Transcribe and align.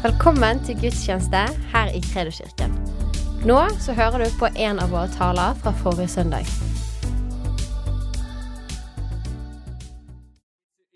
Velkommen 0.00 0.64
til 0.64 0.78
gudstjeneste 0.80 1.40
her 1.72 1.90
i 1.92 2.00
Kredoskirken. 2.00 2.72
Nå 3.44 3.58
så 3.84 3.92
hører 3.92 4.22
du 4.24 4.30
på 4.40 4.48
en 4.56 4.78
av 4.80 4.88
våre 4.94 5.10
taler 5.12 5.58
fra 5.60 5.74
forrige 5.76 6.08
søndag. 6.08 6.48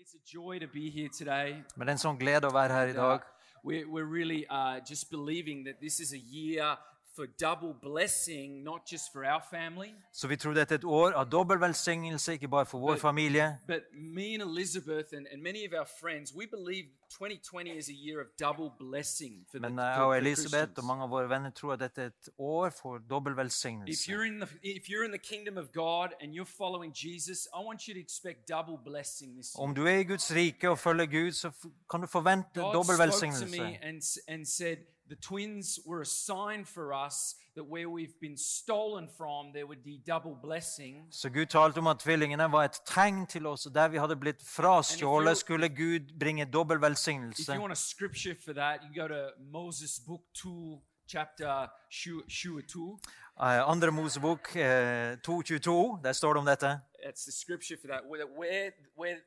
It's 0.01 0.15
a 0.17 0.23
joy 0.33 0.57
to 0.59 0.67
be 0.73 0.89
here 0.89 1.09
today. 1.17 1.61
Men 1.75 1.85
det 1.85 1.91
er 1.93 1.97
en 1.99 2.01
sånn 2.01 2.17
glede 2.17 2.49
å 2.49 2.55
være 2.55 2.73
her 2.73 2.87
i 2.87 2.97
dag. 2.97 3.21
We're, 3.61 3.85
we're 3.85 4.09
really 4.09 4.41
uh, 4.49 4.81
just 4.89 5.11
believing 5.11 5.65
that 5.65 5.77
this 5.79 5.99
is 5.99 6.09
a 6.13 6.21
year 6.37 6.73
for 7.15 7.25
double 7.39 7.73
blessing, 7.81 8.63
not 8.63 8.81
just 8.91 9.03
for 9.13 9.23
our 9.25 9.41
family, 9.49 9.89
Så 10.13 10.27
vi 10.27 10.35
tror 10.35 10.53
dette 10.53 10.73
er 10.73 10.77
et 10.77 10.83
år 10.83 11.11
av 11.11 11.25
dobbel 11.31 11.59
velsignelse, 11.59 12.33
ikke 12.33 12.47
bare 12.47 12.65
for 12.65 12.79
vår 12.79 12.95
familie. 12.95 13.57
but 13.67 13.81
me 13.93 14.33
and 14.33 14.43
Elizabeth 14.43 15.13
and, 15.17 15.27
and 15.31 15.41
many 15.43 15.65
of 15.65 15.73
our 15.73 15.87
friends, 16.01 16.33
we 16.35 16.45
believe 16.47 16.85
2020 17.19 17.77
is 17.77 17.89
a 17.89 17.93
year 17.93 18.19
of 18.21 18.27
double 18.39 18.69
blessing 18.79 19.45
for 19.51 19.59
the 19.59 19.69
Men 19.69 19.77
for, 19.77 19.83
og 19.83 19.97
for 19.97 20.15
Elisabeth 20.15 20.71
og 20.77 20.83
mange 20.83 21.03
av 21.03 21.09
våre 21.09 21.29
venner 21.29 21.49
tror 21.49 21.73
at 21.73 21.79
dette 21.79 22.01
er 22.01 22.05
et 22.07 22.29
år 22.39 22.69
for 22.81 22.97
dobbel 23.09 23.31
If 23.31 23.37
velsignelse. 23.37 24.09
you're, 24.11 24.25
in 24.25 24.39
the, 24.39 24.47
if 24.63 24.89
you're 24.89 25.05
in 25.05 25.11
the 25.11 25.23
kingdom 25.33 25.57
of 25.57 25.71
God 25.73 26.09
and 26.21 26.33
you're 26.33 26.53
following 26.57 26.93
Jesus, 26.93 27.47
I 27.53 27.63
want 27.65 27.87
you 27.87 27.93
to 27.93 27.99
expect 27.99 28.47
double 28.49 28.77
blessing 28.85 29.35
this 29.35 29.55
year. 29.55 29.63
Om 29.67 29.75
du 29.75 29.85
er 29.85 29.97
i 29.99 30.03
Guds 30.03 30.35
rike 30.35 30.69
og 30.69 30.79
følger 30.79 31.05
Gud, 31.05 31.31
så 31.31 31.51
kan 31.91 32.01
du 32.01 32.07
forvente 32.07 32.49
God 32.61 32.73
dobbel 32.73 32.95
spoke 32.95 32.97
to 32.97 33.03
velsignelse. 33.03 33.61
me 33.61 33.77
and, 33.83 34.01
and 34.27 34.45
said 34.45 34.77
the 35.09 35.15
twins 35.15 35.79
were 35.85 36.01
a 36.01 36.05
sign 36.05 36.65
for 36.65 36.93
us 36.93 37.35
that 37.55 37.63
where 37.63 37.89
we've 37.89 38.19
been 38.19 38.37
stolen 38.37 39.07
from, 39.07 39.51
there 39.53 39.65
would 39.65 39.83
be 39.83 40.01
double 40.05 40.35
blessing. 40.35 41.07
Så 41.11 41.29
Gud 41.29 41.45
talte 41.45 41.77
om 41.77 41.87
at 41.87 41.99
tvillingene 41.99 42.51
var 42.51 42.63
et 42.63 42.81
tegn 42.85 43.27
til 43.27 43.47
oss, 43.47 43.65
og 43.65 43.75
der 43.75 43.87
vi 43.87 43.97
hadde 43.97 44.15
blitt 44.15 44.43
frastjålet, 44.43 45.37
skulle 45.37 45.69
Gud 45.69 46.19
bringe 46.19 46.45
dobbel 46.45 46.77
If 46.77 47.49
you 47.49 47.61
want 47.61 47.71
a 47.71 47.75
scripture 47.75 48.35
for 48.45 48.53
that, 48.53 48.81
you 48.83 49.01
go 49.01 49.07
to 49.07 49.29
Moses 49.51 49.99
book 49.99 50.21
2, 50.33 50.81
chapter 51.07 51.67
22. 51.89 52.99
Eh, 53.39 53.69
Andre 53.69 53.91
Mosebok 53.91 54.55
eh, 54.55 55.17
2.22, 55.27 56.01
der 56.03 56.13
står 56.13 56.33
det 56.33 56.39
om 56.39 56.45
dette. 56.45 56.79
That's 57.05 57.23
the 57.25 57.31
scripture 57.31 57.77
for 57.81 57.87
that. 57.87 58.01
Where, 58.09 58.25
where, 58.25 58.71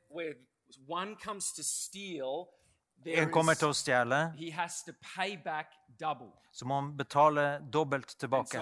where, 0.09 0.33
one 0.87 1.15
comes 1.15 1.51
to 1.51 1.63
steal, 1.63 2.49
En 3.05 3.31
kommer 3.31 3.55
til 3.55 3.71
å 3.71 3.75
stjele, 3.75 4.17
så 6.51 6.65
må 6.65 6.75
han 6.75 6.97
betale 6.97 7.59
dobbelt 7.71 8.17
tilbake. 8.19 8.59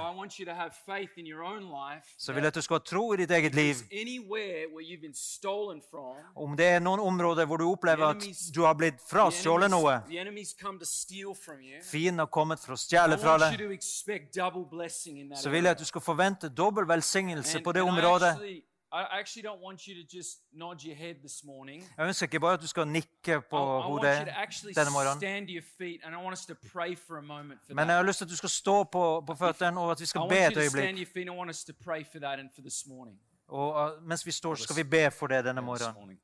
Så 2.17 2.33
vil 2.33 2.43
jeg 2.43 2.51
at 2.51 2.57
du 2.57 2.61
skal 2.61 2.77
ha 2.77 2.83
tro 2.85 3.03
i 3.13 3.17
ditt 3.17 3.31
eget 3.31 3.55
liv. 3.55 3.81
Om 6.35 6.55
det 6.59 6.69
er 6.75 6.79
noen 6.83 6.99
områder 6.99 7.49
hvor 7.49 7.57
du 7.57 7.65
opplever 7.69 8.05
at 8.11 8.27
du 8.53 8.61
har 8.65 8.77
blitt 8.77 9.01
frastjålet 9.09 9.71
noe, 9.71 10.01
fienden 11.89 12.19
har 12.19 12.29
kommet 12.29 12.59
for 12.61 12.77
å 12.77 12.79
stjele 12.81 13.17
fra 13.17 13.37
deg, 13.41 13.81
så 15.41 15.49
vil 15.53 15.63
jeg 15.63 15.77
at 15.77 15.81
du 15.81 15.87
skal 15.87 16.03
forvente 16.03 16.49
dobbel 16.49 16.85
velsignelse 16.89 17.63
på 17.63 17.73
det 17.73 17.85
området. 17.87 18.35
Actually, 18.91 19.17
I 19.17 19.19
actually 19.19 19.43
don't 19.43 19.61
want 19.61 19.87
you 19.87 19.95
to 19.95 20.17
just 20.17 20.39
nod 20.53 20.83
your 20.83 20.95
head 20.95 21.15
this 21.15 21.43
morning. 21.43 21.83
Jeg 21.97 22.07
ønsker 22.07 22.25
ikke 22.25 22.39
bare 22.39 22.53
at 22.53 22.61
du 22.61 22.67
skal 22.67 22.87
nikke 22.87 23.41
på 23.49 23.79
I 23.79 23.81
hodet 23.81 24.27
denne 24.75 24.91
morgenen, 24.91 25.17
stand 25.17 25.47
to 25.47 25.53
your 25.53 25.63
feet, 25.77 26.01
and 26.03 26.15
I 26.15 26.17
want 26.17 26.33
us 26.33 26.45
to 26.45 26.53
pray 26.73 26.97
for 26.97 27.17
a 27.17 27.21
moment 27.21 27.59
for 27.67 27.73
men 27.73 27.87
jeg 27.87 27.95
har 27.95 28.03
lyst 28.03 28.17
til 28.17 28.25
at 28.25 28.29
du 28.29 28.35
skal 28.35 28.49
stå 28.49 28.83
på, 28.83 29.23
på 29.27 29.35
føttene, 29.35 29.79
og 29.79 29.91
at 29.91 29.99
vi 30.01 30.05
skal 30.05 30.21
be 30.29 30.47
et 30.47 30.57
øyeblikk. 30.57 31.07
Og 33.47 33.93
mens 34.01 34.25
vi 34.25 34.31
står, 34.31 34.55
skal 34.55 34.75
vi 34.75 34.83
be 34.83 35.11
for 35.11 35.27
det 35.27 35.45
denne 35.45 35.61
morgenen. 35.61 36.17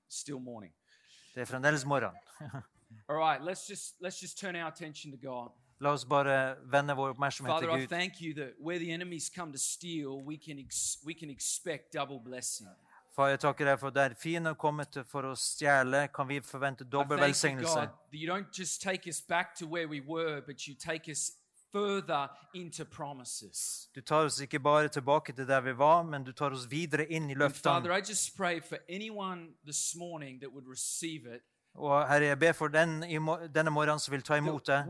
Det 1.36 1.42
er 1.42 1.46
fremdeles 1.46 1.86
morgen. 1.86 2.16
All 3.10 3.18
right, 3.18 3.42
let's 3.42 3.70
just 3.70 3.96
let's 4.02 4.22
just 4.22 4.38
turn 4.38 4.56
our 4.56 4.68
attention 4.68 5.12
to 5.12 5.18
God. 5.18 5.50
La 5.84 5.92
oss 5.92 6.06
bare 6.08 6.56
vende 6.72 6.96
vår 6.96 7.10
oppmerksomhet 7.12 7.52
Father, 7.52 7.68
til 7.68 7.78
I 7.78 7.86
Gud. 7.86 7.90
thank 7.90 8.22
you 8.22 8.34
that 8.34 8.54
where 8.60 8.80
the 8.80 8.92
enemies 8.94 9.30
come 9.30 9.52
to 9.52 9.58
steal, 9.58 10.22
we 10.24 10.38
can 10.38 10.58
we 11.06 11.14
can 11.14 11.30
expect 11.30 11.94
double 11.94 12.20
blessing. 12.24 12.70
Far, 13.16 13.28
jeg 13.30 13.40
takker 13.40 13.66
deg 13.66 13.80
for 13.80 13.90
der 13.94 14.16
fienden 14.18 14.46
har 14.46 14.56
kommet 14.58 14.98
for 15.08 15.28
å 15.30 15.36
stjele, 15.38 16.08
kan 16.16 16.28
vi 16.28 16.40
forvente 16.42 16.82
I 16.88 16.90
dobbel 16.90 17.20
velsignelse. 17.20 17.90
You 18.12 18.28
don't 18.32 18.50
just 18.60 18.82
take 18.82 19.10
us 19.10 19.22
back 19.22 19.56
to 19.60 19.68
where 19.68 19.88
we 19.88 20.00
were, 20.02 20.42
but 20.42 20.68
you 20.68 20.74
take 20.74 21.12
us 21.12 21.32
further 21.72 22.30
into 22.54 22.86
promises. 22.86 23.90
Du 23.94 24.02
tar 24.02 24.26
oss 24.26 24.40
ikke 24.42 24.60
bare 24.60 24.88
tilbake 24.88 25.34
til 25.36 25.48
der 25.48 25.62
vi 25.62 25.78
var, 25.78 26.04
men 26.04 26.24
du 26.24 26.32
tar 26.32 26.52
oss 26.52 26.66
videre 26.72 27.06
inn 27.06 27.30
i 27.30 27.34
And 27.34 27.54
Father, 27.54 27.90
løftene. 27.90 27.98
I 27.98 28.02
just 28.10 28.38
pray 28.38 28.62
for 28.62 28.78
anyone 28.90 29.54
this 29.66 29.96
morning 29.96 30.40
that 30.40 30.50
would 30.54 30.68
receive 30.68 31.28
it. 31.36 31.42
Og 31.76 32.08
Herre, 32.08 32.26
jeg 32.28 32.40
ber 32.40 32.52
for 32.54 32.68
den 32.68 33.02
denne 33.02 33.72
morgenen 33.72 34.00
som 34.00 34.12
vil 34.12 34.22
ta 34.22 34.36
imot 34.38 34.66
det, 34.68 34.86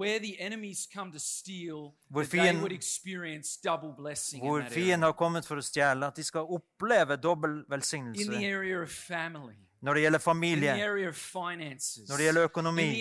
Hvor 2.11 2.23
fienden- 2.25 2.61
har 5.03 5.13
kommet 5.13 5.45
for 5.45 5.55
å 5.55 5.61
stjele, 5.63 6.07
at 6.07 6.15
de 6.15 6.23
skal 6.23 6.41
oppleve 6.41 7.15
dobbel 7.21 7.63
velsignelse. 7.69 8.29
Family, 8.87 9.55
når 9.81 9.93
det 9.93 10.01
gjelder 10.03 10.19
familie, 10.19 10.75
finances, 11.13 12.09
når 12.09 12.17
det 12.17 12.25
gjelder 12.27 12.43
økonomi, 12.49 12.99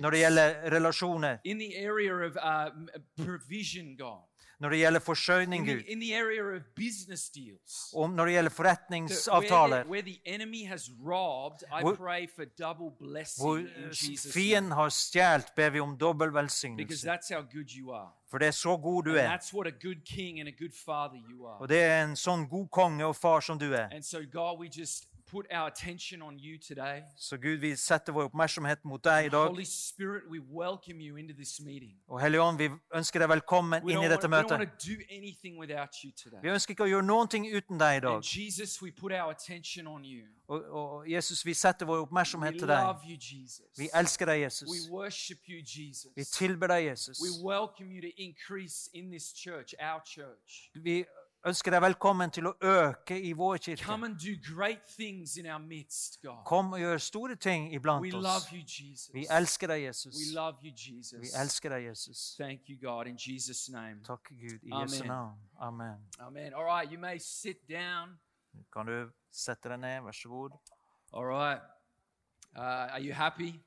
når 0.00 0.10
det 0.10 0.20
gjelder 0.20 0.70
relasjoner, 0.70 1.38
in 4.60 4.64
når 4.64 4.70
det 4.70 4.78
gjelder 4.78 5.52
in 5.54 5.64
Gud. 5.64 5.74
Gud, 5.74 5.82
the, 5.82 5.92
in 5.92 6.00
the 6.00 6.14
og 7.94 8.10
når 8.10 8.24
det 8.24 8.32
gjelder 8.34 8.50
forretningsavtaler. 8.50 9.84
where, 9.86 10.02
the, 10.02 10.20
where 10.26 10.42
the 10.42 10.92
robbed, 11.04 11.64
Hvor- 13.38 13.58
in 14.10 14.16
fienden 14.32 14.72
har 14.72 14.88
stjålet, 14.88 15.52
ber 15.56 15.70
vi 15.70 15.80
om 15.80 15.96
dobbel 15.96 16.34
velsignelse. 16.34 17.06
For 18.30 18.38
det 18.38 18.46
er 18.48 18.52
så 18.52 18.76
god 18.76 19.02
du 19.02 19.14
er. 19.14 19.38
Og 21.60 21.68
det 21.68 21.80
er 21.82 22.04
en 22.04 22.16
sånn 22.16 22.48
god 22.48 22.68
konge 22.68 23.04
og 23.04 23.16
far 23.16 23.40
som 23.40 23.58
du 23.58 23.72
er. 23.72 23.88
And 23.92 24.02
so, 24.02 24.18
God, 24.32 24.60
we 24.60 24.68
just 24.68 25.09
put 25.30 25.46
our 25.52 25.66
attention 25.66 26.22
on 26.22 26.38
you 26.38 26.58
today. 26.58 27.02
Så 27.16 27.36
Gud, 27.36 27.56
vi 27.60 27.76
setter 27.76 28.12
vår 28.12 28.22
oppmerksomhet 28.30 28.84
mot 28.84 29.04
deg 29.04 29.26
i 29.26 29.28
dag. 29.28 29.48
Holy 29.48 29.64
Spirit, 29.64 30.22
we 30.30 30.40
welcome 30.40 31.00
you 31.00 31.16
into 31.16 31.34
this 31.34 31.60
meeting. 31.60 31.94
Og 32.08 32.20
Hellige 32.20 32.42
Ånd, 32.42 32.58
vi 32.58 32.70
ønsker 32.94 33.20
deg 33.20 33.28
velkommen 33.28 33.82
inn 33.88 34.02
i 34.02 34.08
dette 34.08 34.20
dette 34.20 34.28
we 34.28 34.36
don't 34.36 34.42
møtet. 34.42 34.58
want 34.58 34.80
to 34.80 34.90
do 34.90 34.96
anything 35.10 35.58
without 35.60 36.04
you 36.04 36.10
Vi 36.42 36.48
ønsker 36.48 36.74
ikke 36.74 36.84
å 36.84 36.90
gjøre 36.90 37.06
noen 37.06 37.28
ting 37.28 37.46
uten 37.56 37.78
deg 37.78 37.96
i 37.96 38.00
dag. 38.00 38.14
And 38.14 38.24
Jesus, 38.36 38.82
we 38.82 38.90
put 38.90 39.12
our 39.12 39.30
attention 39.30 39.86
on 39.86 40.04
you. 40.04 40.26
Og, 40.48 40.64
og 40.70 41.10
Jesus, 41.10 41.46
vi 41.46 41.54
setter 41.54 41.86
vår 41.86 41.96
We 41.96 42.02
oppmerksomhet 42.02 42.58
til 42.58 42.68
deg. 42.68 42.82
love 42.86 43.00
you, 43.06 43.16
Jesus. 43.20 43.78
Vi 43.78 43.88
elsker 43.94 44.26
deg, 44.26 44.42
Jesus. 44.42 44.68
We 44.68 44.80
worship 44.90 45.38
you, 45.48 45.62
Jesus. 45.62 46.10
Vi 46.16 46.24
tilber 46.24 46.66
deg, 46.66 46.90
Jesus. 46.90 47.18
We 47.22 47.30
welcome 47.46 47.90
you 47.94 48.00
to 48.00 48.10
increase 48.16 48.90
in 48.94 49.10
this 49.10 49.32
church, 49.44 49.74
our 49.80 50.00
church. 50.04 50.70
Vi 50.74 51.04
ønsker 51.46 51.72
deg 51.72 51.80
velkommen 51.82 52.30
til 52.30 52.50
å 52.50 52.52
øke 52.60 53.16
i 53.16 53.32
vår 53.32 53.56
kirke. 53.64 53.84
Come 53.84 54.06
and 54.06 54.18
do 54.18 54.34
great 54.54 54.84
things 54.96 55.36
in 55.36 55.46
our 55.46 55.58
midst, 55.58 56.18
Kom 56.46 56.72
og 56.72 56.80
gjør 56.80 56.98
store 56.98 57.36
ting 57.36 57.70
We 57.70 57.76
iblant 57.76 58.12
love 58.12 58.26
oss. 58.26 58.52
you, 58.52 58.94
Vi 59.12 59.26
elsker 59.30 59.66
deg, 59.66 59.86
Jesus. 59.86 60.14
We 60.16 60.34
love 60.34 60.56
Vi 60.62 61.30
elsker 61.34 61.68
deg, 61.68 61.88
Jesus. 61.88 62.36
You, 62.68 62.76
God, 62.82 63.06
in 63.06 63.16
Jesus' 63.16 63.68
name. 63.68 64.00
Takk, 64.04 64.28
Gud, 64.28 64.60
i 64.62 64.82
Jesu 64.82 65.04
navn. 65.04 65.38
Amen. 65.60 65.96
Amen. 66.20 66.54
All 66.54 66.64
right, 66.64 66.90
you 66.90 66.98
may 66.98 67.18
sit 67.18 67.68
down. 67.68 68.18
Kan 68.72 68.86
du 68.86 69.10
sette 69.30 69.68
deg 69.68 69.80
ned? 69.80 70.02
Vær 70.02 70.12
så 70.12 70.28
god. 70.28 70.58
All 71.12 71.24
right. 71.26 71.60
Uh, 72.56 72.94
are 72.94 73.00
you 73.00 73.12
happy? 73.14 73.60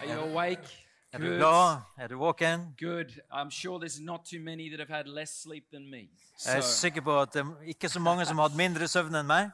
Are 0.00 0.06
you 0.06 0.20
awake? 0.20 0.91
Er 1.12 1.18
du 1.18 1.26
glad? 1.26 1.80
Er 1.98 2.08
du 2.08 2.16
våken? 2.16 2.74
Good. 2.78 3.20
I'm 3.30 3.50
sure 3.50 3.78
there's 3.78 4.00
not 4.00 4.24
too 4.24 4.40
many 4.40 4.70
that 4.70 4.78
have 4.80 4.88
had 4.96 5.06
less 5.06 5.42
sleep 5.42 5.64
than 5.72 5.90
me. 5.90 6.08
Er 6.46 6.60
So, 6.60 6.68
sikker 6.68 7.00
på 7.00 7.20
at 7.20 7.32
det 7.34 7.40
er 7.42 7.62
ikke 7.62 7.88
så 7.88 8.00
mange 8.00 8.24
som 8.24 8.38
har 8.38 8.48
hatt 8.48 8.56
mindre 8.56 8.88
søvn 8.88 9.14
enn 9.14 9.26
meg. 9.26 9.50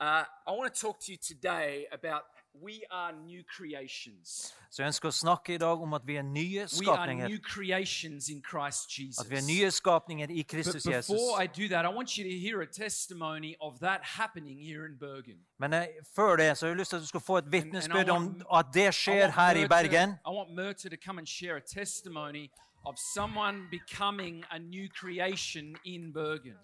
uh, 0.00 0.24
I 0.46 0.50
want 0.58 0.74
to 0.74 0.80
talk 0.86 0.98
to 1.00 1.12
you 1.12 1.18
today 1.18 1.86
about 1.92 2.22
we 2.54 2.82
are 2.90 3.12
new 3.12 3.42
creations. 3.56 4.54
Så 4.70 4.82
jeg 4.82 4.86
ønsker 4.86 5.08
å 5.08 5.12
snakke 5.12 5.54
i 5.54 5.58
dag 5.58 5.80
om 5.82 5.94
at 5.94 6.02
vi 6.06 6.16
er 6.16 6.22
nye 6.22 6.66
We 6.80 6.88
are 6.90 7.14
new 7.14 7.38
creations 7.38 8.28
in 8.28 8.42
Christ 8.50 8.88
Jesus. 8.98 9.18
At 9.24 9.30
vi 9.30 9.36
er 9.36 9.46
nye 9.46 9.70
skapninger 9.70 10.30
i 10.30 10.42
But 10.42 10.48
Kristus 10.48 10.86
Jesus. 10.86 11.06
before 11.06 11.42
I 11.42 11.46
do 11.46 11.68
that, 11.68 11.84
I 11.84 11.88
want 11.88 12.18
you 12.18 12.24
to 12.24 12.38
hear 12.38 12.60
a 12.62 12.66
testimony 12.66 13.54
of 13.60 13.78
that 13.80 14.00
happening 14.04 14.58
here 14.58 14.86
in 14.86 14.96
Bergen. 14.98 15.38
Men 15.58 15.72
jeg, 15.72 15.88
før 16.16 16.36
det 16.36 16.58
så 16.58 16.66
har 16.66 16.70
jeg 16.70 16.78
lyst 16.78 16.88
til 16.90 16.96
at 16.96 17.02
du 17.02 17.06
skal 17.06 17.20
få 17.20 17.36
et 17.36 17.44
And- 17.44 17.54
and 17.54 17.64
I 17.64 17.66
vitnesbyrd 17.66 18.08
om 18.08 18.42
at 18.54 18.66
det 18.74 18.94
skjer 18.94 19.30
her 19.30 19.54
i 19.64 19.68
Bergen. 19.68 20.10
I 20.26 20.30
want 20.30 20.50
Myrta 20.50 20.88
to 20.88 20.96
come 21.04 21.18
and 21.18 21.26
share 21.26 21.56
a 21.56 21.60
testimony 21.80 22.50
of 22.84 22.94
someone 23.14 23.68
becoming 23.70 24.44
a 24.50 24.58
new 24.58 24.88
creation 24.88 25.76
in 25.84 26.12
Bergen. 26.12 26.56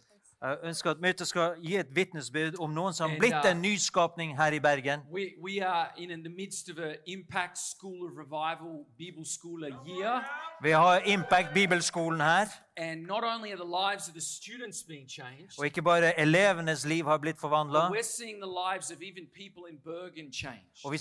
Jeg 0.43 0.57
ønsker 0.63 0.91
at 0.91 1.01
møtet 1.01 1.29
skal 1.29 1.51
gi 1.63 1.77
et 1.77 1.87
vitnesbyrd 1.95 2.55
om 2.63 2.71
noen 2.71 2.93
som 2.95 3.11
har 3.11 3.19
blitt 3.19 3.35
uh, 3.45 3.51
en 3.51 3.63
nyskapning 3.63 4.37
her 4.39 4.53
i 4.55 4.61
Bergen. 4.61 5.01
We, 5.13 5.33
we 5.43 5.59
Revival. 8.21 8.85
Vi 10.63 10.71
har 10.71 10.99
Impact 10.99 11.55
Bibelskolen 11.55 12.21
her. 12.21 12.47
And 12.77 13.07
not 13.07 13.25
only 13.25 13.51
are 13.51 13.57
the 13.57 13.91
lives 13.91 14.09
of 14.09 14.15
the 14.15 14.21
students 14.21 14.83
being 14.83 15.09
changed, 15.11 15.59
Og 15.59 15.65
ikke 15.65 15.83
bare 15.83 16.21
elevenes 16.21 16.87
liv 16.87 17.05
har 17.05 17.19
blitt 17.19 17.41
forvandla, 17.41 17.89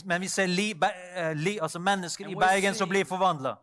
men 0.05 0.21
vi 0.21 0.27
ser 0.27 0.45
li, 0.45 0.73
be- 0.73 1.17
eh, 1.17 1.35
li, 1.35 1.59
altså 1.61 1.79
mennesker 1.79 2.25
And 2.25 2.31
i 2.31 2.35
Bergen 2.35 2.61
seeing, 2.61 2.75
som 2.75 2.89
blir 2.89 3.05
forvandla. 3.05 3.55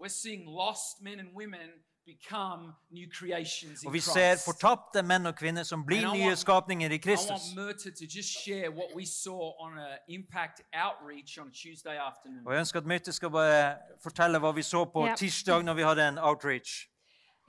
Og 3.86 3.92
vi 3.92 4.00
ser 4.00 4.36
fortapte 4.44 5.02
menn 5.02 5.26
og 5.26 5.34
kvinner 5.36 5.62
som 5.64 5.84
blir 5.86 6.04
nye 6.12 6.36
skapninger 6.36 6.90
i 6.90 6.94
I 6.94 6.98
Kristus. 6.98 7.30
want 7.30 7.56
Murta 7.56 7.90
to 7.90 8.04
just 8.16 8.28
share 8.44 8.70
what 8.70 8.94
we 8.96 9.06
saw 9.06 9.52
on 9.64 9.78
an 9.78 9.98
Impact 10.08 10.60
outreach 10.84 11.38
on 11.38 11.50
Tuesday 11.50 11.96
afternoon. 11.96 12.46
Og 12.46 12.52
Jeg 12.52 12.60
ønsker 12.60 12.80
at 12.80 12.86
Myrte 12.86 13.12
skal 13.12 13.30
bare 13.30 13.76
fortelle 14.02 14.38
hva 14.38 14.52
vi 14.52 14.62
så 14.62 14.84
på 14.84 15.06
tirsdag 15.16 15.62
når 15.64 15.74
vi 15.74 15.82
hadde 15.82 16.08
en 16.08 16.18
outreach. 16.18 16.88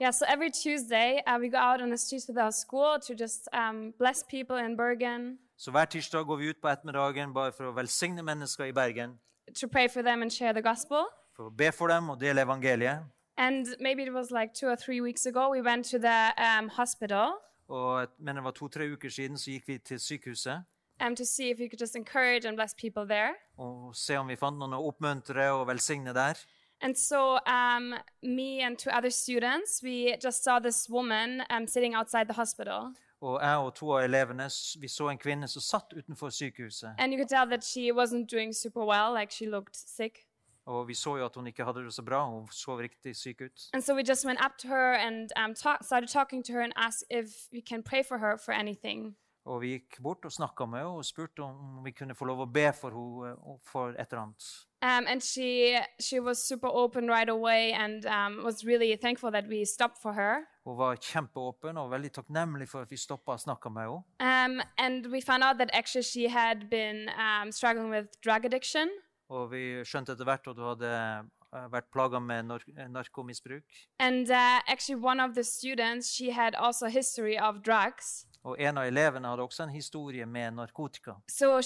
Yeah, 0.00 0.12
so 0.12 0.24
every 0.28 0.50
Tuesday 0.50 1.20
uh, 1.26 1.38
we 1.40 1.48
go 1.50 1.56
out 1.58 1.80
on 1.82 1.88
the 1.88 1.96
streets 1.96 2.28
with 2.28 2.38
our 2.38 2.50
school 2.52 2.98
to 3.06 3.14
just 3.14 3.48
um, 3.52 3.92
bless 3.98 4.22
people 4.30 4.56
in 4.64 4.76
Bergen, 4.76 5.38
Så 5.58 5.70
hver 5.70 5.84
tirsdag 5.84 6.24
går 6.26 6.36
vi 6.36 6.48
ut 6.48 6.56
på 6.62 6.68
ettermiddagen 6.68 7.34
bare 7.34 7.52
for 7.52 7.64
å 7.64 7.72
velsigne 7.72 8.22
mennesker 8.22 8.64
i 8.64 8.72
Bergen. 8.72 9.18
to 9.60 9.68
pray 9.68 9.88
for 9.88 10.02
them 10.02 10.22
and 10.22 10.30
share 10.30 10.52
the 10.52 10.62
gospel. 10.62 11.06
For 11.36 11.46
å 11.46 11.50
be 11.56 11.72
for 11.72 11.86
dem 11.88 12.10
og 12.10 12.20
dele 12.20 12.40
evangeliet. 12.42 12.98
And 13.38 13.66
maybe 13.80 14.02
it 14.02 14.12
was 14.12 14.30
like 14.30 14.54
two 14.54 14.66
or 14.68 14.76
three 14.76 15.00
weeks 15.00 15.26
ago, 15.26 15.50
we 15.50 15.60
went 15.62 15.84
to 15.90 15.98
the 15.98 16.32
um, 16.38 16.68
hospital 16.68 17.32
Og 17.68 18.08
men 18.18 18.36
det 18.36 18.44
var 18.44 18.50
to-tre 18.50 18.92
uker 18.92 19.08
siden 19.08 19.38
så 19.38 19.50
gikk 19.50 19.68
vi 19.68 19.78
til 19.78 20.00
sykehuset 20.00 20.62
um, 21.00 21.16
to 21.16 21.24
see 21.24 21.50
if 21.50 21.58
we 21.58 21.68
could 21.68 21.80
just 21.80 21.96
encourage 21.96 22.44
and 22.48 22.56
bless 22.56 22.74
people 22.74 23.04
there. 23.06 23.34
og 23.58 23.96
se 23.96 24.16
om 24.16 24.28
vi 24.28 24.36
fant 24.36 24.58
noen 24.58 24.72
å 24.72 24.86
oppmuntre 24.88 25.50
og 25.52 25.66
velsigne 25.68 26.14
der. 26.14 26.34
And 26.80 26.94
so, 26.96 27.38
um, 27.46 27.94
me 28.22 28.60
and 28.62 28.78
two 28.78 28.90
other 28.90 29.10
students, 29.10 29.82
we 29.82 30.14
just 30.24 30.44
saw 30.44 30.58
this 30.58 30.88
woman 30.90 31.42
um, 31.50 31.66
sitting 31.66 31.94
outside 31.94 32.28
the 32.28 32.34
hospital. 32.34 32.92
Og 33.20 33.40
jeg 33.42 33.56
og 33.56 33.74
to 33.74 33.90
av 33.96 34.04
elevene 34.04 34.48
vi 34.80 34.88
så 34.88 35.08
en 35.08 35.18
kvinne 35.18 35.48
som 35.48 35.62
satt 35.62 35.94
utenfor 35.96 36.30
sykehuset. 36.30 36.94
And 36.98 37.12
you 37.12 37.18
could 37.18 37.28
tell 37.28 37.48
that 37.48 37.64
she 37.64 37.92
wasn't 37.92 38.26
doing 38.30 38.52
super 38.54 38.84
well, 38.84 39.12
like 39.20 39.32
she 39.32 39.46
looked 39.46 39.76
sick. 39.76 40.25
Og 40.66 40.88
vi 40.88 40.94
så 40.94 41.16
jo 41.16 41.24
at 41.24 41.34
hun 41.34 41.46
ikke 41.46 41.64
hadde 41.64 41.84
det 41.84 41.94
så 41.94 42.02
bra. 42.02 42.24
Hun 42.26 42.48
så 42.50 42.78
riktig 42.78 43.16
syk 43.16 43.40
ut. 43.40 43.68
And 43.72 43.82
so 43.82 43.94
we 43.94 44.02
just 44.02 44.26
went 44.26 44.40
up 44.44 44.58
to 44.58 44.68
her 44.68 44.94
and 44.94 45.30
um, 45.36 45.54
talk, 45.54 45.84
started 45.84 46.08
talking 46.08 46.44
to 46.44 46.52
her 46.52 46.60
and 46.60 46.72
asked 46.76 47.04
if 47.10 47.26
we 47.52 47.60
can 47.60 47.82
pray 47.82 48.02
for 48.02 48.18
her 48.18 48.36
for 48.44 48.52
anything. 48.52 49.16
Og 49.46 49.60
vi 49.62 49.68
gikk 49.76 50.00
bort 50.02 50.24
og 50.26 50.32
snakka 50.32 50.66
med 50.66 50.80
henne 50.82 50.98
og 50.98 51.04
spurte 51.06 51.44
om 51.44 51.84
vi 51.84 51.92
kunne 51.94 52.14
få 52.18 52.26
lov 52.26 52.40
å 52.42 52.46
be 52.50 52.66
for 52.74 52.90
henne 52.90 53.30
eh, 53.30 53.60
for 53.62 53.94
et 53.94 54.10
eller 54.10 54.24
annet. 54.24 54.48
Um, 54.82 55.06
and 55.08 55.22
she 55.22 55.78
she 56.00 56.20
was 56.20 56.42
super 56.48 56.68
open 56.68 57.08
right 57.08 57.28
away 57.28 57.72
and 57.72 58.06
um, 58.06 58.44
was 58.44 58.64
really 58.64 58.96
thankful 58.96 59.30
that 59.30 59.46
we 59.48 59.64
stopped 59.64 60.02
for 60.02 60.12
her. 60.12 60.44
Hun 60.64 60.76
var 60.78 60.96
kjempeåpen 60.96 61.78
og 61.78 61.90
veldig 61.90 62.12
takknemlig 62.18 62.68
for 62.68 62.82
at 62.82 62.90
vi 62.90 62.96
stoppa 62.96 63.38
og 63.38 63.40
snakka 63.40 63.70
med 63.70 63.82
henne. 63.82 64.02
Um, 64.20 64.62
and 64.78 65.06
we 65.12 65.20
found 65.20 65.44
out 65.44 65.58
that 65.58 65.70
actually 65.72 66.02
she 66.02 66.28
had 66.28 66.68
been 66.70 67.08
um, 67.14 67.52
struggling 67.52 67.90
with 67.90 68.06
drug 68.20 68.44
addiction. 68.44 68.90
Og 69.28 69.50
vi 69.50 69.62
skjønte 69.86 70.14
etter 70.14 70.28
hvert 70.28 70.46
at 70.46 70.58
hun 70.60 70.68
hadde 70.70 70.92
eh, 70.92 71.66
vært 71.72 71.90
plaga 71.90 72.20
med 72.22 72.46
nar 72.46 72.62
narkomisbruk. 72.94 73.64
And 73.98 74.30
uh, 74.30 75.42
students. 75.42 76.20
Og 78.46 78.60
en 78.62 78.78
av 78.78 78.86
elevene 78.86 79.26
hadde 79.28 79.42
også 79.42 79.64
en 79.64 79.72
historie 79.74 80.26
med 80.26 80.54
narkotika. 80.54 81.16
So. 81.26 81.60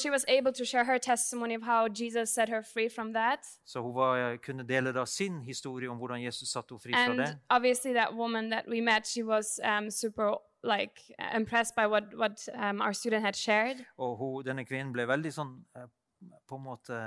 Så 3.64 3.82
hun 3.82 3.94
var, 3.94 4.36
kunne 4.36 4.64
dele 4.68 4.92
da 4.92 5.04
sin 5.04 5.40
historie 5.44 5.90
om 5.90 5.98
hvordan 5.98 6.22
Jesus 6.24 6.48
satte 6.48 6.72
henne 6.72 6.80
fri 6.80 6.92
fra 6.92 7.10
And 7.10 7.18
det. 7.18 7.38
obviously, 7.50 7.92
that 7.92 8.14
woman 8.14 8.50
that 8.50 8.64
we 8.68 8.80
met, 8.80 9.06
she 9.06 9.22
was 9.22 9.60
um, 9.62 9.90
super 9.90 10.40
like 10.62 11.00
impressed 11.34 11.74
by 11.76 11.86
what 11.86 12.04
what 12.16 12.48
um, 12.54 12.80
our 12.80 12.92
student 12.92 13.24
had 13.24 13.36
shared. 13.36 13.84
Og 13.98 14.16
hun, 14.16 14.44
denne 14.44 14.64
kvinnen 14.64 14.92
ble 14.92 15.06
veldig 15.08 15.32
sånn 15.32 15.54
eh, 15.76 15.88
på 16.46 16.56
en 16.56 16.62
måte 16.62 17.00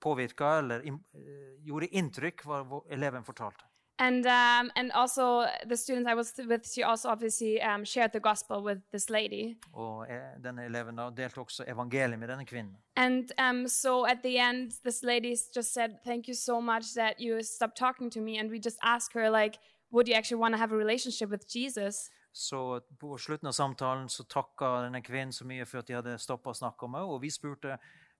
påvirka, 0.00 0.58
eller 0.58 0.86
eh, 0.86 1.52
gjorde 1.66 1.90
inntrykk, 1.92 2.46
hva 2.46 2.82
eleven 2.90 3.24
fortalte. 3.24 3.64
And 3.98 4.26
um, 4.26 4.70
and 4.74 4.90
also 4.92 5.46
the 5.68 5.76
student 5.76 6.08
I 6.08 6.14
was 6.14 6.32
with, 6.48 6.66
she 6.66 6.82
also 6.82 7.08
obviously 7.08 7.62
um, 7.62 7.84
shared 7.84 8.12
the 8.12 8.20
gospel 8.20 8.62
with 8.64 8.80
this 8.90 9.10
lady. 9.10 9.56
Og 9.72 10.10
eh, 10.10 10.42
denne 10.42 10.64
eleven 10.64 10.96
delte 11.16 11.38
også 11.38 11.64
evangeliet 11.68 12.18
med 12.18 12.28
denne 12.28 12.46
kvinnen. 12.46 12.76
And 12.96 13.30
um, 13.38 13.68
so 13.68 14.04
at 14.04 14.18
the 14.24 14.38
end, 14.38 14.72
this 14.84 15.02
lady 15.02 15.36
just 15.56 15.72
said, 15.72 15.90
"Thank 16.04 16.28
you 16.28 16.34
so 16.34 16.60
much 16.60 16.94
that 16.96 17.20
you 17.20 17.42
stopped 17.42 17.76
talking 17.76 18.10
to 18.10 18.20
me." 18.20 18.40
And 18.40 18.50
we 18.50 18.58
just 18.58 18.78
asked 18.82 19.12
her, 19.14 19.30
like, 19.30 19.58
"Would 19.92 20.08
you 20.08 20.14
actually 20.14 20.40
want 20.40 20.54
to 20.54 20.58
have 20.58 20.72
a 20.72 20.76
relationship 20.76 21.30
with 21.30 21.44
Jesus?" 21.56 22.10
Så 22.32 22.80
på 23.00 23.18
slutten 23.18 23.48
av 23.48 23.52
samtalen 23.52 24.08
så 24.08 24.24
takka 24.24 24.82
denne 24.82 25.02
kvinnen 25.02 25.32
så 25.32 25.44
mye 25.44 25.66
for 25.66 25.78
at 25.78 25.86
de 25.86 25.94
hadde 25.94 26.18
stoppa 26.18 26.50
å 26.50 26.56
snakke 26.56 26.88
med 26.88 27.00
henne. 27.00 27.12
Og 27.12 27.20
vi 27.22 27.30
spurte 27.30 27.76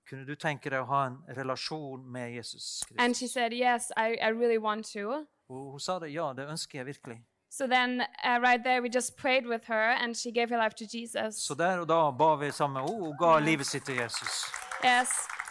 kunne 0.09 0.27
du 0.27 0.35
tenke 0.35 0.71
deg 0.71 0.81
å 0.83 0.87
ha 0.87 1.07
en 1.07 1.19
relasjon 1.37 2.05
med 2.13 2.33
Jesus 2.35 2.83
And 2.99 3.15
she 3.17 3.25
Kristus. 3.27 3.33
said, 3.33 3.53
"Yes, 3.53 3.91
I, 3.97 4.17
I 4.23 4.29
really 4.33 4.59
want 4.59 4.87
to." 4.93 5.27
Og 5.49 5.71
hun 5.71 5.81
sa 5.81 5.99
det. 5.99 6.13
Ja, 6.13 6.33
det 6.33 6.49
ønsker 6.49 6.79
jeg 6.79 6.87
virkelig. 6.87 7.19
So 7.51 7.67
then, 7.67 8.01
uh, 8.25 8.39
right 8.41 8.65
there, 8.65 8.81
we 8.81 8.89
just 8.89 9.17
prayed 9.17 9.47
with 9.47 9.65
her, 9.67 9.91
and 10.03 10.17
she 10.17 10.31
gave 10.33 10.49
her 10.49 10.57
life 10.59 10.75
to 10.75 10.85
Jesus. 10.99 11.35
Så 11.47 11.55
der 11.55 11.79
og 11.81 11.89
da 11.89 12.11
ba 12.11 12.37
vi 12.37 12.51
sammen 12.51 12.83
Oh. 12.83 13.05
Hun 13.05 13.17
ga 13.19 13.39
livet 13.39 13.67
sitt 13.67 13.85
til 13.85 13.95
Jesus. 13.97 14.47
Yes. 14.85 15.09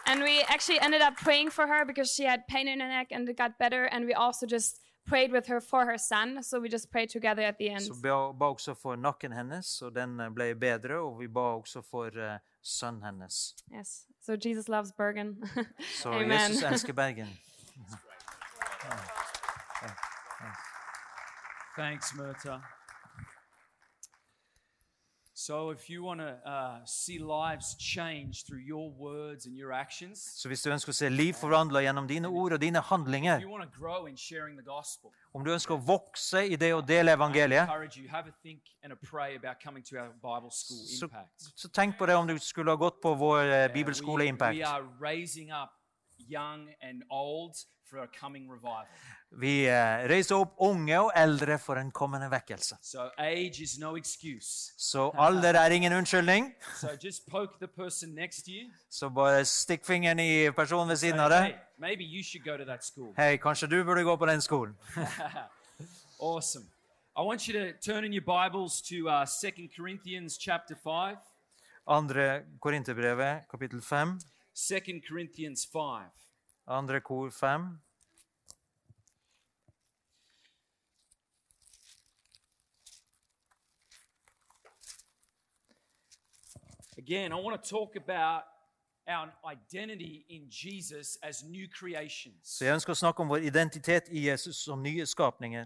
And 0.07 0.24
we 0.24 0.42
actually 0.50 0.80
ended 0.81 1.01
up 1.07 1.13
praying 1.24 1.51
for 1.51 1.68
her 1.68 1.86
because 1.86 2.09
she 2.15 2.24
had 2.25 2.39
pain 2.50 2.68
in 2.68 2.80
her 2.81 2.88
neck 2.88 3.07
and 3.12 3.30
it 3.30 3.38
got 3.38 3.51
better. 3.59 3.83
And 3.86 4.06
we 4.06 4.13
also 4.13 4.45
just 4.48 4.81
prayed 5.11 5.31
with 5.31 5.47
her 5.47 5.59
for 5.59 5.85
her 5.85 5.97
son. 5.97 6.43
So 6.43 6.59
we 6.59 6.69
just 6.69 6.91
prayed 6.91 7.09
together 7.09 7.43
at 7.43 7.55
the 7.57 7.69
end. 7.69 7.81
Så 7.81 7.93
ba, 8.01 8.33
ba 8.33 8.45
også 8.45 8.73
for 8.73 8.95
nakken 8.95 9.31
hennes, 9.31 9.81
og 9.81 9.95
den 9.95 10.19
eh, 10.19 10.29
ble 10.29 10.55
bedre. 10.55 10.99
Og 10.99 11.19
vi 11.19 11.27
ba 11.27 11.39
også 11.39 11.81
for 11.81 12.05
eh, 12.05 12.39
sønnen 12.61 13.03
hennes. 13.03 13.55
Yes. 13.73 14.07
So 14.21 14.33
Jesus 14.45 14.67
loves 14.69 14.91
Bergen. 14.91 15.43
so 16.01 16.09
Amen. 16.11 16.31
Jesus 16.31 16.63
elsker 16.63 16.93
Bergen. 16.93 17.27
Thanks, 21.77 22.13
Murta. 22.13 22.80
So, 25.41 25.71
if 25.71 25.89
you 25.89 26.03
want 26.03 26.19
to 26.19 26.38
uh, 26.45 26.85
see 26.85 27.17
lives 27.17 27.75
change 27.75 28.43
through 28.45 28.61
your 28.67 28.91
words 28.91 29.45
and 29.47 29.57
your 29.57 29.71
actions, 29.73 30.19
Så 30.41 30.47
hvis 30.47 30.61
du 30.61 30.69
ønsker 30.69 30.91
å 30.91 30.93
se 30.93 31.09
liv 31.09 31.33
forandre 31.33 31.81
gjennom 31.81 32.07
dine 32.07 32.29
ord 32.29 32.53
og 32.53 32.61
dine 32.61 32.77
if 32.77 32.85
handlinger, 32.91 33.41
you 33.41 33.49
want 33.49 33.63
to 33.65 33.79
grow 33.79 34.05
in 34.05 34.17
sharing 34.17 34.55
the 34.57 34.65
gospel, 34.65 35.09
om 35.33 35.43
du 35.45 35.49
ønsker 35.53 35.73
å 35.73 35.79
vokse 35.81 36.43
i 36.45 36.55
det 36.55 36.69
å 36.75 36.81
dele 36.85 37.15
evangeliet, 37.17 37.65
you 37.97 38.07
have 38.09 38.27
a 38.29 38.33
think 38.43 38.61
and 38.83 38.93
a 38.93 38.95
pray 38.95 39.35
about 39.35 39.57
coming 39.63 39.83
to 39.83 39.97
our 39.97 40.13
Bible 40.21 40.51
school 40.51 40.85
så, 40.85 41.05
impact. 41.05 41.49
så 41.55 41.69
tenk 41.69 41.97
på 41.97 42.05
det 42.05 42.15
om 42.15 42.27
du 42.27 42.38
skulle 42.39 42.71
ha 42.71 42.77
gått 42.77 43.01
på 43.01 43.15
vår 43.15 43.41
eh, 43.41 43.65
Uh, 43.65 43.73
bibelskole 43.73 44.23
we, 44.23 44.29
Impact. 44.29 44.57
we 44.57 44.63
are 44.63 44.85
raising 44.99 45.49
up 45.49 45.69
young 46.29 46.69
and 46.81 47.03
old 47.09 47.55
Vi 49.41 49.65
eh, 49.67 50.05
reiser 50.12 50.36
opp 50.36 50.55
unge 50.63 50.98
og 51.00 51.12
eldre 51.15 51.57
for 51.60 51.79
en 51.79 51.91
kommende 51.91 52.27
vekkelse. 52.31 52.77
So 52.81 53.03
no. 53.79 53.93
Så 54.77 55.12
alder 55.19 55.55
er 55.60 55.71
ingen 55.71 55.93
unnskyldning. 55.93 56.53
So. 56.81 56.88
Så 58.89 59.10
bare 59.10 59.45
stikk 59.45 59.86
fingeren 59.86 60.19
i 60.19 60.51
personen 60.51 60.89
ved 60.89 60.95
siden 61.03 61.19
av 61.19 61.29
deg. 61.31 61.55
Hei, 63.17 63.38
kanskje 63.38 63.67
du 63.67 63.83
burde 63.83 64.03
gå 64.03 64.15
på 64.15 64.25
den 64.25 64.41
skolen. 64.41 64.75
Awesome. 66.21 66.67
I 67.17 67.21
want 67.21 67.48
you 67.48 67.53
to 67.53 67.74
turn 67.81 68.05
in 68.05 68.13
your 68.13 68.21
Bibles 68.24 68.81
to 68.81 69.10
uh, 69.10 69.25
2 69.25 69.69
Corinthians 69.75 70.38
chapter 70.38 70.75
5. 70.75 71.17
Andre 71.88 72.43
Korinterbrevet, 72.62 73.48
kapittel 73.51 73.81
5. 73.81 74.19
2 74.53 75.01
Corinthians 75.10 75.65
5. 75.74 76.12
Andre 76.68 77.01
kor 77.01 77.32
5. 77.32 77.62
Again, 86.98 87.32
I 87.32 87.36
want 87.36 87.62
to 87.62 87.70
talk 87.70 87.96
about 87.96 88.44
Så 92.44 92.65
jeg 92.65 92.74
ønsker 92.74 92.94
å 92.94 93.00
snakke 93.00 93.24
om 93.24 93.30
vår 93.30 93.48
identitet 93.50 94.10
i 94.12 94.25
Jesus 94.27 94.63
som 94.65 94.82
nye 94.84 95.06
skapninger. 95.06 95.65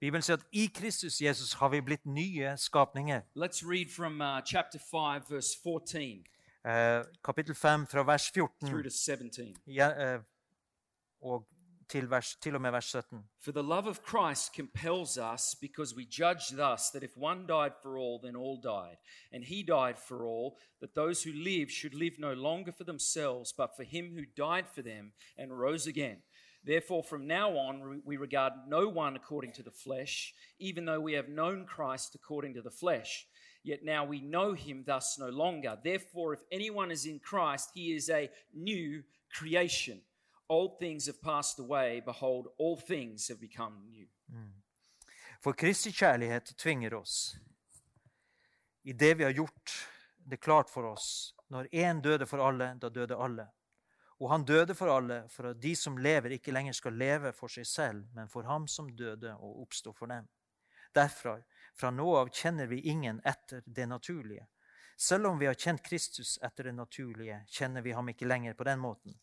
Bibelen 0.00 0.22
sier 0.22 0.36
at 0.36 0.46
i 0.52 0.66
Kristus 0.74 1.20
Jesus 1.20 1.52
har 1.52 1.68
vi 1.68 1.80
blitt 1.80 2.06
nye 2.06 2.56
skapninger. 2.56 3.20
Let's 3.36 3.62
read 3.62 3.90
from 3.90 4.20
uh, 4.20 4.40
chapter 4.44 4.78
5, 4.78 5.28
verse 5.28 5.56
14 5.62 6.24
Eh, 6.64 7.02
kapittel 7.24 7.54
5 7.54 7.86
fra 7.86 8.02
vers 8.02 8.30
14 8.32 8.90
17. 8.90 9.56
ja, 9.66 10.14
eh, 10.14 10.20
og 11.20 11.48
til, 11.94 12.10
vers, 12.10 12.36
til 12.42 12.54
og 12.54 12.60
med 12.60 12.70
vers 12.70 12.84
17. 12.84 13.18
For 13.40 13.52
the 13.52 13.62
love 13.62 13.86
of 13.86 14.00
Christ 14.10 14.54
compels 14.54 15.16
us 15.16 15.54
because 15.60 15.94
we 15.96 16.04
judge 16.04 16.46
thus 16.56 16.90
that 16.90 17.02
if 17.02 17.16
one 17.16 17.46
died 17.46 17.74
for 17.82 17.98
all, 17.98 18.18
then 18.22 18.36
all 18.36 18.60
died. 18.60 18.96
And 19.32 19.44
he 19.44 19.62
died 19.62 19.98
for 20.08 20.26
all, 20.26 20.58
that 20.80 20.94
those 20.94 21.22
who 21.22 21.32
live 21.32 21.70
should 21.70 21.94
live 21.94 22.18
no 22.18 22.32
longer 22.32 22.72
for 22.72 22.84
themselves, 22.84 23.54
but 23.56 23.76
for 23.76 23.84
him 23.84 24.04
who 24.16 24.24
died 24.46 24.66
for 24.74 24.82
them 24.82 25.12
and 25.38 25.60
rose 25.60 25.86
again. 25.86 26.18
Therefore, 26.64 27.02
from 27.04 27.26
now 27.26 27.48
on, 27.66 27.74
we- 27.88 28.02
we 28.10 28.16
regard 28.16 28.52
no 28.66 28.88
one 28.88 29.14
according 29.16 29.52
to 29.52 29.62
the 29.62 29.76
flesh, 29.84 30.34
even 30.58 30.84
though 30.86 31.02
we 31.08 31.12
have 31.12 31.28
known 31.28 31.66
Christ 31.66 32.14
according 32.14 32.54
to 32.54 32.62
the 32.62 32.76
flesh. 32.82 33.28
Yet 33.62 33.84
now 33.84 34.04
we 34.04 34.20
know 34.20 34.54
him 34.54 34.84
thus 34.84 35.18
no 35.18 35.28
longer. 35.28 35.78
Therefore, 35.84 36.34
if 36.34 36.42
anyone 36.50 36.90
is 36.90 37.06
in 37.06 37.20
Christ, 37.20 37.70
he 37.74 37.94
is 37.94 38.10
a 38.10 38.30
new 38.52 39.04
creation. 39.38 40.02
Old 40.48 40.78
things 40.78 41.06
have 41.06 41.20
passed 41.22 41.58
away. 41.58 42.00
Behold, 42.00 42.46
all 42.58 42.76
things 42.76 43.28
have 43.28 43.40
become 43.40 43.86
new. 43.86 44.06
For 45.40 45.52
Kristi 45.52 45.92
kjærlighet 45.92 46.54
tvinger 46.56 46.94
oss. 46.94 47.36
I 48.82 48.92
det 48.92 49.14
vi 49.14 49.24
har 49.24 49.30
gjort 49.30 49.72
det 50.16 50.36
klart 50.36 50.70
for 50.70 50.84
oss. 50.84 51.34
Når 51.48 51.68
én 51.72 52.00
døde 52.00 52.26
for 52.26 52.38
alle, 52.38 52.74
da 52.80 52.88
døde 52.88 53.16
alle. 53.16 53.46
Og 54.20 54.30
han 54.30 54.44
døde 54.44 54.74
for 54.74 54.88
alle, 54.88 55.24
for 55.28 55.50
at 55.50 55.60
de 55.60 55.74
som 55.76 55.98
lever, 55.98 56.36
ikke 56.36 56.52
lenger 56.52 56.72
skal 56.72 56.96
leve 56.96 57.32
for 57.32 57.52
seg 57.52 57.66
selv, 57.66 58.06
men 58.14 58.28
for 58.28 58.46
ham 58.48 58.68
som 58.68 58.88
døde 58.96 59.34
og 59.34 59.62
oppsto 59.66 59.92
for 59.92 60.08
dem. 60.12 60.28
Derfra, 60.94 61.38
fra 61.74 61.90
nå 61.90 62.06
av, 62.16 62.30
kjenner 62.32 62.70
vi 62.70 62.80
ingen 62.88 63.20
etter 63.24 63.64
det 63.66 63.88
naturlige. 63.90 64.46
Selv 64.96 65.26
om 65.26 65.38
vi 65.38 65.46
har 65.46 65.58
kjent 65.58 65.82
Kristus 65.82 66.38
etter 66.42 66.70
det 66.70 66.76
naturlige, 66.78 67.42
kjenner 67.50 67.82
vi 67.82 67.92
ham 67.92 68.08
ikke 68.08 68.28
lenger 68.30 68.54
på 68.54 68.64
den 68.64 68.80
måten. 68.80 69.18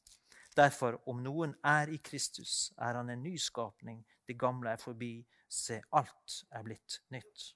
Derfor, 0.57 0.99
om 1.07 1.21
noen 1.23 1.55
er 1.63 1.91
i 1.93 1.97
Kristus, 2.03 2.73
er 2.77 2.99
han 2.99 3.09
en 3.09 3.23
ny 3.23 3.37
skapning. 3.39 4.01
Det 4.27 4.39
gamle 4.39 4.73
er 4.73 4.81
forbi. 4.81 5.13
Se, 5.51 5.81
alt 5.91 6.43
er 6.51 6.63
blitt 6.63 7.01
nytt. 7.11 7.51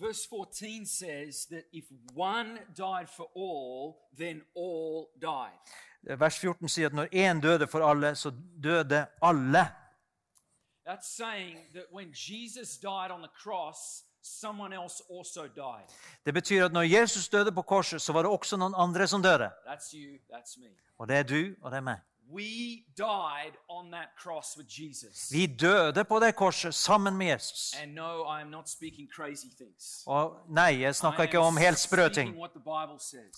Verse 0.00 0.26
14 0.26 0.86
says 0.86 1.46
that 1.50 1.64
if 1.72 1.84
one 2.14 2.58
died 2.74 3.08
for 3.08 3.28
all, 3.36 4.08
then 4.16 4.42
all 4.56 5.10
died. 5.20 5.60
Vers 6.02 6.38
14 6.38 6.68
sier 6.68 6.88
at 6.88 6.96
når 6.96 7.10
én 7.12 7.40
døde 7.40 7.66
for 7.68 7.84
alle, 7.84 8.14
så 8.16 8.32
døde 8.62 9.06
alle. 9.22 9.66
That's 10.86 11.16
saying 11.16 11.58
that 11.74 11.92
when 11.92 12.12
Jesus 12.12 12.78
died 12.78 13.10
on 13.10 13.20
the 13.20 13.28
cross, 13.42 14.04
someone 14.22 14.74
else 14.82 15.02
also 15.18 15.46
died. 15.46 15.88
Det 16.26 16.34
betyr 16.34 16.64
at 16.64 16.72
når 16.72 16.82
Jesus 16.82 17.28
døde 17.28 17.52
på 17.52 17.62
korset, 17.62 18.02
så 18.02 18.12
var 18.12 18.22
det 18.22 18.30
også 18.30 18.56
noen 18.56 18.74
andre 18.76 19.06
som 19.06 19.22
døde. 19.22 19.50
That's 19.66 19.94
you, 19.94 20.18
that's 20.32 20.60
me. 20.60 20.70
Og 20.98 21.08
det 21.08 21.16
er 21.16 21.22
du, 21.22 21.54
og 21.62 21.70
det 21.70 21.76
er 21.76 21.80
meg. 21.80 21.98
We 22.32 22.84
died 22.96 23.56
on 23.68 23.90
that 23.90 24.08
cross 24.18 24.56
with 24.56 24.68
Jesus. 24.80 25.32
Vi 25.32 25.46
døde 25.46 26.04
på 26.04 26.20
det 26.20 26.36
korset 26.36 26.74
sammen 26.74 27.16
med 27.16 27.26
Jesus. 27.26 27.74
And 27.82 27.94
no, 27.94 28.24
I 28.38 28.40
am 28.40 28.46
not 28.46 28.68
speaking 28.68 29.08
crazy 29.16 29.46
things. 29.56 30.02
Og 30.06 30.36
nei, 30.48 30.80
jeg 30.80 30.94
snakker 30.94 31.22
ikke 31.22 31.38
om 31.38 31.56
helt 31.56 31.78
sprø 31.78 32.08
ting. 32.08 32.36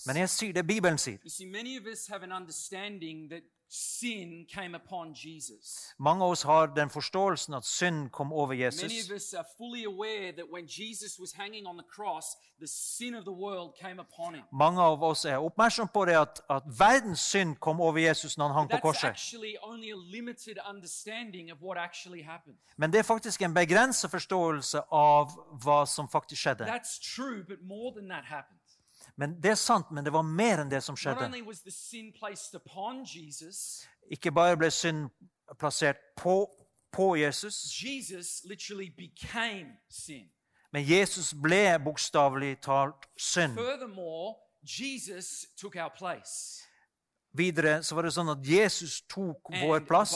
Men 0.07 0.17
jeg 0.17 0.29
sier 0.29 0.53
det 0.53 0.67
Bibelen 0.67 0.97
sier. 0.97 1.17
You 1.23 1.29
see, 1.29 1.49
many 1.49 1.79
of 1.79 1.85
us 1.85 2.07
have 2.07 2.23
an 2.23 2.31
understanding 2.31 3.29
that 3.29 3.43
sin 3.75 4.45
came 4.55 4.75
upon 4.75 5.13
Jesus. 5.15 5.93
Mange 5.97 6.23
av 6.23 6.31
oss 6.31 6.43
har 6.43 6.67
den 6.67 6.89
forståelsen 6.89 7.53
at 7.57 7.65
synd 7.65 8.11
kom 8.11 8.33
over 8.33 8.53
Many 8.53 8.59
Jesus. 8.63 9.05
of 9.09 9.15
us 9.15 9.33
are 9.33 9.45
fully 9.57 9.83
aware 9.85 10.31
that 10.31 10.45
when 10.51 10.67
Jesus 10.67 11.19
was 11.19 11.33
hanging 11.33 11.65
on 11.65 11.77
the 11.77 11.83
cross, 11.95 12.37
the 12.59 12.67
sin 12.67 13.15
of 13.15 13.23
the 13.25 13.31
world 13.31 13.73
came 13.81 13.99
upon 13.99 14.35
him. 14.35 14.43
Mange 14.51 14.81
av 14.81 15.03
oss 15.03 15.25
er 15.25 15.37
oppmerksom 15.37 15.87
på 15.93 16.05
det 16.05 16.15
at, 16.21 16.41
at 16.49 16.63
verdens 16.79 17.19
synd 17.19 17.55
kom 17.59 17.81
over 17.81 17.97
Jesus 17.99 18.37
når 18.37 18.47
han 18.47 18.55
hang 18.55 18.69
på 18.69 18.75
That's 18.77 18.81
korset. 18.81 19.09
actually 19.09 19.55
only 19.63 19.89
a 19.91 19.95
limited 19.97 20.57
understanding 20.69 21.51
of 21.51 21.57
what 21.61 21.77
actually 21.77 22.21
happened. 22.21 22.57
Men 22.77 22.91
det 22.93 22.99
er 22.99 23.03
faktisk 23.03 23.41
en 23.41 23.53
begrenset 23.53 24.11
forståelse 24.11 24.81
av 24.91 25.31
hva 25.63 25.85
som 25.85 26.07
faktisk 26.09 26.41
skjedde. 26.45 26.65
That's 26.69 26.99
true, 27.15 27.43
but 27.47 27.57
more 27.63 27.91
than 27.95 28.09
that 28.09 28.25
happened. 28.25 28.59
Men 29.17 29.41
Det 29.41 29.51
er 29.51 29.55
sant, 29.55 29.91
men 29.91 30.03
det 30.03 30.13
var 30.13 30.21
mer 30.21 30.61
enn 30.63 30.69
det 30.69 30.83
som 30.83 30.95
skjedde. 30.95 31.19
Ikke 34.11 34.31
bare 34.31 34.57
ble 34.57 34.71
synd 34.71 35.09
plassert 35.59 35.97
på, 36.17 36.47
på 36.91 37.15
Jesus, 37.15 37.53
men 40.73 40.83
Jesus 40.83 41.33
ble 41.33 41.77
bokstavelig 41.85 42.61
talt 42.61 43.05
synd. 43.17 43.55
Videre 47.35 47.83
så 47.83 47.95
var 47.95 48.05
det 48.05 48.13
sånn 48.13 48.29
at 48.29 48.43
Jesus 48.45 49.01
tok 49.09 49.49
vår 49.49 49.75
And 49.79 49.87
plass, 49.87 50.13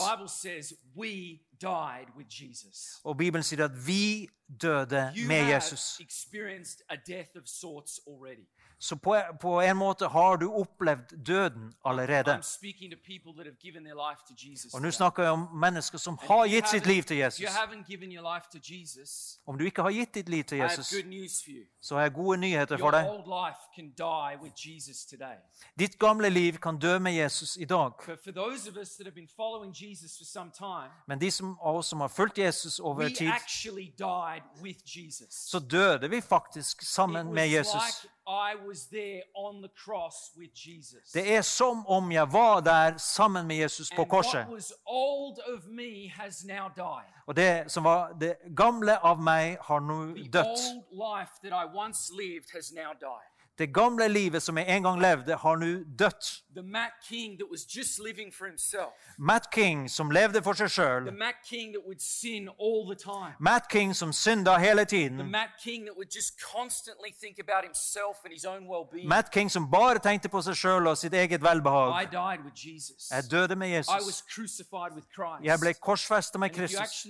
with 2.16 2.28
Jesus. 2.30 3.00
og 3.04 3.16
Bibelen 3.18 3.42
sier 3.42 3.64
at 3.64 3.74
vi 3.86 4.28
døde 4.46 5.12
You 5.16 5.26
med 5.26 5.50
Jesus. 5.50 5.98
Så 8.80 8.96
på, 8.96 9.16
på 9.40 9.60
en 9.60 9.76
måte 9.76 10.08
har 10.08 10.36
du 10.36 10.52
opplevd 10.52 11.24
døden 11.26 11.72
allerede. 11.84 12.38
Og 14.74 14.82
nå 14.82 14.90
snakker 14.90 15.22
jeg 15.22 15.32
om 15.32 15.48
mennesker 15.52 15.98
som 15.98 16.18
har 16.18 16.46
gitt 16.46 16.68
sitt 16.68 16.86
liv 16.86 17.02
til 17.02 17.16
Jesus. 17.16 17.40
Om 19.46 19.58
du 19.58 19.64
ikke 19.64 19.82
har 19.82 19.90
gitt 19.90 20.14
ditt 20.14 20.28
liv 20.28 20.44
til 20.44 20.58
Jesus, 20.58 20.92
så 21.80 21.94
har 21.94 22.02
jeg 22.02 22.12
gode 22.14 22.38
nyheter 22.38 22.76
for 22.78 22.90
deg. 22.90 23.04
Ditt 25.78 25.98
gamle 25.98 26.28
liv 26.30 26.52
kan 26.58 26.78
dø 26.78 26.98
med 26.98 27.12
Jesus 27.12 27.56
i 27.56 27.64
dag. 27.64 27.92
Men 31.06 31.18
de 31.20 31.30
som, 31.30 31.58
av 31.60 31.76
oss 31.76 31.86
som 31.86 32.00
har 32.00 32.08
fulgt 32.08 32.38
Jesus 32.38 32.78
over 32.80 33.02
tid, 33.08 33.30
så 35.50 35.58
døde 35.58 36.10
vi 36.10 36.20
faktisk 36.20 36.82
sammen 36.82 37.34
med 37.34 37.48
Jesus. 37.48 38.06
Like 38.68 38.74
I 38.74 38.74
was 38.74 38.86
there 38.86 39.22
on 39.34 39.62
the 39.62 39.68
cross 39.84 40.32
with 40.38 40.50
Jesus. 40.54 41.12
Det 41.12 41.36
er 41.36 41.42
som 41.42 41.86
om 41.86 42.12
jeg 42.12 42.32
var 42.32 42.60
der 42.60 42.96
sammen 42.96 43.46
med 43.46 43.56
Jesus 43.56 43.90
på 43.96 44.04
korset. 44.04 44.40
what 44.40 44.52
was 44.52 44.72
old 44.86 45.38
of 45.54 45.64
me 45.66 46.08
has 46.08 46.44
now 46.44 46.68
died. 46.76 47.12
Og 47.26 47.36
det 47.36 47.70
som 47.72 47.84
var 47.84 48.12
det 48.20 48.36
gamle 48.56 48.98
av 49.04 49.22
meg, 49.22 49.58
har 49.60 49.80
nå 49.80 50.14
The 50.32 50.44
Det 53.58 53.74
gamle 53.74 54.08
livet 54.08 54.42
som 54.42 54.58
jeg 54.58 54.76
en 54.76 54.82
gang 54.82 55.00
levde, 55.00 55.36
har 55.36 55.56
nå 55.56 55.66
dødt. 55.98 56.42
Matt 56.64 56.92
King. 57.08 57.40
Matt 59.18 59.46
King, 59.54 59.90
som 59.90 60.10
levde 60.10 60.42
for 60.42 60.52
seg 60.58 60.70
sjøl. 60.70 61.10
Matt 61.12 61.36
King. 61.46 61.74
Matt 63.40 63.96
som 63.96 64.12
synda 64.12 64.56
hele 64.58 64.84
tiden. 64.84 65.30
Matt 65.30 65.50
King. 65.62 65.88
Matt 69.08 69.32
King, 69.34 69.50
som 69.50 69.70
bare 69.70 69.98
tenkte 69.98 70.28
på 70.28 70.42
seg 70.42 70.54
sjøl 70.56 70.86
og 70.86 70.98
sitt 70.98 71.14
eget 71.14 71.42
velbehag. 71.42 72.08
Jeg 73.10 73.30
døde 73.30 73.56
med 73.56 73.68
Jesus. 73.68 73.98
Jeg 75.42 75.58
ble 75.60 75.74
korsfesta 75.74 76.38
med 76.38 76.50
Kristus. 76.50 77.06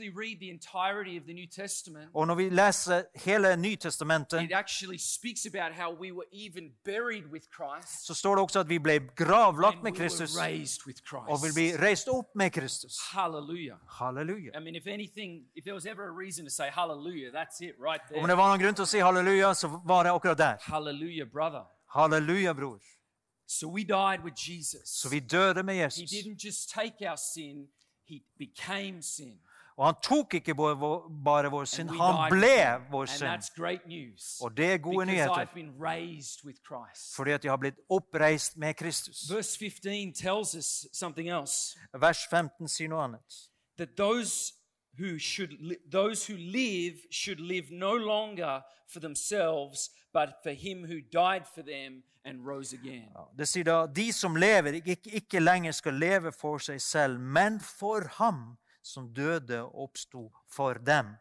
Og 2.15 2.27
når 2.27 2.35
vi 2.35 2.49
leser 2.49 3.03
hele 3.25 3.57
Nytestamentet, 3.57 4.43
it 4.43 4.53
actually 4.53 4.99
speaks 4.99 5.47
about 5.47 5.73
how 5.73 5.91
we 5.93 6.13
were 6.13 6.27
even 6.47 6.73
buried 6.85 7.25
with 7.33 7.47
Christ 7.57 8.07
så 8.07 8.15
står 8.15 8.35
det 8.35 8.43
også 8.43 8.61
at 8.61 8.69
vi 8.69 8.79
ble 8.79 9.01
gravlagt 9.17 9.83
med 9.83 9.93
we 9.93 9.99
Kristus 9.99 10.37
were 10.37 10.45
raised 10.47 10.87
with 10.87 11.01
og 11.13 11.39
vil 11.43 11.53
Christ. 11.53 11.55
bli 11.55 11.87
reist 11.87 12.09
opp 12.09 12.27
med 12.35 12.51
Kristus. 12.51 12.99
Hallelujah. 13.13 13.79
Halleluja. 13.89 14.51
I 14.59 14.61
mean, 14.65 14.75
if 14.75 14.87
anything, 14.87 15.31
if 15.57 15.65
there 15.65 15.75
was 15.75 15.87
ever 15.87 16.05
a 16.09 16.15
reason 16.25 16.45
to 16.45 16.51
say 16.51 16.69
hallelujah, 16.71 17.31
that's 17.33 17.61
it 17.61 17.75
right 17.89 18.01
Om 18.01 18.09
det 18.09 18.23
there. 18.23 18.37
var 18.37 18.49
noen 18.49 18.61
grunn 18.63 18.75
til 18.75 18.83
å 18.83 18.91
si 18.95 18.99
halleluja, 18.99 19.55
så 19.55 19.69
var 19.85 20.03
det 20.05 20.13
akkurat 20.13 20.39
der. 20.39 20.57
Hallelujah, 20.61 21.27
brother. 21.33 21.65
Halleluja, 21.95 22.53
bror. 22.55 22.81
So 23.47 23.69
we 23.69 23.83
died 23.85 24.21
with 24.25 24.37
Jesus. 24.37 24.89
Så 24.89 25.09
vi 25.09 25.21
døde 25.21 25.63
med 25.63 25.75
He 25.75 26.07
didn't 26.07 26.45
just 26.45 26.71
take 26.71 27.11
our 27.11 27.17
sin, 27.17 27.69
he 28.09 28.21
became 28.39 29.03
sin. 29.03 29.39
Og 29.79 29.87
han 29.87 29.95
tok 30.03 30.35
ikke 30.35 30.55
bare 30.55 30.75
vår- 31.51 31.65
synd, 31.65 31.91
han 31.91 32.31
ble 32.31 32.81
vår 32.91 33.07
synd. 33.07 34.43
Og 34.43 34.57
det 34.57 34.73
er 34.73 34.79
gode 34.79 35.07
nyheter, 35.07 35.47
fordi 37.17 37.31
at 37.31 37.45
jeg 37.45 37.53
har 37.53 37.57
blitt 37.57 37.79
oppreist 37.91 38.57
med 38.57 38.75
Kristus. 38.75 39.31
Verse 39.31 39.59
15 39.59 40.13
tells 40.15 40.55
us 40.55 40.87
something 40.93 41.29
else. 41.29 41.79
Vers 41.95 42.27
15 42.31 42.69
sier 42.69 42.89
noe 42.89 43.05
annet. 43.05 43.49
that 43.79 43.97
those 43.97 44.53
who 44.99 45.19
should 45.19 45.51
those 45.93 46.27
who 46.33 46.37
live 46.37 46.95
should 47.13 47.39
live 47.41 47.71
no 47.71 47.95
longer 47.95 48.61
for 48.89 49.01
themselves 49.01 49.91
but 50.13 50.29
for 50.43 50.51
him 50.51 50.85
who 50.85 51.01
died 51.13 51.47
for 51.55 51.63
them 51.63 52.03
and 52.25 52.45
rose 52.47 52.73
again 52.73 53.09
Det 53.39 53.49
sier 53.49 53.65
da 53.65 53.87
de 53.87 54.13
som 54.13 54.37
lever, 54.37 54.73
ikke, 54.73 54.97
ikke 55.13 55.39
lenger 55.41 55.73
skal 55.73 55.95
leve 55.95 56.33
for 56.33 56.59
seg 56.59 56.81
selv, 56.81 57.21
men 57.21 57.61
for 57.61 58.01
ham 58.19 58.59
som 58.89 59.09
døde 59.15 59.61
og 59.63 59.83
oppsto 59.89 60.29
for 60.49 60.81
dem. 60.81 61.15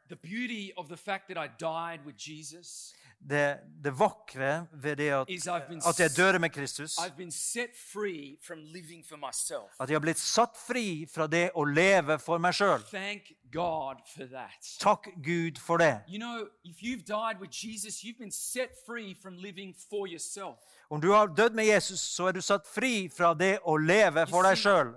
jesus 2.18 2.94
Det, 3.20 3.60
det 3.84 4.00
vakre 4.00 4.68
ved 4.72 4.96
det 4.96 5.10
at, 5.10 5.28
been, 5.68 5.82
at 5.90 6.00
jeg 6.00 6.10
døde 6.18 6.40
med 6.40 6.50
Kristus, 6.50 6.98
at 9.80 9.90
jeg 9.90 9.96
har 9.96 10.00
blitt 10.00 10.20
satt 10.20 10.58
fri 10.68 11.08
fra 11.14 11.28
det 11.28 11.50
å 11.56 11.64
leve 11.66 12.20
for 12.22 12.38
meg 12.38 12.54
sjøl. 12.54 12.86
Takk 14.80 15.10
Gud 15.26 15.58
for 15.58 15.78
det. 15.82 16.02
You 16.08 16.20
know, 16.20 16.48
if 16.64 16.84
you've 16.84 17.06
died 17.06 17.42
with 17.42 17.52
Jesus, 17.52 18.04
you've 18.04 18.20
been 18.20 18.32
set 18.32 18.70
free 18.86 19.16
from 19.22 19.38
living 19.38 19.76
for 19.90 20.08
yourself. 20.08 20.58
Om 20.90 21.02
du 21.02 21.12
har 21.12 21.28
dødd 21.28 21.54
med 21.54 21.66
Jesus, 21.66 22.00
så 22.00 22.28
er 22.28 22.32
du 22.32 22.42
satt 22.42 22.68
fri 22.68 23.10
fra 23.10 23.34
det 23.34 23.58
å 23.66 23.78
leve 23.78 24.28
for 24.30 24.46
deg 24.48 24.58
sjøl. 24.62 24.94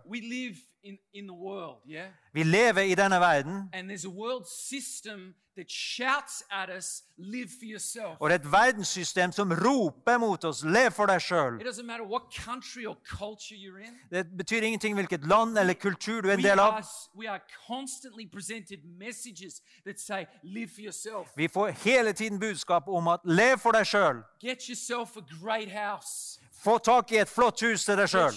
In, 0.83 0.99
in 1.15 1.27
the 1.27 1.35
world, 1.35 1.77
yeah? 1.89 2.09
Vi 2.33 2.43
lever 2.43 2.81
i 2.81 2.95
denne 2.95 3.21
verden, 3.21 3.69
And 3.73 3.89
there's 3.89 4.05
a 4.05 4.09
world 4.11 4.47
system 4.49 5.35
that 5.57 5.71
shouts 5.71 6.43
at 6.51 6.71
us, 6.79 7.03
live 7.19 7.49
for 7.59 7.65
yourself. 7.65 8.17
og 8.21 8.31
det 8.31 8.35
er 8.35 8.39
et 8.45 8.53
verdenssystem 8.53 9.33
som 9.33 9.53
roper 9.53 10.19
mot 10.19 10.45
oss 10.45 10.65
'lev 10.65 10.91
for 10.91 11.07
deg 11.07 11.21
sjøl'. 11.21 11.61
It 11.61 11.67
doesn't 11.67 11.85
matter 11.87 12.05
what 12.05 12.23
country 12.47 12.87
or 12.87 12.97
culture 13.19 13.55
you're 13.57 13.79
in. 13.89 13.95
Det 14.11 14.27
betyr 14.39 14.61
ingenting 14.63 14.95
hvilket 14.95 15.27
land 15.29 15.59
eller 15.59 15.75
kultur 15.75 16.21
du 16.21 16.29
er 16.29 16.33
en 16.35 16.43
del 16.43 16.59
av. 16.61 16.85
we 17.15 17.29
are 17.29 17.41
constantly 17.67 18.27
presented 18.33 18.79
messages 18.99 19.61
that 19.85 20.01
say, 20.01 20.25
live 20.43 20.69
for 20.75 20.81
yourself. 20.81 21.29
Vi 21.37 21.49
får 21.49 21.69
hele 21.69 22.13
tiden 22.13 22.41
budskap 22.41 22.89
om 22.89 23.09
at 23.09 23.21
'lev 23.25 23.59
for 23.59 23.71
deg 23.73 23.87
sjøl'. 23.87 24.23
Get 24.41 24.65
yourself 24.69 25.17
a 25.17 25.23
great 25.43 25.69
house. 25.73 26.40
Få 26.61 26.79
tak 26.79 27.13
i 27.13 27.17
et 27.17 27.29
flott 27.29 27.61
hus 27.65 27.85
til 27.85 27.97
deg 27.97 28.09
sjøl. 28.13 28.35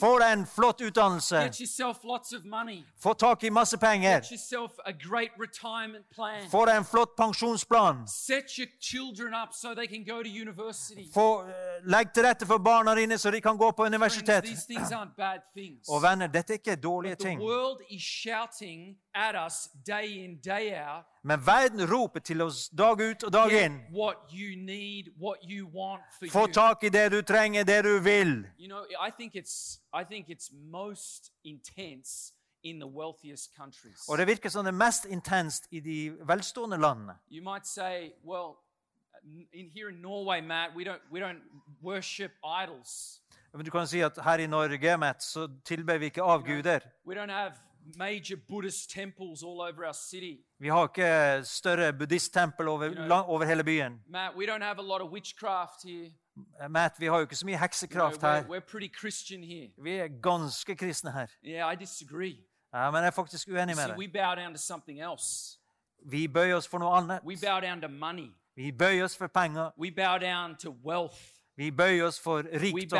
Få 0.00 0.18
deg 0.18 0.32
en 0.32 0.46
flott 0.48 0.80
utdannelse. 0.80 1.42
Få 3.04 3.12
tak 3.14 3.44
i 3.44 3.50
masse 3.50 3.76
penger. 3.76 4.20
Få 6.50 6.64
deg 6.66 6.76
en 6.76 6.84
flott 6.84 7.12
pensjonsplan. 7.16 8.06
So. 8.06 8.32
Få, 11.12 11.42
eh, 11.48 11.80
legg 11.84 12.14
til 12.14 12.24
rette 12.24 12.46
for 12.46 12.58
barna 12.58 12.94
dine 12.94 13.18
så 13.18 13.30
de 13.30 13.40
kan 13.40 13.58
gå 13.58 13.70
på 13.76 13.84
universitet. 13.84 14.44
Og 15.88 16.02
venner, 16.02 16.26
dette 16.28 16.54
er 16.54 16.58
ikke 16.58 16.76
dårlige 16.76 17.16
ting. 17.16 17.40
day 19.84 20.24
in, 20.24 20.40
day 20.40 20.72
out. 20.72 21.04
Men 21.26 21.46
verden 21.46 21.90
roper 21.90 22.20
til 22.20 22.42
oss 22.42 22.68
dag 22.68 23.00
ut 23.00 23.22
og 23.24 23.32
dag 23.32 23.52
inn. 23.64 23.78
need, 24.56 25.08
you 25.48 25.70
Få 26.30 26.46
tak 26.46 26.84
i 26.84 26.88
det 26.88 27.12
du 27.12 27.22
trenger, 27.22 27.64
det 27.64 27.84
du 27.84 27.98
vil. 27.98 28.46
You 28.58 28.68
know, 28.68 28.84
I 29.08 29.10
think 29.10 29.34
it's 29.34 29.80
I 29.94 30.04
think 30.04 30.28
it's 30.28 30.50
most 30.52 31.32
intense 31.44 32.34
in 32.62 32.78
the 32.78 32.86
wealthiest 32.86 33.56
countries. 33.56 34.08
Og 34.08 34.18
det 34.18 34.26
virker 34.26 34.48
som 34.48 34.64
det 34.64 34.72
er 34.74 34.76
mest 34.76 35.04
intenst 35.04 35.66
i 35.70 35.80
de 35.80 36.16
velstående 36.28 36.76
landene. 36.76 37.16
You 37.30 37.42
might 37.52 37.66
say, 37.66 38.12
well, 38.24 38.56
in 39.52 39.70
here 39.70 39.88
in 39.88 40.02
Norway, 40.02 40.40
Matt, 40.40 40.76
we 40.76 40.84
don't 40.84 41.02
we 41.12 41.20
don't 41.20 41.42
worship 41.82 42.32
idols. 42.62 43.20
Men 43.52 43.64
du 43.64 43.70
kan 43.70 43.86
si 43.86 44.00
at 44.00 44.18
her 44.24 44.38
i 44.38 44.46
Norge 44.46 44.96
Matt, 44.96 45.22
så 45.22 45.48
tilber 45.64 45.98
vi 45.98 46.04
ikke 46.04 46.22
avguder. 46.22 46.80
We 47.06 47.14
don't 47.14 47.32
have 47.32 47.52
major 47.96 48.36
Buddhist 48.48 48.90
temples 48.90 49.42
all 49.42 49.60
over 49.60 49.84
our 49.86 49.92
city. 49.92 50.44
Vi 50.58 50.68
har 50.68 50.88
ikke 50.88 51.44
større 51.46 51.92
buddhisttempel 51.92 52.68
over, 52.68 52.88
la- 52.88 53.28
over 53.28 53.44
hele 53.44 53.64
byen. 53.64 54.00
Matt, 54.08 54.36
we 54.36 54.46
don't 54.46 54.62
have 54.62 54.78
a 54.78 54.82
lot 54.82 55.00
of 55.02 55.10
witchcraft 55.10 55.82
here. 55.84 56.10
Matt, 56.68 57.00
vi 57.00 57.06
har 57.06 57.16
jo 57.16 57.20
ikke 57.20 57.36
så 57.36 57.46
mye 57.46 57.52
You 57.52 57.88
know, 57.90 58.10
we're, 58.10 58.20
her. 58.26 58.42
we're 58.48 58.60
pretty 58.70 58.88
Christian 59.00 59.42
here. 59.42 59.68
Vi 59.82 59.90
er 59.90 60.08
ganske 60.22 60.76
kristne 60.76 61.12
her. 61.12 61.26
Yeah, 61.44 61.72
I 61.72 61.76
disagree. 61.76 62.36
Ja, 62.74 62.90
men 62.90 62.98
jeg 62.98 63.06
er 63.06 63.10
faktisk 63.10 63.48
uenig 63.48 63.76
med 63.76 63.88
deg. 63.88 63.98
we 63.98 64.08
bow 64.08 64.34
down 64.34 64.52
to 64.54 64.58
something 64.58 65.00
else. 65.00 65.58
Vi 66.06 66.28
bøyer 66.28 66.56
oss 66.56 66.68
for 66.68 66.78
noe 66.78 66.96
annet. 66.96 67.20
We 67.24 67.36
bow 67.36 67.60
down 67.60 67.80
to 67.80 67.88
money. 67.88 68.30
Vi 68.56 68.72
bøyer 68.72 69.04
oss 69.04 69.16
for 69.16 69.26
penger. 69.26 69.70
We 69.78 69.90
bow 69.90 70.18
down 70.18 70.56
to 70.56 70.70
wealth. 70.84 71.18
Vi 71.56 71.70
bøyer 71.70 72.04
oss 72.06 72.20
for 72.20 72.42
rikdom. 72.42 72.98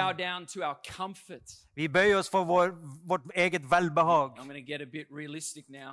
Vi 1.75 1.89
bøyer 1.89 2.19
oss 2.19 2.31
for 2.31 2.45
vår, 2.45 2.71
vårt 3.07 3.23
eget 3.35 3.63
velbehag. 3.71 4.37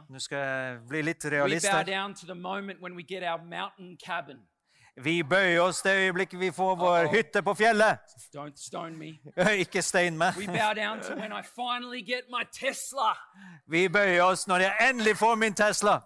Nå 0.09 0.19
skal 0.19 0.37
jeg 0.37 0.79
bli 0.89 1.01
litt 1.01 1.25
realistisk 1.25 1.31
realist 1.33 1.65
her. 1.71 1.83
Vi 5.01 5.23
bøyer 5.23 5.61
oss 5.63 5.81
det 5.81 5.95
øyeblikket 6.03 6.39
vi 6.39 6.51
får 6.51 6.75
vår 6.75 7.07
hytte 7.15 7.41
på 7.41 7.53
fjellet. 7.57 7.97
Don't 8.35 8.55
stone 8.55 8.97
me. 8.97 9.19
Ikke 9.63 9.81
stein 9.81 10.17
meg. 10.17 10.33
Vi 13.67 13.87
bøyer 13.89 14.23
oss 14.23 14.47
når 14.47 14.67
jeg 14.67 14.89
endelig 14.89 15.17
får 15.17 15.35
min 15.35 15.53
Tesla. 15.53 16.01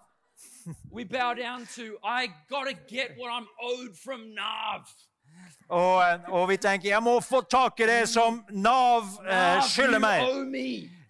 We 0.90 1.04
bow 1.04 1.34
down 1.34 1.66
to 1.76 1.82
I 2.02 2.26
gotta 2.48 2.72
get 2.88 3.14
what 3.18 3.30
I'm 3.30 3.46
owed 3.62 3.94
from 4.04 4.34
Nav. 4.34 4.86
Og, 5.68 6.02
og 6.28 6.48
vi 6.48 6.56
tenker 6.56 6.88
jeg 6.88 7.02
må 7.02 7.20
få 7.20 7.40
tak 7.50 7.80
i 7.80 7.86
det 7.88 8.02
som 8.08 8.44
Nav 8.50 9.08
eh, 9.26 9.62
skylder 9.66 9.98
meg. 9.98 10.22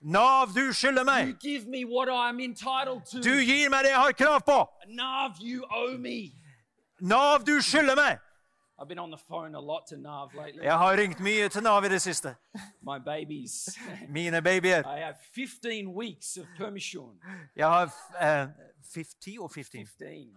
Nav, 0.06 0.52
du 0.54 0.72
skylder 0.72 1.04
meg. 1.04 1.34
Du 3.24 3.34
gir 3.42 3.70
meg 3.70 3.84
det 3.84 3.90
jeg 3.90 4.00
har 4.00 4.12
krav 4.16 4.40
på. 4.46 4.60
Nav, 7.00 7.44
du 7.44 7.60
skylder 7.60 7.98
meg. 7.98 8.22
I've 8.78 8.88
been 8.88 8.98
on 8.98 9.10
the 9.10 9.16
phone 9.16 9.54
a 9.54 9.60
lot 9.60 9.86
to 9.88 9.96
Nav 9.96 10.34
lately. 10.34 10.62
Jeg 10.62 10.78
har 10.78 10.96
ringt 10.96 11.20
mye 11.20 11.48
til 11.48 11.62
Nav 11.62 11.84
i 11.84 11.88
det 11.88 12.02
siste. 12.02 12.34
Mine 14.08 14.42
babyer. 14.42 14.84
I 14.84 14.98
have 15.00 15.16
15 15.34 15.88
weeks 15.96 16.36
of 16.36 16.46
permission. 16.58 17.16
Jeg 17.56 17.66
har 17.66 17.84
eh, 18.20 18.48
50 18.94 19.38
or 19.38 19.48
15. 19.48 19.86
15. 19.86 20.36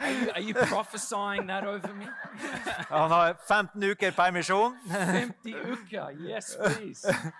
Are 0.00 0.10
you, 0.10 0.30
are 0.34 0.40
you 0.40 0.54
prophesying 0.54 1.46
that 1.46 1.64
over 1.64 1.94
me? 1.94 2.06
Han 2.88 3.10
har 3.10 3.36
15 3.48 3.82
uker 3.82 4.10
permisjon. 4.10 4.76
50 4.88 5.54
uka, 5.72 6.08
yes, 6.20 6.56
please. 6.64 7.14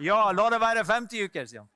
Ja, 0.00 0.32
la 0.32 0.50
det 0.50 0.60
være 0.60 0.84
50 0.84 1.24
uker, 1.24 1.44
sier 1.44 1.60
han. 1.60 1.68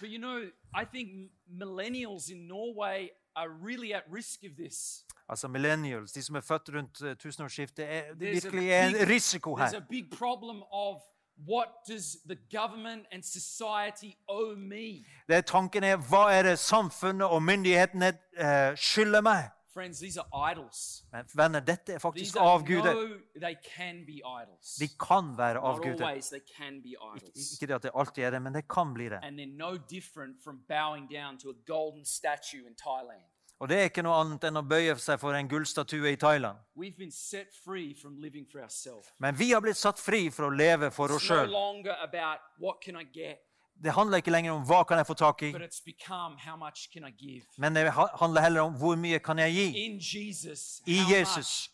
But 0.00 0.08
you 0.10 0.18
know, 0.18 0.38
I 0.74 0.84
think 0.84 1.30
millennials 1.46 2.30
in 2.30 2.46
Norway 2.48 3.10
are 3.36 3.48
really 3.50 3.92
at 3.92 4.02
risk 4.12 4.44
of 4.44 4.56
this. 4.56 5.04
Altså 5.28 5.48
millennials, 5.48 6.12
de 6.12 6.22
som 6.22 6.36
er 6.36 6.40
født 6.40 6.70
rundt 6.74 7.02
eh, 7.02 7.16
tusenårsskiftet, 7.16 7.84
er, 7.84 8.14
det 8.14 8.32
There's 8.32 8.46
a 8.46 8.50
virkelig 8.50 8.72
en 8.72 8.92
big- 8.92 9.08
risiko 9.08 9.56
There's 9.58 9.76
a 9.76 9.84
big 9.90 10.10
problem 10.18 10.62
of 10.72 10.96
what 11.36 11.68
does 11.88 12.16
the 12.26 12.36
government 12.50 13.06
and 13.12 13.22
society 13.24 14.16
owe 14.28 14.56
me? 14.56 15.04
Det 15.28 15.46
tanken 15.46 15.84
er, 15.84 15.96
hva 15.96 16.28
er 16.32 16.42
det 16.42 16.58
samfunnet 16.58 17.26
og 17.26 17.42
myndighetene 17.42 18.12
eh, 18.38 18.76
skylder 18.76 19.20
meg? 19.20 19.50
Friends, 19.72 19.98
these 20.00 20.20
are 20.20 20.52
idols. 20.52 21.04
Men 21.12 21.24
venner, 21.34 21.60
dette 21.60 21.92
er 21.92 21.98
faktisk 21.98 22.36
avguder. 22.36 22.92
no. 22.92 23.20
De 24.80 24.88
kan 25.00 25.32
være 25.38 25.58
avguder. 25.58 25.96
idols. 27.16 27.52
Ikke 27.54 27.66
det 27.66 27.74
at 27.74 27.82
det 27.82 27.90
alltid 27.94 28.24
er 28.24 28.30
det, 28.30 28.42
men 28.42 28.54
det 28.54 28.68
kan 28.68 28.92
bli 28.94 29.08
det. 29.08 29.22
Og 33.62 33.68
det 33.70 33.76
er 33.78 33.84
ikke 33.92 34.02
noe 34.02 34.16
annet 34.18 34.42
enn 34.48 34.58
å 34.58 34.62
bøye 34.66 34.96
seg 34.98 35.20
for 35.22 35.36
en 35.38 35.46
gullstatue 35.46 36.10
i 36.10 36.16
Thailand. 36.18 36.58
Men 39.22 39.36
vi 39.38 39.52
har 39.52 39.60
blitt 39.62 39.78
satt 39.78 40.00
fri 40.02 40.24
for 40.34 40.48
å 40.48 40.50
leve 40.50 40.90
for 40.90 41.14
oss 41.14 41.22
sjøl. 41.22 41.46
Det 43.82 43.92
handler 43.96 44.18
ikke 44.18 44.30
lenger 44.34 44.52
om 44.52 44.64
hva 44.66 44.82
kan 44.86 44.98
jeg 44.98 45.06
få 45.08 45.14
tak 45.14 45.42
i, 45.46 45.52
men 47.58 47.74
det 47.74 47.86
handler 47.94 48.40
heller 48.44 48.60
om 48.66 48.74
hvor 48.78 48.96
mye 49.00 49.18
kan 49.18 49.38
jeg 49.38 49.54
gi. 49.54 49.68
I 50.86 50.98
Jesus. 51.14 51.70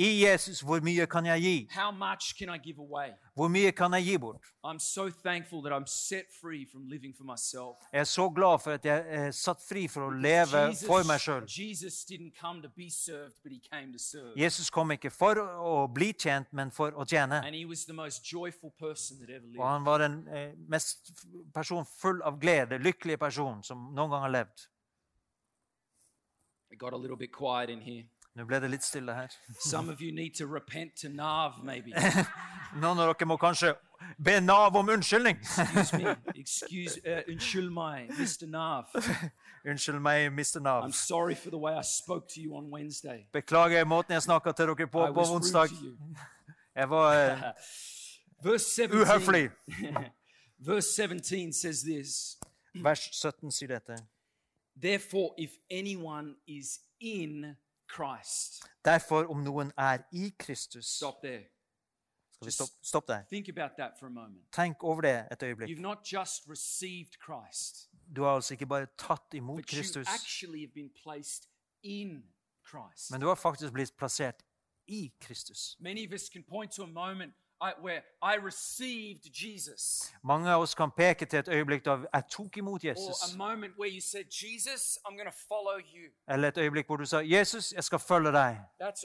I 0.00 0.24
Jesus, 0.24 0.60
hvor 0.60 0.80
mye 0.80 1.04
kan 1.06 1.26
jeg 1.26 1.40
gi? 1.42 1.56
How 1.70 1.90
much 1.90 2.34
can 2.38 2.48
I 2.48 2.58
give 2.58 2.78
away? 2.78 3.10
Hvor 3.34 3.48
mye 3.52 3.72
kan 3.72 3.92
jeg 3.92 4.04
gi 4.04 4.16
bort? 4.18 4.46
I'm 4.64 4.78
so 4.78 5.10
thankful 5.10 5.60
that 5.62 5.72
I'm 5.72 5.86
set 5.86 6.24
free 6.40 6.64
from 6.72 6.88
living 6.88 7.14
for 7.16 7.24
myself. 7.24 7.76
Jeg 7.92 8.00
er 8.00 8.04
så 8.04 8.28
glad 8.28 8.58
for 8.58 8.70
at 8.72 8.84
jeg 8.84 9.04
er 9.08 9.30
satt 9.30 9.60
fri 9.68 9.88
for 9.88 10.06
å 10.08 10.10
leve 10.10 10.62
for 10.86 11.04
meg 11.04 11.20
sjøl. 11.20 11.44
Jesus 11.44 12.04
didn't 12.08 12.32
come 12.40 12.62
to 12.62 12.68
be 12.76 12.88
served, 12.90 13.34
but 13.42 13.52
he 13.52 13.60
came 13.72 13.92
to 13.92 13.98
serve. 13.98 14.32
Jesus 14.36 14.70
kom 14.70 14.94
ikke 14.96 15.10
for 15.12 15.36
å 15.36 15.74
bli 15.92 16.12
tjent, 16.12 16.48
men 16.52 16.72
for 16.72 16.96
å 16.96 17.04
tjene. 17.04 17.42
And 17.44 17.54
he 17.54 17.66
was 17.68 17.84
the 17.84 17.96
most 17.96 18.24
joyful 18.24 18.72
person 18.78 19.18
that 19.20 19.28
ever 19.28 19.52
Og 19.58 19.66
han 19.68 19.84
var 19.84 19.98
den 19.98 20.16
eh, 20.28 20.54
mest 20.68 21.12
person 21.54 21.84
full 21.84 22.22
av 22.22 22.40
glede, 22.40 22.80
lykkelige 22.80 23.20
person 23.20 23.60
som 23.62 23.90
noen 23.92 24.16
gang 24.16 24.24
har 24.24 24.32
levd. 24.38 24.64
It 26.70 26.78
got 26.78 26.92
a 26.92 26.96
little 26.96 27.16
bit 27.16 27.32
quiet 27.32 27.68
in 27.68 27.80
here. 27.82 28.06
Nå 28.36 28.44
ble 28.46 28.60
det 28.62 28.70
litt 28.70 28.84
stille 28.86 29.14
her. 29.14 29.28
Some 29.58 29.88
of 29.88 30.00
you 30.00 30.12
need 30.12 30.34
to 30.36 30.46
repent 30.46 30.96
to 30.96 31.08
Nav, 31.08 31.64
maybe. 31.64 31.92
Noen 32.82 33.00
av 33.02 33.10
dere 33.10 33.26
må 33.26 33.36
kanskje 33.40 33.74
be 34.22 34.36
Nav 34.40 34.76
om 34.78 34.88
unnskyldning. 34.88 35.40
Excuse 35.42 35.98
me. 35.98 36.14
Excuse, 36.42 37.00
uh, 37.04 37.22
unnskyld 37.26 37.72
meg, 37.74 38.12
Mr. 38.18 38.46
Nav. 38.46 38.94
Unnskyld 39.64 39.98
meg, 40.00 40.30
Mr. 40.32 40.60
Nav. 40.62 40.84
I'm 40.84 40.92
sorry 40.92 41.34
for 41.34 41.50
the 41.50 41.58
way 41.58 41.74
I 41.74 41.82
spoke 41.82 42.28
to 42.34 42.40
you 42.40 42.54
on 42.56 42.70
Wednesday. 42.70 43.26
Beklager 43.32 43.84
måten 43.84 44.14
jeg 44.14 44.22
snakka 44.22 44.52
til 44.52 44.70
dere 44.70 44.86
på 44.86 45.06
I 45.08 45.12
på 45.12 45.26
onsdag. 45.34 45.74
Jeg 46.76 46.90
var 46.90 47.54
uh, 48.44 49.00
uhøflig. 49.00 49.50
Verse 50.60 50.94
17 50.94 51.52
says 51.52 51.82
this 51.82 52.36
Vers 52.74 53.08
17 53.12 53.50
sier 53.50 53.68
dette. 53.68 53.96
Therefore, 54.76 55.34
if 55.38 55.50
anyone 55.70 56.36
is 56.46 56.78
in 57.00 57.42
Christ, 57.42 57.69
Derfor, 58.84 59.24
om 59.30 59.42
noen 59.44 59.72
er 59.78 59.98
i 60.12 60.30
Kristus 60.38 60.86
stop 60.86 61.14
there. 61.22 61.44
Skal 62.34 62.46
vi 62.46 62.50
stoppe 62.52 62.74
stopp 62.82 63.08
der? 63.08 63.24
Think 63.28 63.48
about 63.48 63.70
that 63.78 63.98
for 63.98 64.06
a 64.06 64.10
moment. 64.10 64.52
Tenk 64.52 64.84
over 64.84 65.00
det 65.00 65.28
et 65.32 65.42
øyeblikk. 65.42 65.70
You've 65.70 65.80
not 65.80 65.98
just 66.12 66.48
received 66.48 67.12
Christ, 67.24 67.90
Du 68.16 68.22
har 68.22 68.30
altså 68.30 68.54
ikke 68.54 68.66
bare 68.66 68.86
tatt 68.98 69.34
imot 69.34 69.56
but 69.56 69.70
you 69.70 69.76
Kristus, 69.78 70.06
actually 70.08 70.60
have 70.60 70.72
been 70.74 70.90
placed 71.02 71.48
in 71.82 72.24
Christ. 72.70 73.10
men 73.10 73.20
du 73.20 73.26
har 73.26 73.34
faktisk 73.34 73.72
blitt 73.72 73.96
plassert 73.96 74.42
i 74.86 75.12
Kristus. 75.20 75.76
Many 75.80 76.06
of 76.06 76.12
us 76.12 76.28
can 76.28 76.42
point 76.42 76.72
to 76.72 76.82
a 76.82 76.86
moment 76.86 77.34
I, 77.62 77.72
where 77.82 78.02
I 78.22 78.36
received 78.36 79.24
Jesus, 79.32 80.12
Mange 80.22 80.50
av 80.50 80.62
oss 80.62 80.74
kan 80.74 80.90
peke 80.90 81.26
til 81.26 81.38
et 81.38 81.48
øyeblikk 81.48 81.84
da 81.84 81.96
jeg 82.14 82.22
tok 82.30 82.56
imot 82.56 82.84
Jesus, 82.84 83.34
a 83.34 83.36
moment 83.36 83.74
where 83.78 83.90
you 83.94 84.00
said, 84.00 84.24
Jesus, 84.30 84.98
I'm 85.04 85.14
going 85.16 85.30
to 85.30 85.38
follow 85.48 85.78
you. 85.78 86.10
eller 86.28 86.48
et 86.48 86.58
øyeblikk 86.58 86.86
hvor 86.86 86.96
du 86.96 87.04
sa 87.04 87.20
'Jesus, 87.20 87.72
jeg 87.72 87.84
skal 87.84 87.98
følge 87.98 88.30
deg'. 88.32 88.56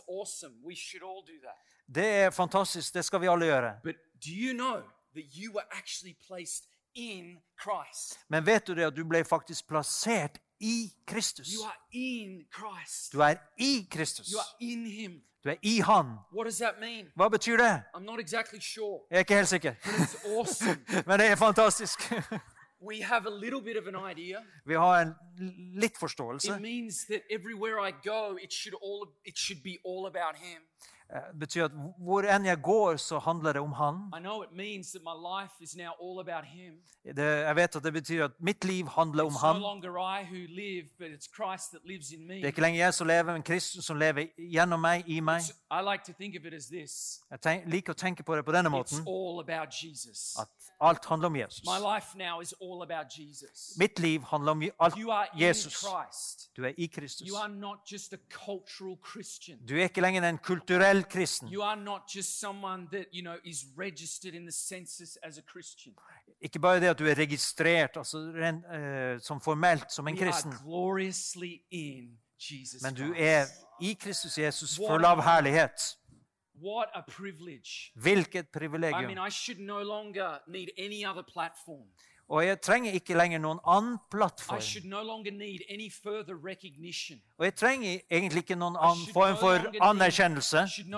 Awesome. 0.10 0.54
We 0.66 0.76
should 0.76 1.04
all 1.04 1.22
do 1.28 1.38
that. 1.48 1.58
Det 1.96 2.06
er 2.06 2.30
fantastisk, 2.30 2.94
det 2.94 3.06
skal 3.06 3.22
vi 3.22 3.28
alle 3.28 3.46
gjøre. 3.46 3.80
You 4.28 4.54
know 4.54 4.82
that 5.16 5.26
you 5.36 5.54
were 5.54 5.66
actually 5.72 6.16
placed 6.28 6.64
in 6.96 7.38
Christ? 7.62 8.20
Men 8.30 8.46
vet 8.46 8.68
du 8.68 8.74
det 8.74 8.84
at 8.84 8.96
du 8.96 9.04
ble 9.04 9.24
faktisk 9.24 9.68
plassert 9.68 10.40
i 10.60 10.92
Kristus? 11.08 11.54
You 11.54 11.66
are 11.66 11.78
in 11.92 12.46
Christ. 12.52 13.14
Du 13.14 13.20
er 13.20 13.36
i 13.58 13.88
Kristus. 13.92 14.28
You 14.32 14.40
are 14.40 14.56
in 14.60 14.86
Him. 14.86 15.22
Du 15.44 15.50
er 15.50 15.56
i 15.62 15.80
Han. 15.80 16.06
What 16.34 16.46
does 16.46 16.58
that 16.58 16.80
mean? 16.80 17.08
Hva 17.16 17.30
betyr 17.30 17.58
det? 17.58 17.84
I'm 17.96 18.04
not 18.04 18.20
exactly 18.20 18.60
sure. 18.62 19.00
Jeg 19.10 19.16
er 19.16 19.20
ikke 19.20 19.36
helt 19.36 19.48
sikker. 19.48 19.74
It's 19.84 20.38
awesome. 20.38 20.86
Men 21.08 21.20
det 21.20 21.28
er 21.28 21.36
fantastisk. 21.36 22.00
we 22.90 23.02
have 23.02 23.26
a 23.26 23.30
little 23.30 23.62
bit 23.62 23.78
of 23.78 23.88
an 23.88 23.96
idea. 24.12 24.40
Vi 24.66 24.74
har 24.74 25.02
en 25.02 25.16
litt 25.74 25.98
forståelse. 25.98 26.56
It 26.56 26.62
means 26.62 27.06
that 27.06 27.22
everywhere 27.30 27.88
I 27.90 27.92
go, 28.04 28.38
it 28.44 28.54
should 28.54 28.76
all 28.84 29.08
it 29.26 29.38
should 29.38 29.64
be 29.64 29.78
all 29.86 30.06
about 30.06 30.36
Him. 30.36 30.62
Det 31.06 31.40
betyr 31.40 31.66
at 31.66 31.72
hvor 32.02 32.26
enn 32.26 32.46
jeg 32.46 32.58
går, 32.66 32.96
så 32.98 33.20
handler 33.20 33.54
det 33.54 33.62
om 33.62 33.74
Han. 33.78 33.96
Det, 37.06 37.26
jeg 37.46 37.56
vet 37.56 37.76
at 37.76 37.84
det 37.84 37.94
betyr 37.94 38.24
at 38.26 38.32
mitt 38.40 38.66
liv 38.66 38.88
handler 38.88 39.24
om 39.24 39.36
Han. 39.36 39.56
Det 42.28 42.44
er 42.44 42.48
ikke 42.48 42.62
lenger 42.62 42.80
jeg 42.80 42.94
som 42.94 43.08
lever, 43.08 43.34
men 43.34 43.44
Kristus 43.44 43.86
som 43.86 43.98
lever 43.98 44.28
gjennom 44.38 44.82
meg, 44.82 45.04
i 45.08 45.20
meg. 45.20 45.42
Jeg 47.46 47.64
liker 47.68 47.94
å 47.94 47.96
tenke 47.98 48.24
på 48.24 48.36
det 48.36 48.46
på 48.46 48.52
denne 48.52 48.70
måten. 48.74 49.06
At 50.40 50.50
alt 50.82 51.06
handler 51.06 51.28
om 51.28 51.36
Jesus. 51.36 51.64
Mitt 53.78 54.00
liv 54.00 54.22
handler 54.24 54.52
om 54.52 54.64
alt 54.80 54.96
Jesus. 55.38 55.86
Du 56.58 56.66
er 56.66 56.74
i 56.78 56.88
Kristus. 56.88 57.28
Du 59.68 59.76
er 59.78 59.84
ikke 59.88 60.02
lenger 60.02 60.30
en 60.30 60.38
kulturell 60.38 60.95
kristen. 61.04 61.50
You 61.52 61.62
are 61.62 61.76
not 61.76 62.02
just 62.16 62.40
someone 62.40 62.88
that, 62.92 63.06
you 63.12 63.22
know, 63.22 63.38
is 63.44 63.66
registered 63.78 64.36
in 64.36 64.46
the 64.46 64.52
census 64.52 65.18
as 65.24 65.38
a 65.38 65.42
Christian. 65.42 65.94
Ikke 66.42 66.60
bare 66.60 66.80
det 66.80 66.88
at 66.88 67.00
du 67.00 67.06
er 67.06 67.18
registrert 67.18 67.98
altså, 67.98 68.18
eh, 68.18 69.22
som 69.22 69.42
formelt 69.42 69.92
som 69.92 70.08
en 70.08 70.18
kristen, 70.18 70.54
men 72.84 72.96
du 72.96 73.14
er 73.18 73.46
i 73.82 73.94
Kristus 73.94 74.38
Jesus 74.38 74.76
full 74.76 75.06
av 75.06 75.22
herlighet. 75.22 75.98
What 76.62 76.88
a 76.94 77.02
privilege. 77.08 77.92
Hvilket 77.96 78.36
I 78.36 78.38
mean, 78.38 78.48
privilegium. 78.54 79.28
I 79.28 79.30
should 79.30 79.60
no 79.60 79.84
longer 79.84 80.40
need 80.48 80.70
any 80.78 81.06
other 81.06 81.24
platform. 81.34 81.88
Og 82.28 82.46
jeg 82.46 82.58
trenger 82.62 82.92
ikke 82.98 83.14
lenger 83.14 83.38
noen 83.40 83.60
annen 83.70 83.98
plattform. 84.12 84.58
no. 87.20 87.34
Og 87.38 87.46
jeg 87.46 87.56
trenger 87.56 88.00
egentlig 88.12 88.42
ikke 88.44 88.56
noen 88.58 88.76
annen 88.82 89.06
form 89.14 89.38
for 89.38 89.62
anerkjennelse. 89.82 90.66
No. 90.90 90.98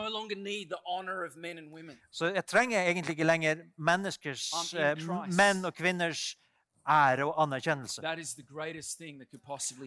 Så 2.11 2.31
jeg 2.33 2.45
trenger 2.45 2.79
egentlig 2.87 3.11
ikke 3.17 3.23
lenger 3.27 3.55
menneskers, 3.77 4.73
eh, 4.73 4.95
menn 5.35 5.65
og 5.65 5.73
kvinners 5.73 6.37
ære 6.87 7.25
og 7.25 7.43
anerkjennelse. 7.43 8.01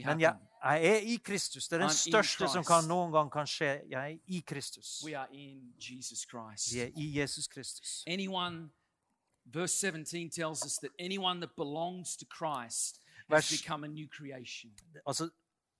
Men 0.06 0.20
jeg, 0.20 0.36
jeg 0.64 0.86
er 0.86 0.96
i 0.96 1.16
Kristus. 1.24 1.68
Det 1.68 1.76
er 1.76 1.78
den 1.78 1.88
største 2.12 2.48
som 2.52 2.64
kan 2.64 2.84
noen 2.88 3.12
gang 3.12 3.32
kan 3.32 3.46
skje. 3.46 3.80
Jeg 3.88 4.12
er 4.12 4.18
i 4.28 4.40
Kristus. 4.46 5.00
Vi 6.74 6.80
er 6.80 6.90
i 6.96 7.18
Jesus 7.20 7.48
Kristus. 7.48 8.02
Verse 9.52 9.74
17 9.74 10.30
tells 10.30 10.64
us 10.64 10.78
that 10.78 10.90
anyone 10.98 11.40
that 11.40 11.56
belongs 11.56 12.16
to 12.16 12.24
Christ 12.26 13.00
has 13.28 13.48
Vers- 13.50 13.62
become 13.62 13.84
a 13.84 13.88
new 13.88 14.08
creation. 14.08 14.70
Altså, 15.06 15.30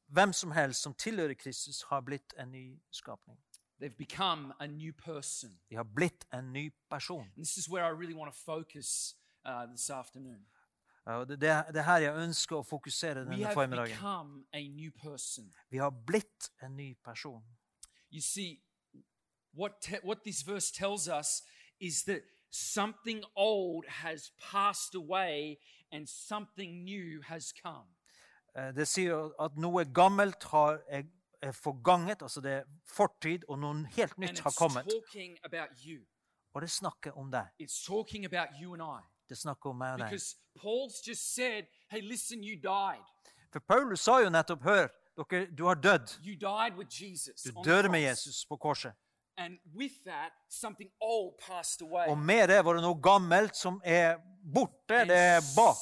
hvem 0.09 0.33
som 0.33 0.51
helst 0.51 0.83
som 0.83 0.95
tilhører 0.95 1.35
Kristus, 1.35 1.83
har 1.83 2.01
blitt 2.01 2.35
en 2.39 2.51
ny 2.53 2.79
skapning. 2.91 3.39
They've 3.81 3.97
become 3.99 4.53
a 4.61 4.67
new 4.67 4.93
person. 4.93 5.51
De 5.71 5.77
har 5.77 5.85
blitt 5.85 6.25
en 6.33 6.53
ny 6.53 6.71
person. 6.91 7.21
And 7.37 7.45
this 7.45 7.57
is 7.57 7.69
where 7.69 7.85
I 7.85 7.91
really 7.91 8.15
want 8.15 8.35
to 8.35 8.41
focus 8.45 9.15
uh, 9.47 9.67
this 9.71 9.91
afternoon. 9.91 10.47
Ja, 11.07 11.13
og 11.21 11.29
Det, 11.29 11.41
det 11.41 11.65
det 11.75 11.77
er 11.77 11.83
her 11.83 11.99
jeg 11.99 12.15
ønsker 12.15 12.57
å 12.57 12.63
fokusere 12.63 13.15
We 13.25 13.31
denne 13.31 13.45
have 13.45 13.55
formiddagen. 13.55 13.97
become 13.97 14.45
a 14.53 14.69
new 14.69 14.91
person. 14.91 15.55
Vi 15.71 15.77
har 15.79 15.91
blitt 16.07 16.51
en 16.63 16.77
ny 16.77 16.95
person. 17.05 17.43
You 18.13 18.21
see, 18.21 18.61
what, 19.55 19.73
te- 19.83 20.01
what 20.05 20.19
this 20.25 20.43
verse 20.47 20.71
tells 20.73 21.09
us 21.09 21.43
is 21.81 22.03
that 22.05 22.21
something 22.51 23.25
old 23.37 23.85
has 23.89 24.33
passed 24.53 24.95
away 24.95 25.57
and 25.93 26.07
something 26.09 26.85
new 26.85 27.23
has 27.23 27.53
come. 27.53 27.89
Eh, 28.57 28.73
Det 28.75 28.89
sier 28.89 29.31
at 29.45 29.57
noe 29.57 29.85
gammelt 29.85 30.45
har, 30.45 30.81
er, 30.89 31.03
er 31.43 31.53
forganget, 31.53 32.23
altså 32.23 32.41
det 32.41 32.53
er 32.53 32.63
fortid, 32.87 33.45
og 33.49 33.59
noe 33.59 33.87
helt 33.97 34.19
nytt 34.19 34.41
har 34.41 34.55
kommet. 34.59 34.85
talking 34.85 35.39
about 35.45 35.71
you. 35.87 36.03
Og 36.55 36.63
det 36.63 36.71
snakker 36.71 37.13
om 37.19 37.31
deg. 37.31 37.47
It's 37.63 37.87
talking 37.87 38.25
about 38.25 38.49
you 38.63 38.75
and 38.75 38.83
I. 38.83 39.03
Det 39.29 39.39
snakker 39.39 39.71
om 39.71 39.77
meg 39.77 39.93
og 39.93 39.99
deg. 39.99 40.07
Because 40.11 40.37
Paul's 40.59 41.09
just 41.09 41.35
said, 41.35 41.65
hey, 41.91 42.01
listen. 42.01 42.43
For 43.53 43.61
Paulus 43.61 44.01
sa 44.01 44.19
jo 44.19 44.31
nettopp, 44.31 44.63
hør, 44.63 44.89
dere, 45.17 45.47
du 45.59 45.65
har 45.67 45.75
dødd. 45.75 46.19
You 46.27 46.35
died 46.35 46.77
with 46.79 47.03
Jesus. 47.03 47.43
Du 47.43 47.63
døde 47.65 47.89
med. 47.89 48.01
Jesus 48.01 48.45
på 48.49 48.57
korset. 48.57 48.93
Og 52.09 52.19
med 52.19 52.49
det 52.49 52.65
var 52.65 52.75
det 52.75 52.83
noe 52.85 53.01
gammelt 53.03 53.57
som 53.57 53.81
er 53.85 54.19
borte, 54.55 55.01
det 55.09 55.17
er 55.17 55.41
bak. 55.57 55.77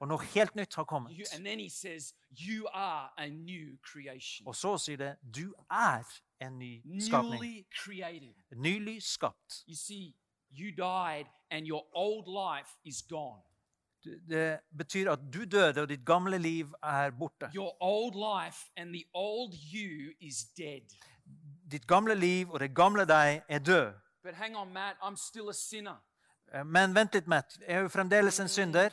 Og 0.00 0.08
noe 0.08 0.18
helt 0.34 0.54
nytt 0.54 0.74
har 0.74 0.84
kommet. 0.84 1.12
Og 4.46 4.54
så 4.56 4.76
sier 4.78 4.96
det, 4.96 5.16
du 5.22 5.52
er 5.70 6.02
en 6.40 6.58
ny 6.58 6.82
skapning. 7.00 7.40
Nylig 8.56 9.02
skapt. 9.02 9.64
Det 14.28 14.58
betyr 14.76 15.12
at 15.12 15.20
du 15.32 15.44
døde, 15.44 15.82
og 15.84 15.88
ditt 15.88 16.04
gamle 16.04 16.38
liv 16.38 16.72
er 16.82 17.10
borte. 17.14 17.46
Ditt 21.72 21.86
gamle 21.86 22.14
liv 22.14 22.50
og 22.50 22.60
det 22.60 22.74
gamle 22.76 23.04
deg 23.08 23.42
er 23.48 23.58
død. 23.58 23.92
But 24.22 24.34
hang 24.34 24.56
on, 24.56 24.72
Matt, 24.72 24.96
I'm 25.02 25.16
still 25.16 25.48
a 25.48 25.52
sinner. 25.52 25.96
Eh, 26.54 26.64
Men 26.64 26.94
vent 26.94 27.14
litt, 27.14 27.26
Matt. 27.26 27.58
Jeg 27.60 27.76
er 27.76 27.80
jo 27.80 27.88
fremdeles 27.88 28.40
en 28.40 28.48
synder. 28.48 28.90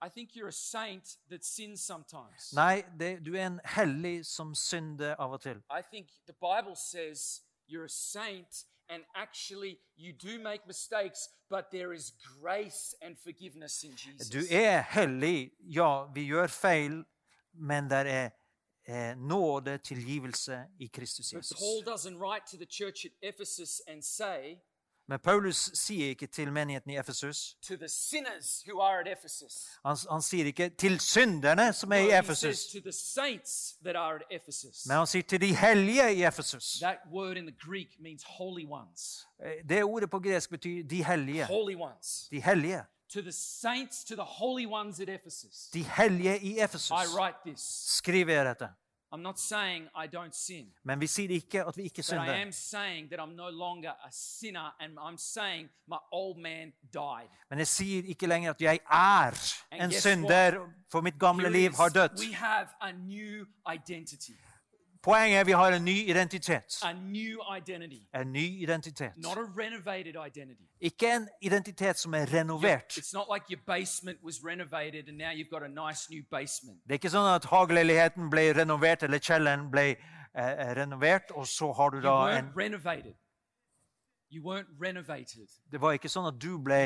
I 0.00 0.08
think 0.08 0.30
you're 0.36 0.48
a 0.48 0.52
saint 0.52 1.18
that 1.30 1.44
sins 1.44 1.80
sometimes. 1.80 2.52
Nei, 2.54 2.82
det, 3.00 3.26
du 3.26 3.34
er 3.34 3.46
en 3.46 3.60
hellig 3.64 4.26
som 4.26 4.54
synder 4.54 5.14
av 5.18 5.32
og 5.32 5.40
til. 5.40 5.56
I 5.70 5.82
think 5.90 6.06
the 6.26 6.32
Bible 6.38 6.76
says 6.76 7.42
you're 7.68 7.84
a 7.84 7.88
saint, 7.88 8.64
and 8.88 9.02
actually 9.14 9.78
you 9.96 10.12
do 10.12 10.38
make 10.42 10.62
mistakes, 10.66 11.28
but 11.50 11.64
there 11.72 11.92
is 11.92 12.12
grace 12.40 12.94
and 13.02 13.16
forgiveness 13.24 13.82
in 13.84 13.90
Jesus. 13.96 14.28
Du 14.30 14.38
er 14.50 14.80
hellig. 14.80 15.50
Ja, 15.60 16.04
vi 16.14 16.24
gjør 16.30 16.46
feil, 16.46 17.04
men 17.52 17.90
det 17.90 18.06
er 18.06 18.30
eh, 18.88 19.16
nåde, 19.16 19.78
tilgivelse 19.78 20.64
i 20.80 20.86
Kristus 20.86 21.32
Jesus. 21.32 21.58
Men 25.10 25.18
Paulus 25.18 25.70
sier 25.74 26.08
ikke 26.08 26.26
til 26.26 26.52
menigheten 26.52 26.90
i 26.90 26.96
Efesus 26.98 27.56
han, 29.84 29.96
han 30.10 30.22
sier 30.22 30.44
ikke 30.46 30.68
til 30.68 31.00
synderne 31.00 31.72
som 31.72 31.92
er 31.92 31.96
i 31.96 32.10
Efesus, 32.18 32.74
men 34.86 34.96
han 34.96 35.06
sier 35.06 35.22
til 35.22 35.40
de 35.40 35.54
hellige 35.56 36.14
i 36.14 36.22
Efesus. 36.24 36.78
That 36.82 36.98
word 37.12 37.36
in 37.36 37.46
the 37.46 37.56
Greek 37.70 37.96
means 38.00 38.22
holy 38.26 38.66
ones. 38.68 39.26
Eh, 39.44 39.68
Det 39.68 39.84
ordet 39.84 40.10
på 40.10 40.20
gresk 40.20 40.50
betyr 40.50 40.82
de 40.88 41.04
hellige. 41.04 41.46
De 42.30 42.42
hellige. 42.42 42.84
To 43.12 43.22
the 43.22 43.32
saints, 43.32 44.04
to 44.04 44.14
the 44.14 44.22
holy 44.24 44.66
ones 44.66 45.00
at 45.00 45.08
Ephesus. 45.08 45.68
De 45.72 45.82
hellige 45.82 46.38
i 46.38 46.58
Efesus. 46.60 46.90
I 46.90 47.06
write 47.18 47.38
this. 47.46 47.60
Skriver 47.96 48.32
jeg 48.32 48.44
dette. 48.46 48.68
I'm 49.14 49.22
not 49.22 49.40
saying 49.40 49.88
I 49.96 50.06
don't 50.16 50.34
sin, 50.36 50.66
Men 50.84 51.00
vi 51.00 51.06
sier 51.06 51.28
ikke 51.30 51.64
at 51.64 51.76
vi 51.76 51.82
ikke 51.82 51.94
but 51.96 51.98
I 51.98 52.02
synder. 52.12 52.32
am 52.34 52.52
saying 52.52 53.08
that 53.10 53.20
I'm 53.20 53.34
no 53.36 53.48
longer 53.50 53.90
a 54.04 54.08
sinner, 54.12 54.74
and 54.80 54.98
I'm 54.98 55.16
saying 55.16 55.68
my 55.88 55.96
old 56.12 56.38
man 56.42 56.72
died. 56.92 57.28
Men 57.50 57.58
jeg 57.58 57.66
sier 57.66 58.02
ikke 58.04 58.26
lenger 58.26 58.50
at 58.50 58.62
jeg 58.62 58.80
er 58.90 59.54
And 59.70 59.82
en 59.82 59.90
guess 59.90 60.02
synder, 60.02 60.60
for 60.92 61.00
mitt 61.00 61.18
gamle 61.20 61.50
liv 61.50 61.72
har 61.76 61.88
dødt. 61.88 62.10
dødd. 62.10 62.28
We 62.28 62.34
have 62.34 62.68
a 62.80 62.92
new 62.92 63.46
identity. 63.74 64.32
Poenget 65.08 65.40
er 65.40 65.44
vi 65.44 65.52
har 65.52 65.72
en 65.72 65.84
ny 65.84 65.96
identitet. 66.10 66.78
A 66.84 66.92
new. 66.92 67.38
En 68.14 68.32
ny 68.32 68.62
identitet. 68.62 69.12
Not 69.16 69.38
a. 69.38 70.54
Ikke 70.80 71.16
en 71.16 71.28
identitet 71.42 71.98
som 71.98 72.14
er 72.14 72.26
renovert. 72.34 72.96
Like 73.34 73.44
your 73.50 73.60
basement 73.66 74.18
was 74.24 74.44
renovated 74.44 75.08
and 75.08 75.18
now 75.18 75.30
you've 75.30 75.50
got 75.50 75.62
a 75.62 75.68
nice 75.68 76.10
new. 76.10 76.22
Det 76.84 76.90
er 76.90 77.00
ikke 77.00 77.12
sånn 77.12 77.28
at 77.32 77.48
hageleiligheten 77.48 78.28
ble 78.30 78.52
renovert, 78.58 79.02
eller 79.08 79.18
kjelleren 79.18 79.70
ble 79.72 79.86
eh, 79.94 80.76
renovert, 80.76 81.32
og 81.32 81.48
så 81.48 81.72
har 81.72 81.96
du 81.96 82.00
da 82.04 82.18
en. 82.36 82.52
Det 85.72 85.80
var 85.80 85.96
ikke 85.96 86.12
sånn 86.12 86.28
at 86.28 86.36
du 86.36 86.58
ble 86.60 86.82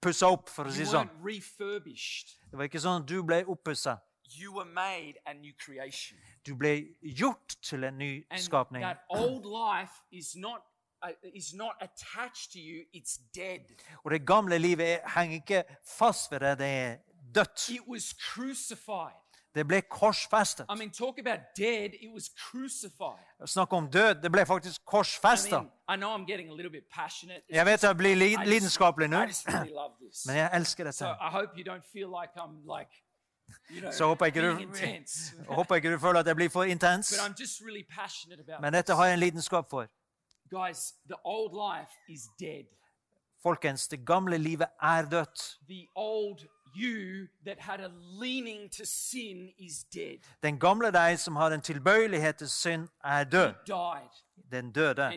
pussa 0.00 0.32
opp, 0.32 0.48
for 0.48 0.64
å 0.64 0.72
si 0.72 0.86
det 0.86 0.92
sånn. 0.94 1.12
Det 1.20 2.56
var 2.56 2.64
ikke 2.64 2.80
sånn 2.80 3.02
at 3.02 3.08
du 3.12 3.20
ble 3.28 3.44
oppussa. 3.44 3.98
You 4.28 4.52
were 4.56 4.64
made 4.64 5.14
a 5.26 5.32
new 5.32 5.52
creation. 5.64 6.18
Du 6.46 6.54
ble 6.54 6.86
gjort 7.02 7.56
til 7.62 7.84
en 7.84 7.98
ny 7.98 8.26
And 8.30 8.40
skapning. 8.40 8.84
that 8.84 8.96
old 9.10 9.44
life 9.44 9.92
is 10.12 10.36
not, 10.36 10.60
uh, 11.04 11.10
is 11.34 11.54
not 11.54 11.72
attached 11.80 12.52
to 12.52 12.58
you, 12.58 12.84
it's 12.94 13.18
dead. 13.34 13.60
Og 14.04 14.10
det 14.10 14.26
gamle 14.26 14.58
livet 14.58 14.92
er- 14.92 15.20
henger 15.20 15.34
ikke 15.34 15.64
fast 15.98 16.30
ved 16.32 16.40
deg, 16.40 16.58
det 16.58 16.66
er 16.66 16.96
dødt. 17.34 17.68
It 17.68 17.80
was 17.88 18.14
crucified. 18.20 19.16
Det 19.54 19.68
ble 19.68 19.80
korsfestet. 19.82 20.66
I 20.70 20.76
mean, 20.78 20.90
talk 20.90 21.18
about 21.18 21.38
dead, 21.56 21.90
it 22.00 22.10
was 22.14 22.30
crucified. 22.38 23.46
Snakk 23.46 23.72
om 23.72 23.90
død. 23.90 24.14
Det 24.22 24.32
ble 24.32 24.46
faktisk 24.46 24.80
I 24.80 24.84
korsfesta. 24.86 25.58
mean, 25.60 25.70
I 25.88 25.96
know 25.96 26.16
I'm 26.16 26.26
getting 26.26 26.50
a 26.50 26.54
little 26.54 26.70
bit 26.70 26.84
Jeg 27.50 27.66
vet 27.66 27.82
jeg 27.82 27.96
blir 27.96 28.14
li- 28.14 28.36
lidenskapelig 28.44 29.08
nå, 29.08 29.16
really 29.16 30.12
men 30.26 30.36
jeg 30.36 30.50
elsker 30.54 30.90
So 30.92 31.06
dette. 31.06 31.16
I 31.20 31.30
hope 31.30 31.50
you 31.58 31.64
don't 31.74 31.92
feel 31.92 32.08
like 32.08 32.32
I'm 32.36 32.78
like, 32.78 32.90
Så 33.92 34.06
håper 34.06 34.26
jeg, 34.34 34.34
du, 34.34 34.50
håper 35.48 35.74
jeg 35.74 35.84
ikke 35.84 35.92
du 35.94 35.98
føler 35.98 36.20
at 36.20 36.26
jeg 36.26 36.36
blir 36.36 36.48
for 36.48 36.62
intens. 36.64 37.12
Men 38.60 38.72
dette 38.72 38.94
har 38.94 39.04
jeg 39.04 39.14
en 39.14 39.20
lidenskap 39.20 39.70
for. 39.70 39.86
Folkens, 43.42 43.88
det 43.88 44.06
gamle 44.06 44.38
livet 44.38 44.66
er 44.82 45.02
dødt. 45.10 45.58
Den 50.42 50.58
gamle 50.60 50.90
deg 50.92 51.18
som 51.18 51.36
har 51.36 51.50
en 51.50 51.60
tilbøyelighet 51.60 52.36
til 52.36 52.48
synd, 52.50 52.88
er 53.04 53.24
død. 53.24 53.54
Den 54.52 54.72
døde. 54.72 55.12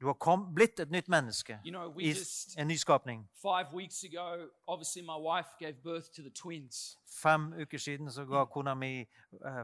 Du 0.00 0.06
har 0.06 0.12
kom, 0.12 0.54
blitt 0.54 0.80
et 0.80 0.90
nytt 0.90 1.08
menneske. 1.08 1.58
You 1.64 1.70
know, 1.70 2.00
just- 2.00 2.58
en 2.58 2.68
nyskapning. 2.68 3.28
Five 3.42 3.66
ago, 4.04 4.48
obviously, 4.66 5.02
my 5.02 5.18
wife 5.18 5.48
gave 5.58 5.72
birth 5.72 6.06
to 6.16 6.22
the 6.22 6.30
twins. 6.30 6.98
Fem 7.22 7.54
uker 7.60 7.78
siden 7.78 8.12
så 8.12 8.24
ga 8.24 8.44
kona 8.44 8.74
mi 8.74 9.00
uh, 9.00 9.06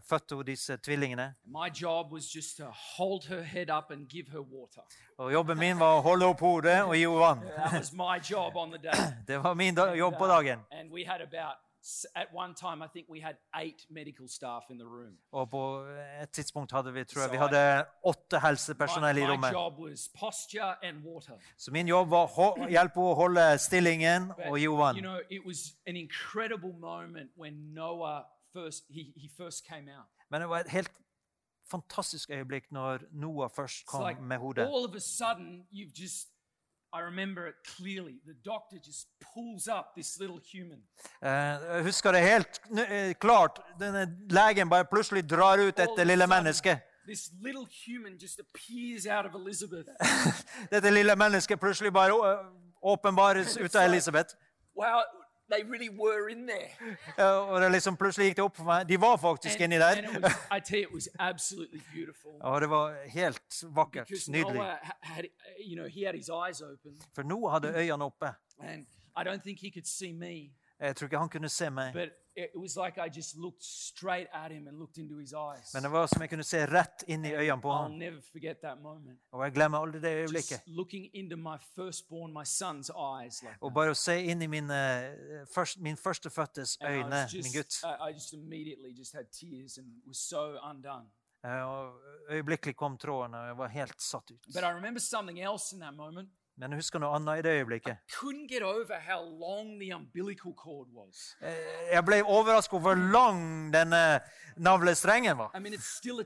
fødte 0.09 0.35
hun 0.35 0.45
disse 0.45 0.77
tvillingene. 0.77 1.35
Job 1.83 2.13
was 2.13 2.35
just 2.37 2.57
to 2.57 2.65
hold 2.97 3.29
her 3.29 3.43
head 3.43 3.71
up 3.79 3.91
and 3.91 4.09
give 4.09 4.31
her 4.31 4.41
water. 4.41 4.81
Og 5.19 5.33
jobben 5.33 5.59
min 5.59 5.79
var 5.79 5.99
å 5.99 6.01
holde 6.01 6.27
opp 6.27 6.41
hodet 6.41 6.83
og 6.83 6.95
gi 6.97 7.05
henne 7.05 7.19
vann. 7.21 7.39
That 7.57 7.73
was 7.73 7.93
my 7.93 8.17
job 8.31 8.57
on 8.57 8.71
the 8.71 8.79
day. 8.83 9.13
Det 9.29 9.43
var 9.43 9.55
min 9.55 9.75
jobb 9.99 10.15
på 10.19 10.27
dagen. 10.27 10.59
And 10.71 10.93
uh, 10.93 10.99
and 10.99 11.72
at 12.15 12.27
one 12.35 12.55
time, 12.55 12.85
I 12.85 12.89
think 12.93 13.09
we 13.11 13.21
had 13.21 13.37
eight 13.63 13.87
medical 13.91 14.29
staff 14.29 14.63
in 14.71 14.79
the 14.79 14.87
room. 14.87 15.19
Og 15.33 15.51
på 15.51 15.85
et 16.23 16.31
tidspunkt 16.31 16.73
hadde 16.73 16.93
vi, 16.95 17.05
tror 17.05 17.23
jeg, 17.23 17.31
vi 17.33 17.37
hadde 17.37 17.85
åtte 18.05 18.37
My, 18.37 18.47
helsepersonell 18.47 19.19
i 19.19 19.21
my 19.21 19.27
rommet. 19.33 19.53
job 19.53 19.79
was 19.79 20.09
posture 20.21 20.85
and 20.85 21.05
water. 21.05 21.35
Så 21.59 21.71
min 21.71 21.89
jobb 21.89 22.09
var 22.09 22.27
å 22.39 22.69
hjelpe 22.71 23.01
å 23.01 23.15
holde 23.15 23.59
stillingen 23.59 24.29
But, 24.37 24.47
og 24.47 24.59
gi 24.59 24.65
you 24.65 25.01
know, 25.03 25.19
it 25.31 25.47
was 25.47 25.75
an 25.87 25.97
incredible 25.97 26.73
moment 26.73 27.31
when 27.37 27.75
Noah 27.75 28.25
first 28.53 28.85
he, 28.89 29.13
he 29.17 29.29
first 29.37 29.67
came 29.67 29.89
out. 29.99 30.07
Men 30.31 30.41
det 30.41 30.49
var 30.49 30.59
et 30.61 30.69
helt 30.69 30.91
fantastisk 31.71 32.31
øyeblikk 32.31 32.73
når 32.73 32.99
Noah 33.13 33.51
først 33.51 33.87
kom 33.87 34.07
like 34.09 34.21
med 34.21 34.39
hodet. 34.39 34.67
all 34.67 34.85
of 34.85 34.95
a 34.95 35.01
sudden 35.01 35.67
you've 35.73 36.03
just 36.03 36.29
I 36.95 37.01
remember 37.01 37.47
it 37.47 37.55
clearly. 37.77 38.21
The 38.27 38.35
doctor 38.45 38.77
just 38.87 39.09
pulls 39.35 39.67
up 39.69 39.95
this 39.97 40.19
little 40.21 40.39
human. 40.53 40.83
Uh, 41.23 41.83
husker 41.83 42.13
det 42.13 42.21
helt 42.21 42.61
eh, 42.89 43.15
klart. 43.15 43.61
Denne 43.81 44.07
legen 44.31 44.69
bare 44.69 44.85
plutselig 44.85 45.23
drar 45.31 45.59
ut 45.59 45.77
dette 45.77 46.05
lille 46.05 46.27
mennesket. 46.27 46.79
This 47.07 47.31
little 47.41 47.67
human 47.87 48.19
just 48.21 48.41
appears 48.41 49.07
out 49.07 49.27
of 49.27 49.35
Elizabeth. 49.35 49.89
Dette 50.73 50.91
lille 50.91 51.17
mennesket 51.17 51.61
plutselig 51.61 51.93
bare 51.93 52.13
å- 52.13 52.37
åpenbares 52.83 53.57
ut 53.57 53.75
av 53.75 53.83
Elisabeth. 53.89 54.35
wow, 54.77 55.01
they 55.53 55.63
really 55.73 55.89
were 55.91 56.29
in 56.33 56.47
there. 56.49 56.71
Og 57.51 57.61
det 57.61 57.71
liksom 57.73 57.97
plutselig 57.97 58.27
gikk 58.27 58.37
det 58.37 58.45
opp 58.45 58.57
for 58.57 58.65
meg. 58.65 58.89
De 58.89 58.97
var 59.01 59.17
faktisk 59.17 59.61
And, 59.61 59.73
inni 59.73 59.83
and 59.83 60.07
der. 60.07 60.21
was, 60.23 60.33
I 60.57 60.61
tell 60.61 60.81
you, 60.83 60.89
it 60.89 60.95
was 60.95 61.09
absolutely 61.19 61.81
beautiful. 61.95 62.31
Og 62.41 62.61
det 62.61 62.71
var 62.71 62.95
helt 63.07 63.65
vakkert. 63.75 64.07
Because 64.09 64.31
Nydelig. 64.31 64.55
Noah 64.55 64.77
had, 65.01 65.25
you 65.69 65.77
know, 65.77 65.89
he 65.89 66.05
had 66.07 66.15
his 66.15 66.31
eyes 66.47 66.61
open, 66.63 67.01
For 67.15 67.23
Noah 67.23 67.53
hadde 67.53 67.69
øynene 67.79 68.05
oppe. 68.05 68.31
and 68.61 68.87
I 69.17 69.23
don't 69.25 69.43
think 69.43 69.61
he 69.61 69.71
could 69.71 69.87
see 69.87 70.13
me, 70.13 70.51
Jeg 70.81 70.97
tror 70.97 71.07
ikke 71.07 71.19
han 71.19 71.29
kunne 71.29 71.49
se 71.49 71.71
meg. 71.71 71.93
but 71.93 72.09
it 72.37 72.51
it 72.55 72.61
was 72.61 72.77
like 72.77 72.99
I 72.99 73.09
just 73.09 73.37
looked 73.37 73.63
straight 73.63 74.27
at 74.33 74.51
him 74.53 74.67
and 74.69 74.79
looked 74.79 74.99
into 74.99 75.19
his 75.19 75.33
eyes. 75.33 75.75
Men 75.75 75.83
det 75.83 75.91
var 75.93 76.07
som 76.07 76.21
jeg 76.23 76.31
kunne 76.31 76.45
se 76.45 76.67
rett 76.67 77.05
inn 77.07 77.25
i 77.25 77.33
øynene 77.35 77.61
på 77.63 77.69
I'll 77.73 77.83
ham. 77.83 77.93
never 77.99 78.21
forget 78.33 78.57
that 78.63 78.79
moment. 78.83 79.21
Og 79.33 79.45
jeg 79.45 79.53
glemmer 79.53 79.79
aldri 79.79 80.01
det 80.01 80.13
øyeblikket. 80.23 80.51
Just 80.51 80.67
looking 80.67 81.11
into 81.15 81.37
my 81.37 81.57
firstborn, 81.75 82.33
my 82.33 82.45
son's 82.45 82.91
eyes, 82.97 83.43
like 83.43 83.57
Og 83.61 83.71
that. 83.71 83.75
bare 83.75 83.91
å 83.91 83.95
se 83.95 84.17
inn 84.25 84.43
i 84.43 84.47
min, 84.47 84.71
eh, 84.71 85.47
først, 85.55 85.81
min 85.81 85.97
førstefødtes 85.97 86.77
And 86.81 86.89
I 86.95 86.99
øyne, 86.99 87.23
was 87.23 87.33
min 87.35 87.43
just, 87.43 87.57
gutt. 87.57 87.75
I, 87.85 88.09
I 88.09 88.13
just 88.13 88.33
immediately 88.35 88.91
just 88.99 89.13
had 89.13 89.25
tears 89.41 89.79
and 89.79 89.87
was 90.07 90.17
so 90.19 90.59
undone. 90.71 91.07
Eh, 91.45 91.63
Og 91.69 91.93
øyeblikkelig 92.31 92.77
kom 92.77 92.99
tråden, 92.99 93.35
og 93.35 93.47
jeg 93.47 93.59
var 93.59 93.69
helt 93.69 94.03
satt 94.03 94.31
ut. 94.31 94.41
But 94.55 94.63
I 94.65 94.71
remember 94.73 95.01
something 95.01 95.41
else 95.41 95.75
in 95.75 95.81
that 95.81 95.95
moment. 95.95 96.29
Men 96.63 96.77
husker 96.79 97.01
noe 97.03 97.17
annet 97.17 97.41
i 97.41 97.43
det 97.43 97.53
øyeblikket. 97.59 97.97
Get 98.49 98.63
over 98.63 98.95
how 99.01 99.21
long 99.25 99.81
the 99.81 99.89
cord 100.55 100.87
was. 100.95 101.37
Eh, 101.43 101.93
Jeg 101.93 102.05
ble 102.05 102.23
overrasket 102.23 102.79
over 102.79 102.81
hvor 102.81 102.95
lang 102.95 103.73
denne 103.75 104.21
navlestrengen 104.57 105.39
var. 105.39 105.51
I 105.57 105.59
mean, 105.59 105.75
it's 105.75 105.97
still 105.99 106.21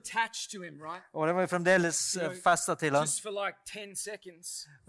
to 0.52 0.60
him, 0.62 0.74
right? 0.82 1.02
Og 1.14 1.26
det 1.26 1.34
var 1.34 1.40
jo 1.40 1.46
fremdeles 1.46 2.14
You 2.20 2.28
know, 2.28 2.36
festa 2.44 2.74
til 2.74 2.96
han. 2.96 3.06
Like 3.06 3.56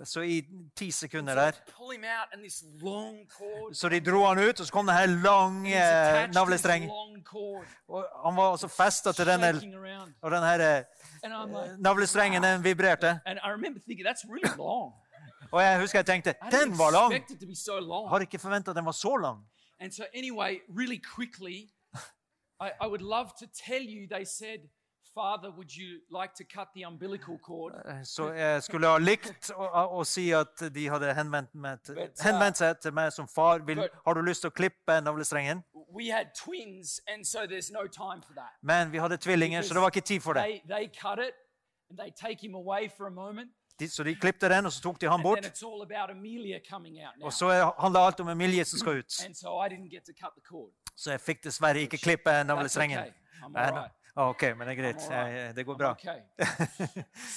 Så 0.03 0.21
i 0.21 0.41
ti 0.75 0.91
sekunder 0.91 1.35
der 1.35 1.51
pull 1.77 1.91
him 1.95 2.03
out, 2.03 2.27
and 2.33 2.41
this 2.41 2.63
long 2.81 3.17
cord. 3.37 3.73
Så 3.75 3.89
de 3.89 3.99
dro 3.99 4.25
han 4.25 4.39
ut, 4.49 4.59
og 4.59 4.65
så 4.65 4.71
kom 4.71 4.87
denne 4.87 5.23
lange 5.23 5.79
navlestrengen. 6.33 6.89
Og 7.87 8.05
han 8.25 8.35
var 8.35 8.51
altså 8.51 8.67
festa 8.67 9.11
til 9.11 9.25
denne. 9.25 9.53
Og 10.21 10.31
den 10.31 10.43
her 10.43 10.83
And 11.23 11.33
I'm 11.33 11.47
like, 11.47 11.71
eh, 11.71 11.77
navlestrengen 11.79 12.43
den 12.43 12.63
vibrerte. 12.63 13.19
and 13.25 13.39
I 13.43 13.49
remember 13.49 13.79
thinking, 13.79 14.07
that's 14.07 14.25
really 14.29 14.57
long. 14.57 14.93
Og 15.51 15.61
jeg 15.61 15.79
husker 15.81 15.99
jeg 15.99 16.05
tenkte 16.05 16.35
den 16.51 16.77
var 16.77 16.91
lang! 16.91 17.13
so 17.55 17.79
long. 17.79 18.09
Har 18.09 18.19
ikke 18.19 18.39
forventa 18.39 18.73
den 18.73 18.85
var 18.85 18.91
så 18.91 19.15
lang. 19.17 19.45
And 19.79 19.91
so, 19.91 20.03
anyway, 20.13 20.59
really 20.69 20.99
quickly, 21.15 21.69
I, 22.59 22.71
I 22.81 22.87
would 22.87 23.01
love 23.01 23.29
to 23.39 23.45
tell 23.65 23.83
you, 23.83 24.07
they 24.07 24.25
said, 24.25 24.59
Father, 25.13 25.49
would 25.51 25.75
you 25.75 25.99
like 26.11 26.33
to 26.35 26.43
cut 26.43 26.67
the 26.75 26.83
umbilical 26.85 27.37
cord? 27.39 27.73
Eh, 27.85 28.03
Så 28.03 28.31
jeg 28.33 28.63
skulle 28.63 28.87
ha 28.87 28.97
likt 28.97 29.49
å, 29.49 29.69
å 29.99 30.03
si 30.05 30.27
at 30.33 30.61
de 30.73 30.83
hadde 30.89 31.13
henvendt, 31.17 31.55
med, 31.55 31.89
uh, 31.89 32.03
henvendt 32.21 32.59
seg 32.61 32.77
til 32.81 32.93
meg 32.93 33.09
som 33.13 33.27
far. 33.27 33.63
Vil, 33.65 33.81
har 34.05 34.13
du 34.13 34.21
lyst 34.21 34.45
til 34.45 34.51
å 34.51 34.53
klippe 34.53 34.99
navlestrengen? 35.01 35.63
We 35.89 36.11
had 36.13 36.33
twins, 36.37 36.99
and 37.07 37.25
so 37.25 37.47
there's 37.49 37.71
no 37.73 37.87
time 37.87 38.21
for 38.21 38.33
that. 38.37 38.53
Men 38.61 38.91
vi 38.93 39.01
hadde 39.01 39.17
tvillinger, 39.17 39.61
så 39.65 39.73
det 39.73 39.81
var 39.81 39.93
ikke 39.93 40.05
tid 40.05 40.21
for 40.21 40.37
det. 40.37 40.43
They, 40.45 40.61
they 40.69 40.89
cut 40.93 41.17
it, 41.17 41.33
and 41.89 41.97
they 41.97 42.11
take 42.11 42.37
him 42.45 42.53
away 42.55 42.89
for 42.89 43.07
a 43.07 43.11
moment, 43.11 43.49
De, 43.79 43.89
så 43.89 44.03
de 44.03 44.15
klippte 44.15 44.49
den, 44.49 44.65
og 44.65 44.71
så 44.73 44.81
tok 44.81 45.01
de 45.01 45.07
ham 45.09 45.21
bort. 45.21 45.45
Og 47.21 47.33
så 47.33 47.49
handler 47.79 47.99
alt 47.99 48.19
om 48.19 48.29
Emilie 48.29 48.65
som 48.65 48.79
skal 48.79 48.97
ut. 49.03 49.11
Så 50.95 51.11
jeg 51.11 51.21
fikk 51.21 51.43
dessverre 51.43 51.83
ikke 51.85 51.97
klippe 52.01 52.33
navlestrengen. 52.43 52.99
okay. 52.99 53.11
Right. 53.71 53.91
OK, 54.15 54.41
men 54.57 54.67
det 54.67 54.79
er 54.79 54.81
greit. 54.81 55.03
Eh, 55.11 55.55
Det 55.55 55.65
går 55.65 55.75
bra. 55.77 55.91
okay. 55.91 56.19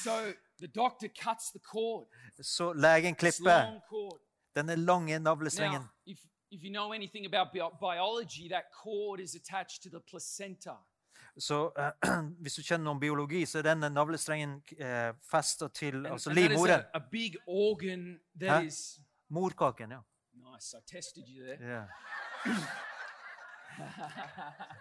So 0.03 0.33
the 0.59 0.66
doctor 0.66 1.09
cuts 1.09 1.50
the 1.50 1.59
cord. 1.59 2.07
Så 2.42 2.72
legen 2.72 3.14
klipper 3.14 3.81
denne 4.57 4.76
lange 4.76 5.18
navlestrengen. 5.18 5.81
Now, 5.81 5.88
if, 6.07 6.18
you 6.50 6.70
know 6.72 6.92
anything 6.92 7.26
about 7.26 7.53
bi- 7.53 7.76
biology, 7.81 8.48
that 8.48 8.64
cord 8.83 9.20
is 9.20 9.35
attached 9.35 9.83
to 9.83 9.88
the 9.90 10.00
placenta. 10.11 10.76
Så 11.38 11.72
uh, 11.78 11.90
hvis 12.42 12.54
du 12.54 12.62
kjenner 12.62 12.84
noe 12.84 12.96
om 12.96 13.00
biologi, 13.00 13.44
så 13.46 13.58
er 13.60 13.68
denne 13.70 13.90
navlestrengen 13.92 14.58
uh, 14.80 15.10
festa 15.30 15.68
til 15.68 16.00
And, 16.04 16.12
altså 16.16 16.32
livmoren. 16.34 16.84
is 18.66 19.00
Morkaken, 19.30 19.90
ja. 19.90 20.00
nice. 20.34 20.76
I 20.76 20.80
tested 20.86 21.24
you 21.28 21.44
there. 21.46 21.86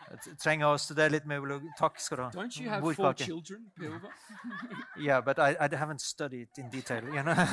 Jeg 0.09 0.38
trenger 0.41 0.73
å 0.73 0.77
studere 0.81 1.13
litt 1.13 1.25
med 1.29 1.41
biologi. 1.43 1.69
Takk 1.79 1.99
skal 2.01 2.17
du 2.17 2.23
ha. 2.23 2.29
Don't 2.33 2.57
you 2.59 2.69
have 2.69 2.93
four 2.95 3.13
children, 3.13 3.71
Pilva? 3.77 4.09
Yeah, 5.07 5.21
but 5.21 5.39
I, 5.39 5.55
I 5.62 5.69
haven't 5.75 6.01
studied 6.01 6.49
in 6.57 6.69
detail, 6.69 7.03
you 7.05 7.23
know. 7.23 7.35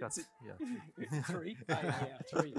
Got- 0.00 0.18
yeah. 0.46 1.22
three? 1.26 1.56
Uh, 1.68 1.74
yeah, 1.82 2.18
three. 2.30 2.54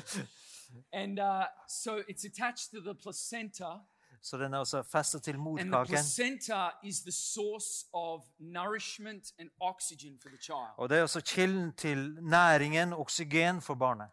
And 0.94 1.20
uh, 1.20 1.46
so 1.68 1.98
it's 2.10 2.26
attached 2.26 2.72
to 2.72 2.82
the 2.82 2.96
placenta, 2.96 3.80
Så 4.22 4.38
den 4.38 4.54
er 4.54 4.58
også 4.58 4.84
festet 4.84 5.24
til 5.24 5.34
and 5.36 5.58
the 5.58 5.66
morkaken. 5.66 5.88
placenta 5.88 6.70
is 6.84 7.00
the 7.00 7.12
source 7.12 7.86
of 7.94 8.22
nourishment 8.40 9.34
and 9.40 9.50
oxygen 9.62 10.20
for 10.22 10.30
the 10.30 10.38
child. 10.42 10.70
Og 10.78 10.90
det 10.90 10.98
er 10.98 11.02
også 11.02 11.22
kilden 11.22 11.74
til 11.74 12.18
næringen, 12.22 12.94
oksygen, 12.94 13.62
for 13.62 13.76
barnet. 13.76 14.08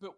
But 0.00 0.10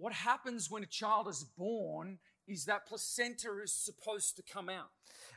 what 0.00 0.14
happens 0.14 0.70
when 0.72 0.84
a 0.84 0.90
child 0.90 1.30
is 1.30 1.44
born 1.56 2.18
is 2.48 2.64
that 2.64 2.80
placenta 2.88 3.48
is 3.64 3.70
supposed 3.70 4.36
to 4.36 4.42
come 4.52 4.72
out. 4.72 4.90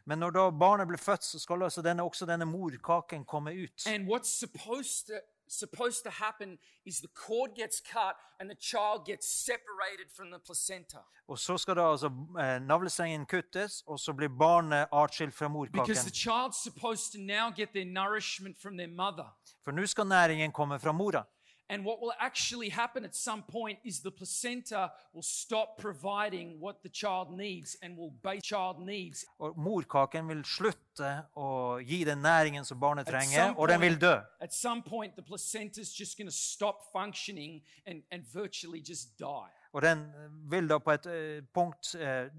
Men 0.05 0.17
når 0.19 0.29
da 0.29 0.49
barnet 0.49 0.87
blir 0.87 0.97
født, 0.97 1.23
så 1.23 1.39
skal 1.39 1.61
også 1.61 1.81
denne, 1.81 2.03
også 2.03 2.25
denne 2.25 2.45
morkaken 2.45 3.25
komme 3.25 3.51
ut. 3.63 3.87
And 3.87 4.07
what's 4.11 4.29
supposed 4.39 5.05
to 5.07 5.13
supposed 5.49 6.03
to 6.03 6.09
happen 6.09 6.57
is 6.85 6.99
the 7.01 7.07
cord 7.07 7.55
gets 7.55 7.81
cut 7.81 8.15
and 8.39 8.49
the 8.49 8.55
child 8.55 9.05
gets 9.05 9.27
separated 9.45 10.07
from 10.15 10.31
the 10.31 10.39
placenta. 10.39 10.99
Så 11.37 11.57
skal 11.57 11.75
da 11.75 11.81
altså 11.91 12.07
eh, 12.39 12.59
navlestrengen 12.61 13.25
kuttes, 13.25 13.83
og 13.87 13.99
så 13.99 14.13
blir 14.13 14.27
barnet 14.27 14.87
atskilt 14.91 15.33
fra 15.33 15.47
Because 15.47 15.77
morkaken. 15.77 15.95
the 15.95 16.11
child's 16.11 16.57
supposed 16.63 17.11
to 17.11 17.19
now 17.19 17.51
get 17.55 17.69
their 17.73 17.85
nourishment 17.85 18.57
from 18.61 18.77
their 18.77 18.89
mother. 18.89 19.27
For 19.63 19.71
nå 19.71 19.85
skal 19.85 20.07
næringen 20.07 20.51
komme 20.51 20.79
fra 20.79 20.91
mora. 20.91 21.23
And 21.71 21.85
what 21.85 21.99
will 22.01 22.13
actually 22.19 22.69
happen 22.69 23.05
at 23.05 23.15
some 23.15 23.43
point 23.43 23.77
is 23.85 23.99
the 23.99 24.11
placenta 24.11 24.91
will 25.13 25.23
stop 25.23 25.77
providing 25.77 26.59
what 26.59 26.81
the 26.81 26.89
child 26.89 27.37
needs 27.37 27.77
and 27.83 27.95
will 27.95 28.11
base 28.23 28.41
child 28.41 28.79
needs. 28.79 29.25
Slutte 30.43 31.23
å 31.79 31.85
gi 31.85 32.03
den 32.07 32.21
næringen 32.23 32.65
som 32.65 32.79
barnet 32.79 33.07
trenger, 33.07 33.53
og 33.57 33.69
den 33.71 33.81
vil 33.81 33.97
dø. 34.01 34.15
Point, 34.85 35.15
the 35.15 35.21
placenta 35.21 35.81
is 35.81 35.99
just 35.99 36.17
going 36.17 36.27
to 36.27 36.35
stop 36.35 36.91
functioning 36.91 37.61
and, 37.85 38.03
and 38.11 38.23
virtually 38.33 38.79
just 38.79 39.17
die. 39.19 39.49
Og 39.73 39.81
den 39.81 40.05
vil 40.49 40.69
da 40.69 40.79
på 40.81 40.91
et 40.91 41.05
eh, 41.05 41.43
punkt 41.53 41.93
eh, 41.95 42.29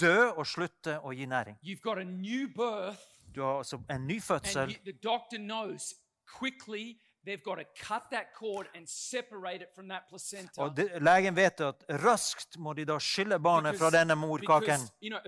dø 0.00 0.30
og 0.30 0.46
slutte 0.46 0.98
å 1.04 1.12
gi 1.12 1.26
næring. 1.28 1.58
You've 1.62 1.84
got 1.84 1.98
a 1.98 2.04
new 2.04 2.48
birth, 2.48 3.04
Du 3.34 3.42
har 3.42 3.58
altså 3.58 3.80
en 3.90 4.06
ny 4.06 4.22
fødsel, 4.22 4.70
you, 4.70 4.92
the 4.92 4.98
doctor 5.02 5.36
knows 5.36 5.94
quickly 6.38 6.96
they've 7.24 7.42
got 7.44 7.58
to 7.58 7.64
cut 7.88 8.02
that 8.10 8.34
cord 8.34 8.66
and 8.74 8.88
separate 8.88 9.62
it 9.62 9.68
from 9.74 9.88
that 9.88 10.02
placenta. 10.08 10.62
og 10.62 10.78
legen 11.00 11.36
vet 11.36 11.60
at 11.60 11.84
raskt 12.04 12.58
må 12.58 12.72
de 12.72 12.84
da 12.88 12.98
skille 12.98 13.38
barnet 13.38 13.78
fra 13.78 13.90
denne 13.90 14.16
morkaken, 14.16 14.60
because, 14.60 14.92
you 15.00 15.10
know, 15.10 15.20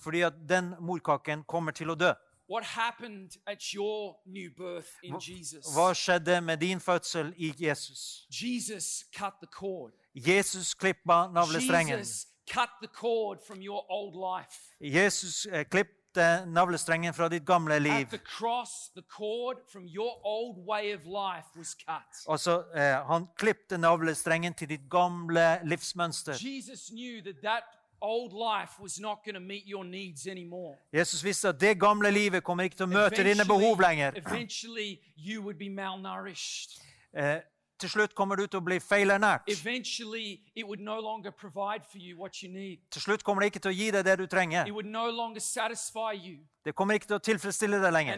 fordi 0.00 0.20
at 0.20 0.32
den 0.48 0.74
morkaken 0.80 1.44
kommer 1.48 1.72
til 1.72 1.90
å 1.90 1.94
dø. 1.94 2.12
What 2.48 2.64
happened 2.64 3.30
at 3.46 3.62
your 3.74 4.16
new 4.26 4.50
birth 4.50 4.90
in 5.02 5.14
Jesus? 5.20 5.66
Hva 5.74 5.90
skjedde 5.94 6.40
med 6.40 6.60
din 6.62 6.80
fødsel 6.80 7.34
i 7.36 7.54
Jesus? 7.58 8.26
Jesus 8.30 9.04
cut 9.16 9.34
the. 9.42 9.48
Jesus 10.14 10.74
klippa 10.74 11.26
navlestrengen. 11.34 11.98
Jesus 11.98 12.26
klippet 12.46 12.80
the 12.80 12.88
cord 12.88 13.38
from 13.46 13.60
your 13.60 13.84
old 13.88 14.14
life. 14.14 14.74
Jesus 14.80 15.46
eh, 15.46 15.64
klippte 15.64 16.46
navlestrengen 16.46 17.14
fra 17.14 17.28
ditt 17.28 17.46
gamle 17.46 17.78
liv. 17.78 18.10
the 18.10 18.18
cross, 18.18 18.90
the 18.94 19.02
cord 19.02 19.56
from 19.72 19.84
your 19.84 20.20
old 20.24 20.66
way 20.66 20.94
of 20.94 21.04
life 21.04 21.46
was 21.56 21.74
cut. 21.74 22.24
Altså, 22.28 22.64
eh, 22.74 23.06
han 23.06 23.26
klippte 23.36 23.78
navlestrengen 23.78 24.54
til 24.54 24.68
ditt 24.68 24.90
gamle 24.90 25.60
livsmønster. 25.64 26.32
Jesus 26.32 26.90
knew 26.90 27.22
that 27.24 27.36
that 27.42 27.64
old 28.00 28.32
life 28.32 28.80
was 28.82 29.00
not 29.00 29.18
going 29.24 29.34
to 29.34 29.40
meet 29.40 29.64
your 29.66 29.84
needs 29.84 30.26
anymore. 30.26 30.76
Jesus 30.92 31.24
visste 31.24 31.48
at 31.48 31.60
det 31.60 31.80
gamle 31.80 32.10
livet 32.10 32.44
kommer 32.44 32.64
ikke 32.64 32.76
til 32.76 32.84
å 32.86 32.92
møte 32.92 33.24
dine 33.24 33.44
behov 33.44 33.80
lenger. 33.80 34.12
eventually 34.16 35.00
you 35.16 35.42
would 35.42 35.58
be 35.58 35.68
malnourished. 35.68 36.80
Eh, 37.16 37.40
til 37.78 37.90
slutt 37.90 38.14
kommer 38.14 38.36
du 38.36 38.46
til 38.46 38.56
å 38.60 38.64
bli 38.64 38.78
feilernært. 38.80 39.42
Eventually, 39.48 40.40
it 40.54 40.64
would 40.64 40.80
no 40.80 41.00
longer 41.00 41.30
provide 41.30 41.84
for 41.90 41.98
you 41.98 42.16
what 42.18 42.42
you 42.42 42.52
need. 42.52 42.78
Til 42.90 43.02
slutt 43.02 43.24
kommer 43.24 43.42
det 43.42 43.46
ikke 43.46 43.60
til 43.60 43.70
å 43.70 43.74
gi 43.76 43.90
deg 43.90 44.04
det 44.04 44.18
du 44.18 44.26
trenger. 44.26 44.64
Det 46.66 46.72
kommer 46.74 46.96
ikke 46.98 47.06
til 47.06 47.14
å 47.14 47.22
tilfredsstille 47.22 47.78
deg 47.78 47.92
lenger. 47.94 48.16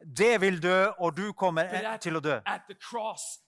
Det 0.00 0.38
vil 0.40 0.56
dø, 0.62 0.86
og 0.96 1.12
du 1.16 1.32
kommer 1.36 1.68
at, 1.68 2.00
til 2.00 2.16
å 2.16 2.20
dø. 2.24 2.38
cross. 2.80 3.44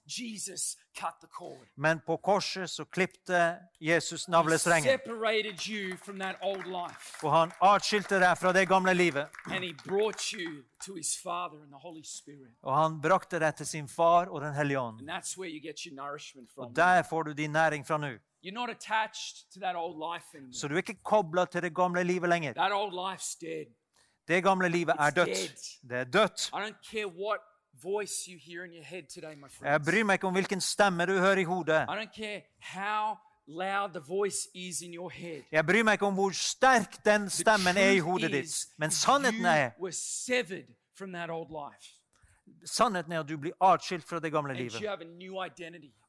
Men 1.75 1.97
på 2.05 2.17
korset 2.21 2.69
så 2.69 2.85
klippte 2.85 3.57
Jesus 3.81 4.27
navlestrengen. 4.29 4.85
Og 7.23 7.31
han 7.33 7.51
atskilte 7.59 8.19
deg 8.21 8.37
fra 8.37 8.51
det 8.53 8.67
gamle 8.69 8.93
livet. 8.93 9.33
Og 12.61 12.75
han 12.77 13.01
brakte 13.01 13.39
deg 13.39 13.55
til 13.55 13.65
sin 13.65 13.87
far 13.87 14.29
og 14.29 14.41
Den 14.41 14.53
hellige 14.53 14.79
ånd. 14.79 15.01
Og 16.57 16.75
der 16.75 17.01
får 17.09 17.23
du 17.23 17.33
din 17.33 17.51
næring 17.51 17.87
fra 17.87 17.97
nå. 17.97 18.19
You're 18.43 18.53
not 18.53 18.69
attached 18.69 19.53
to 19.53 19.59
that 19.59 19.75
old 19.75 19.95
life 19.95 20.25
anymore. 20.33 20.53
Så 20.53 20.67
du 20.67 20.73
er 20.73 20.77
ikke 20.77 21.03
kobla 21.03 21.45
til 21.45 21.61
det 21.63 21.75
gamle 21.75 22.03
livet 22.03 22.29
lenger. 22.29 22.53
That 22.53 22.71
old 22.71 22.93
life's 22.93 23.37
dead. 23.41 23.65
Det 24.27 24.43
gamle 24.43 24.69
livet 24.69 24.95
er 24.99 25.09
dødt. 25.09 25.27
dead. 25.27 25.89
Det 25.89 25.97
er 25.97 26.03
dødt. 26.03 26.47
I 26.47 26.59
don't 26.65 26.91
care 26.91 27.07
what 27.07 27.39
voice 27.83 28.31
you 28.31 28.39
hear 28.39 28.63
in 28.63 28.71
your 28.73 28.83
head 28.83 29.03
today, 29.03 29.35
my 29.35 29.47
Jeg 29.61 29.81
bryr 29.81 30.03
meg 30.03 30.13
ikke 30.13 30.27
om 30.27 30.33
hvilken 30.33 30.61
stemme 30.61 31.05
du 31.05 31.11
hører 31.11 31.37
i 31.37 31.43
hodet. 31.43 31.81
I 31.89 31.95
don't 32.03 32.15
care 32.15 32.41
how 32.59 33.15
loud 33.47 33.89
the 33.93 34.03
voice 34.07 34.47
is 34.53 34.81
in 34.81 34.93
your 34.93 35.09
head. 35.09 35.41
Jeg 35.51 35.65
bryr 35.65 35.83
meg 35.83 35.93
ikke 35.93 36.05
om 36.05 36.13
hvor 36.13 36.29
sterk 36.29 37.05
den 37.05 37.29
stemmen 37.29 37.77
er 37.77 37.89
i 37.89 37.99
hodet 37.99 38.31
ditt. 38.31 38.67
Men 38.77 38.91
sannheten 38.91 39.45
er, 39.45 39.71
from 40.97 41.13
that 41.13 41.29
old 41.29 41.49
life. 41.49 42.02
Sannheten 42.65 43.11
er 43.11 43.19
at 43.19 43.29
du 43.29 43.37
blir 43.37 43.51
atskilt 43.61 44.03
fra 44.03 44.19
det 44.19 44.31
gamle 44.31 44.53
livet. 44.53 44.75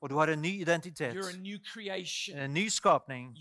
Og 0.00 0.10
du 0.10 0.16
har 0.16 0.26
en 0.26 0.42
ny 0.42 0.60
identitet. 0.60 1.16
En 2.34 2.54
ny 2.54 2.68
skapning 2.68 3.38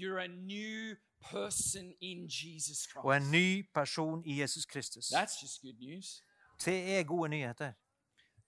og 2.95 3.17
en 3.17 3.31
ny 3.31 3.65
person 3.73 4.25
i 4.25 4.41
Jesus 4.41 4.65
Kristus. 4.65 5.05
Det 6.65 6.99
er 6.99 7.03
gode 7.03 7.29
nyheter. 7.29 7.71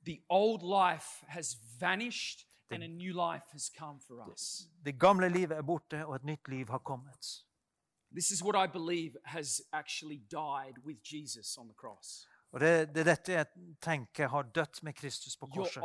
The 0.05 0.21
old 0.29 0.61
life 0.61 1.25
has 1.27 1.57
vanished 1.79 2.45
and 2.71 2.83
a 2.83 2.87
new 2.87 3.13
life 3.13 3.45
has 3.51 3.71
come 3.77 3.99
for 4.07 4.31
us. 4.31 4.67
Det 4.85 4.99
gamle 4.99 5.29
livet 5.29 5.57
er 5.57 5.61
borte, 5.61 6.05
og 6.05 6.15
et 6.15 6.23
nytt 6.23 6.47
liv 6.47 6.67
har 6.67 6.77
kommet. 6.77 7.45
This 8.11 8.31
is 8.31 8.43
what 8.43 8.55
I 8.55 8.67
believe 8.71 9.17
has 9.25 9.61
actually 9.73 10.17
died 10.17 10.77
with 10.85 10.99
Jesus 11.13 11.57
on 11.57 11.67
the 11.67 11.75
cross. 11.75 12.27
Og 12.55 12.61
det, 12.61 12.95
det 12.95 13.01
er 13.01 13.03
dette 13.03 13.31
jeg 13.33 13.45
tenker 13.81 14.27
har 14.31 14.41
dødt 14.55 14.83
med 14.83 14.93
Kristus 14.93 15.35
på 15.37 15.47
korset. 15.47 15.83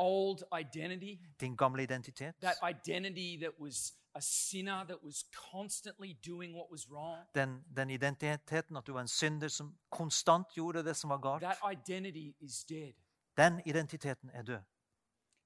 identity, 0.61 1.17
Din 1.41 1.57
gamle 1.57 1.83
identitet. 1.83 2.35
that 2.41 2.57
identity 2.71 3.37
that 3.43 3.51
was 3.61 3.93
a 4.15 4.21
sinner 4.21 4.85
that 4.85 4.97
was 5.05 5.25
constantly 5.51 6.13
doing 6.27 6.55
what 6.55 6.67
was 6.71 6.91
wrong, 6.91 7.27
Den, 7.35 7.65
den 7.77 7.91
identiteten 7.91 8.77
at 8.77 8.87
du 8.87 8.93
var 8.93 9.01
en 9.01 9.09
synder 9.09 9.49
som 9.49 9.75
konstant 9.91 10.47
gjorde 10.55 10.85
det 10.85 10.97
som 10.97 11.11
var 11.11 11.19
galt. 11.19 11.43
that 11.43 11.59
identity 11.73 12.37
is 12.41 12.65
dead. 12.65 12.93
Den 13.37 13.61
identiteten 13.67 14.31
er 14.33 14.43
død. 14.43 14.61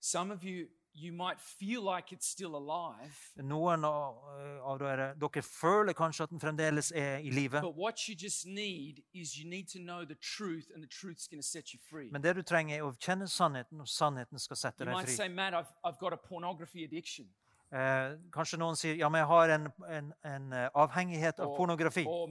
Some 0.01 0.35
of 0.35 0.41
you, 0.45 0.69
you 0.95 1.13
might 1.13 1.41
feel 1.41 1.83
like 1.83 2.13
it's 2.13 2.27
still 2.27 2.55
alive, 2.57 3.33
Noen 3.37 3.85
av, 3.85 4.15
eh, 4.39 4.61
av 4.63 4.79
dere, 4.79 5.15
dere 5.19 5.43
føler 5.43 5.93
kanskje 5.93 6.23
at 6.23 6.31
den 6.31 6.41
fremdeles 6.41 6.93
er 6.95 7.19
i 7.19 7.31
live. 7.31 7.61
but 7.61 7.75
what 7.77 8.09
you 8.09 8.15
just 8.15 8.47
need 8.47 9.03
is 9.13 9.37
you 9.37 9.49
need 9.49 9.67
to 9.69 9.79
know 9.79 10.05
the 10.05 10.15
truth, 10.17 10.71
and 10.75 10.83
the 10.83 10.89
truth's 10.89 11.27
going 11.27 11.41
to 11.43 11.47
set 11.47 11.73
you 11.75 11.81
free. 11.91 12.09
Men 12.13 12.23
det 12.23 12.37
du 12.37 12.43
trenger, 12.43 12.77
er 12.79 12.83
å 12.83 12.93
kjenne 12.97 13.27
sannheten, 13.29 13.81
og 13.81 13.89
sannheten 13.89 14.39
skal 14.39 14.57
sette 14.57 14.81
You 14.81 14.87
deg 14.87 14.95
might 14.95 15.07
fri. 15.09 15.17
say, 15.17 15.29
Matt, 15.29 15.55
I've, 15.55 15.73
I've 15.85 15.99
got 15.99 16.13
a 16.13 16.17
pornography 16.17 16.85
addiction. 16.85 17.27
Eh, 17.75 18.17
kanskje 18.31 18.59
noen 18.61 18.77
sier 18.79 18.95
ja, 18.95 19.09
men 19.11 19.19
jeg 19.19 19.27
har 19.27 19.51
en, 19.51 19.65
en, 19.91 20.11
en 20.31 20.53
eh, 20.55 20.69
avhengighet 20.79 21.41
av 21.43 21.49
Or, 21.49 21.57
pornografi. 21.57 22.05
or 22.07 22.29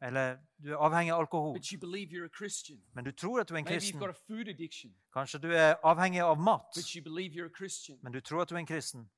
Eller 0.00 0.38
du 0.56 0.72
er 0.72 0.76
avhengig 0.78 1.12
av 1.12 1.20
alkohol. 1.20 1.52
Men 2.94 3.04
du 3.04 3.12
tror 3.12 3.40
at 3.40 3.48
du 3.48 3.54
er 3.54 3.58
en 3.58 3.64
kristen. 3.64 4.00
Kanskje 5.12 5.38
du 5.42 5.52
er 5.52 5.74
avhengig 5.84 6.22
av 6.24 6.38
mat. 6.38 6.72
Men 8.02 8.12
du 8.12 8.20
tror 8.20 8.40
at 8.40 8.48
du 8.48 8.54
er 8.54 8.58
en 8.60 8.66
kristen. 8.66 9.10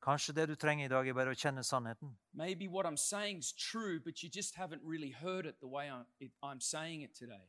Kanskje 0.00 0.34
det 0.34 0.46
du 0.48 0.54
trenger 0.54 0.84
i 0.84 0.88
dag, 0.88 1.08
er 1.08 1.14
bare 1.14 1.30
å 1.30 1.34
kjenne 1.34 1.64
sannheten. 1.64 2.16
Maybe 2.32 2.68
what 2.68 2.86
I'm 2.86 2.96
saying 2.96 3.38
is 3.38 3.52
true, 3.52 3.98
but 3.98 4.22
you 4.22 4.30
just 4.32 4.54
haven't 4.54 4.82
really 4.84 5.10
heard 5.10 5.46
it 5.46 5.58
the 5.58 5.66
way 5.66 5.90
I'm, 5.90 6.06
I'm 6.44 6.60
saying 6.60 7.02
it 7.02 7.12
today. 7.12 7.48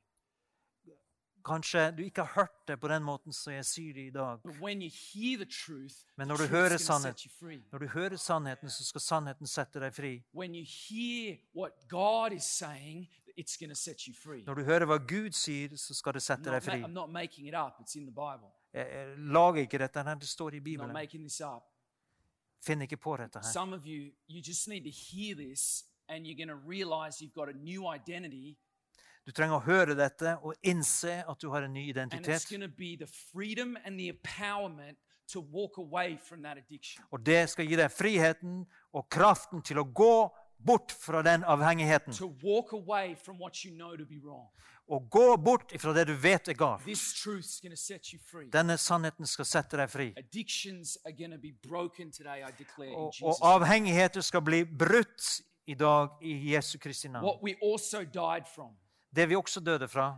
Kanskje 1.48 1.92
du 1.96 2.04
ikke 2.04 2.24
har 2.26 2.34
hørt 2.42 2.68
det 2.68 2.76
på 2.80 2.88
den 2.92 3.04
måten 3.04 3.34
som 3.34 3.54
jeg 3.54 3.66
sier 3.66 3.94
det 3.96 4.08
i 4.08 4.10
dag. 4.12 4.40
Men 4.44 6.28
når 6.28 6.38
du 6.38 6.48
hører 6.48 6.76
gonna 6.76 6.78
sannhet- 6.78 7.20
set 7.20 7.26
you 7.26 7.32
free. 7.40 7.64
Når 7.72 7.80
du 7.80 7.88
hører 7.88 8.18
sannheten, 8.18 8.70
så 8.70 8.84
skal 8.86 9.02
sannheten 9.02 9.48
sette 9.48 9.80
deg 9.80 9.94
fri. 9.94 10.24
Når 14.46 14.56
du 14.56 14.64
hører 14.64 14.86
hva 14.86 14.98
Gud 15.08 15.32
sier, 15.32 15.70
så 15.78 15.94
skal 15.94 16.14
det 16.14 16.22
sette 16.22 16.44
deg 16.52 16.64
fri. 16.64 16.82
Jeg, 18.74 19.18
lager 19.18 19.62
ikke 19.62 19.78
dette 19.78 20.04
her, 20.04 20.16
det 20.16 20.28
står 20.28 20.54
i 20.54 20.60
Bibelen. 20.60 20.96
Finn 22.66 22.82
ikke 22.82 22.98
på 22.98 23.18
dette 23.18 23.40
her. 23.40 23.52
Some 23.52 23.74
of 23.76 23.86
you, 23.86 24.12
you 24.28 24.42
just 24.42 24.68
need 24.68 24.84
to 24.84 24.90
hear 24.92 25.36
this 25.36 25.86
and 26.10 26.26
you're 26.26 26.36
going 26.36 26.50
to 26.50 26.56
realize 26.70 27.22
you've 27.22 27.34
got 27.34 27.48
a 27.50 27.54
new 27.54 27.88
identity 27.94 28.58
Du 29.28 29.34
trenger 29.36 29.58
å 29.58 29.64
høre 29.66 29.92
dette 29.92 30.38
og 30.40 30.54
innse 30.64 31.18
at 31.28 31.42
du 31.42 31.50
har 31.52 31.66
en 31.68 31.74
ny 31.76 31.90
identitet. 31.90 32.48
Og 37.12 37.20
det 37.28 37.42
skal 37.52 37.68
gi 37.68 37.76
deg 37.76 37.92
friheten 37.92 38.62
og 38.96 39.10
kraften 39.12 39.60
til 39.68 39.82
å 39.82 39.84
gå 39.84 40.30
bort 40.64 40.96
fra 40.96 41.20
den 41.28 41.44
avhengigheten. 41.44 42.16
Og 44.88 45.10
gå 45.12 45.36
bort 45.44 45.76
fra 45.76 45.92
det 45.94 46.08
du 46.08 46.16
vet 46.16 46.48
er 46.48 46.56
galt. 46.56 46.88
Denne 48.56 48.78
sannheten 48.80 49.28
skal 49.28 49.46
sette 49.46 49.76
deg 49.76 49.92
fri. 49.92 50.14
Og, 52.96 53.12
og 53.22 53.36
avhengigheter 53.44 54.22
skal 54.24 54.42
bli 54.42 54.64
brutt 54.64 55.42
i 55.68 55.76
dag 55.76 56.16
i 56.24 56.54
Jesu 56.54 56.78
Kristi 56.80 57.12
navn. 57.12 57.28
Det 59.18 59.26
vi 59.30 59.36
også 59.36 59.60
døde 59.66 59.88
fra, 59.90 60.12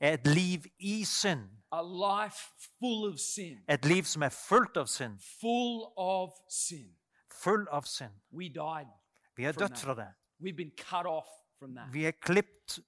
er 0.00 0.12
et 0.14 0.26
liv 0.26 0.64
i 0.78 1.04
synd. 1.04 1.48
Et 3.68 3.84
liv 3.84 4.04
som 4.06 4.22
er 4.22 4.30
fullt 4.30 4.76
av 4.76 4.86
synd. 4.86 5.18
full 7.44 7.66
av 7.72 7.82
synd. 7.88 8.14
Vi 9.36 9.44
er 9.44 9.52
dødt 9.52 9.78
fra 9.78 9.94
det. 9.98 10.08
Vi 11.92 12.04
er 12.06 12.12
klippet 12.22 12.78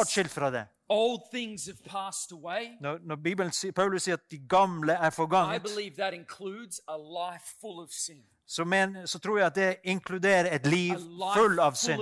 atskilt 0.00 0.30
fra 0.32 0.50
det. 0.50 0.64
Old 0.90 1.20
things 1.34 1.66
have 1.66 1.78
passed 1.84 2.32
away, 2.32 2.76
Når, 2.80 2.98
når 3.02 3.16
Bibelen, 3.16 3.52
Paulus 3.76 4.02
sier 4.02 4.14
at 4.14 4.30
de 4.30 4.38
gamle 4.48 4.92
er 4.92 5.06
I 5.06 5.10
forganget, 5.10 5.62
believe 5.62 5.94
that 5.96 6.14
includes 6.14 6.80
a 6.88 6.96
life 6.96 7.56
full 7.60 7.78
of 7.80 7.88
sin. 7.90 8.24
så, 8.46 8.64
men, 8.64 9.06
så 9.06 9.18
tror 9.18 9.38
jeg 9.38 9.46
at 9.46 9.54
det 9.54 9.76
inkluderer 9.84 10.54
et 10.54 10.66
liv 10.66 10.94
full 11.36 11.58
av 11.58 11.74
synd. 11.74 12.00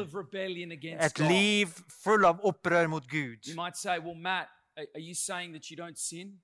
Et 1.00 1.18
liv 1.18 1.66
full 2.04 2.24
av 2.24 2.40
opprør 2.44 2.86
mot 2.86 3.08
Gud. 3.10 3.72
Say, 3.74 3.98
well, 3.98 4.18
Matt, 4.18 4.48
are 4.76 4.86
are 4.94 5.00
you 5.00 5.14
saying 5.14 5.52
that 5.52 5.70
you 5.70 5.86
don't 5.86 6.08
sin? 6.08 6.40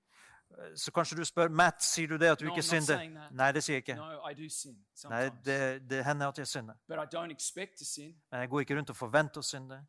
Så 0.77 0.91
kanskje 0.93 1.17
du 1.17 1.25
spør 1.25 1.49
Matt, 1.49 1.83
sier 1.83 2.09
du 2.09 2.17
det 2.17 2.27
at 2.27 2.41
du 2.41 2.45
No, 2.45 2.53
ikke 2.53 2.63
synder? 2.63 3.01
Nei, 3.31 3.53
det 3.53 3.63
sier 3.65 3.75
jeg 3.75 3.83
ikke. 3.83 3.95
No, 3.95 4.49
sin 4.49 4.77
Nei, 5.11 5.29
det, 5.45 5.91
det 5.91 6.05
hender 6.05 6.29
at 6.29 6.39
jeg 6.39 6.47
synder. 6.47 6.75
Men 6.89 8.41
jeg 8.41 8.49
går 8.49 8.61
ikke 8.61 8.77
rundt 8.77 8.91
og 8.91 8.97
forventer 8.97 9.41
å 9.41 9.43
synde. 9.43 9.81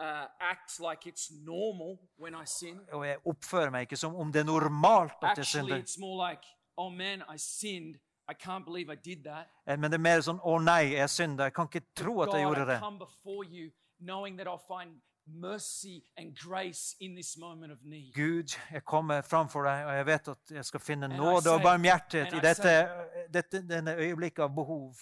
Uh, 0.00 0.26
act 0.40 0.78
like 0.80 1.06
it's 1.10 1.30
normal 1.44 1.98
when 2.18 2.34
I 2.34 2.44
sin. 2.46 2.80
Og 2.92 3.06
jeg 3.06 3.16
oppfører 3.26 3.70
meg 3.70 3.80
ikke 3.88 3.96
som 3.96 4.14
om 4.14 4.32
det 4.32 4.40
er 4.40 4.44
normalt 4.44 5.12
at 5.22 5.36
jeg 5.36 5.38
Actually, 5.38 5.70
synder. 5.72 5.82
it's 5.82 5.98
more 6.00 6.30
like, 6.30 6.42
oh 6.76 6.88
man, 6.92 7.22
I 7.34 7.36
sinned. 7.36 7.96
I 8.30 8.34
can't 8.34 8.64
believe 8.64 8.92
I 8.92 8.94
did 8.94 9.24
that. 9.24 9.46
Eh, 9.66 9.76
Men 9.78 9.90
det 9.90 9.98
er 9.98 10.02
mer 10.02 10.20
sånn 10.20 10.38
'Å 10.38 10.58
nei, 10.62 10.92
jeg 10.94 11.08
synder'. 11.10 11.44
Jeg 11.44 11.54
kan 11.54 11.66
ikke 11.66 11.86
tro 11.96 12.20
at 12.22 12.28
jeg 12.32 12.44
God, 12.44 12.54
gjorde 12.56 12.62
I 12.70 12.74
det. 12.74 12.80
come 12.80 12.98
before 12.98 13.44
you 13.44 13.70
knowing 14.00 14.36
that 14.38 14.46
I'll 14.46 14.62
find 14.78 15.00
mercy 15.26 16.04
and 16.16 16.36
grace 16.36 16.94
in 17.00 17.14
this 17.14 17.36
moment 17.36 17.72
of 17.72 17.78
need. 17.82 18.12
Gud, 18.14 18.54
jeg 18.72 18.84
kommer 18.84 19.20
framfor 19.22 19.62
deg, 19.64 19.86
og 19.86 19.94
jeg 19.94 20.06
vet 20.06 20.28
at 20.28 20.50
jeg 20.50 20.64
skal 20.64 20.80
finne 20.80 21.08
nåde 21.08 21.50
og 21.50 21.60
barmhjertighet 21.62 22.32
i 22.32 22.36
I 22.36 22.40
dette, 22.40 22.88
dette, 23.32 23.68
denne 23.68 23.96
øyeblikket 23.96 24.38
av 24.42 24.54
behov. 24.54 24.94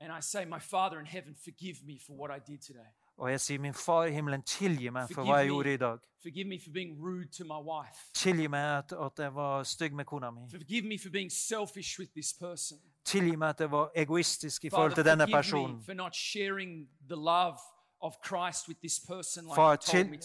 And 0.00 0.12
I 0.12 0.20
say, 0.20 0.44
my 0.44 0.58
Father 0.60 0.98
in 0.98 1.06
heaven, 1.06 1.34
forgive 1.36 1.76
me 1.84 1.98
for 2.06 2.14
what 2.16 2.30
I 2.36 2.40
did 2.50 2.60
today. 2.62 2.88
Og 3.20 3.30
jeg 3.30 3.40
sier, 3.40 3.58
'Min 3.58 3.74
far 3.74 4.04
i 4.04 4.12
himmelen, 4.12 4.42
tilgi 4.42 4.90
meg 4.90 5.08
for 5.14 5.24
hva 5.24 5.34
jeg 5.36 5.46
gjorde 5.46 5.74
i 5.74 5.76
dag'. 5.76 5.98
Forgive 6.22 6.48
me 6.48 6.60
for 6.60 6.70
being 6.70 7.00
rude 7.00 7.28
to 7.38 7.44
my 7.44 7.60
wife. 7.72 7.98
Tilgi 8.14 8.46
meg 8.46 8.78
at, 8.78 8.92
at 8.92 9.18
jeg 9.18 9.34
var 9.34 9.62
stygg 9.62 9.92
med 9.92 10.04
kona 10.04 10.30
mi. 10.30 10.40
Forgive 10.50 10.86
me 10.86 10.98
for 10.98 11.10
being 11.10 11.32
selfish 11.32 11.98
with 11.98 12.12
this 12.12 12.32
person. 12.40 12.78
Tilgi 13.04 13.36
meg 13.36 13.48
at 13.48 13.60
jeg 13.60 13.70
var 13.70 13.90
egoistisk 13.94 14.64
i 14.64 14.70
forhold 14.70 14.94
til 14.94 15.04
denne 15.04 15.26
personen. 15.26 15.82
for 15.82 15.92
not 15.92 16.16
sharing 16.16 16.88
the 17.08 17.16
love 17.16 17.56
of 18.00 18.14
Christ 18.26 18.68
with 18.68 18.80
this 18.80 19.00
person 19.08 19.44
like 19.44 19.54
Far, 19.54 19.76
til, 19.76 20.20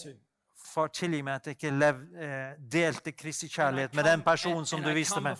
far, 0.74 0.86
tilgi 0.86 1.22
meg 1.22 1.34
at 1.34 1.46
jeg 1.46 1.50
ikke 1.50 1.78
lev, 1.78 1.94
eh, 1.94 2.52
delte 2.72 3.12
Kristi 3.12 3.48
kjærlighet 3.48 3.94
med 3.94 4.04
den 4.04 4.22
personen 4.22 4.66
som 4.66 4.82
du 4.82 4.92
viste 4.92 5.20
meg. 5.20 5.36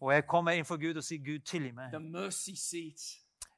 Og 0.00 0.12
jeg 0.14 0.26
kommer 0.26 0.50
innenfor 0.50 0.76
Gud 0.76 0.94
og 0.94 1.04
sier, 1.04 1.18
'Gud, 1.24 1.38
tilgi 1.38 1.70
meg'. 1.70 1.90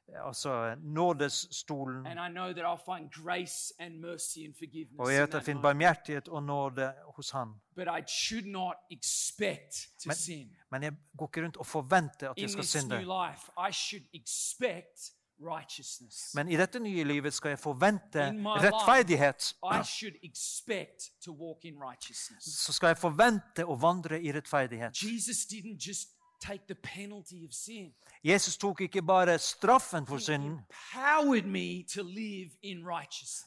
Seat. 0.07 0.15
Altså 0.27 0.75
nådesstolen. 0.83 2.05
And 2.07 2.19
I 2.19 2.29
know 2.31 2.53
that 2.53 2.65
I'll 2.65 2.95
find 2.95 3.11
grace 3.25 3.73
and 3.79 3.99
mercy 3.99 4.39
and 4.45 4.53
forgiveness. 4.59 4.99
Og 4.99 5.13
jeg 5.13 5.21
vet 5.21 5.27
at 5.27 5.33
jeg 5.33 5.43
finner 5.43 5.61
barmhjertighet 5.61 6.27
og 6.27 6.43
nåde 6.43 6.93
hos 7.15 7.29
Han. 7.31 7.47
But 7.75 7.87
I 7.87 8.01
should 8.07 8.45
not 8.45 8.75
expect 8.91 9.73
to 10.03 10.07
Men- 10.09 10.49
Men 10.71 10.83
jeg 10.83 10.93
går 11.17 11.27
ikke 11.27 11.43
rundt 11.45 11.57
og 11.57 11.65
forventer 11.65 12.29
at 12.29 12.37
jeg 12.37 12.49
skal 12.49 12.63
synde. 12.65 12.99
life, 13.01 13.51
I 13.69 13.71
should 13.71 14.05
expect 14.13 14.97
righteousness. 15.39 16.35
Men 16.35 16.49
i 16.49 16.55
dette 16.57 16.79
nye 16.79 17.03
livet 17.03 17.33
skal 17.33 17.49
jeg 17.49 17.59
forvente 17.59 18.19
rettferdighet. 18.45 19.53
I 19.63 19.83
should 19.85 20.15
expect 20.23 21.11
to 21.25 21.31
walk 21.31 21.65
in 21.65 21.75
righteousness. 21.89 22.43
Så 22.65 22.73
skal 22.73 22.87
jeg 22.87 22.97
forvente 22.97 23.65
å 23.65 23.75
vandre 23.81 24.21
i 24.21 24.31
rettferdighet. 24.31 24.97
Jesus 25.03 25.45
didn't 25.53 25.87
just 25.87 26.09
take 26.39 26.67
the 26.67 26.75
penalty 26.75 27.45
of 27.45 27.53
sin. 27.53 27.93
Jesus 28.23 28.57
tok 28.57 28.81
ikke 28.81 29.01
bare 29.01 29.39
straffen 29.39 30.07
for 30.07 30.17
synden, 30.17 30.59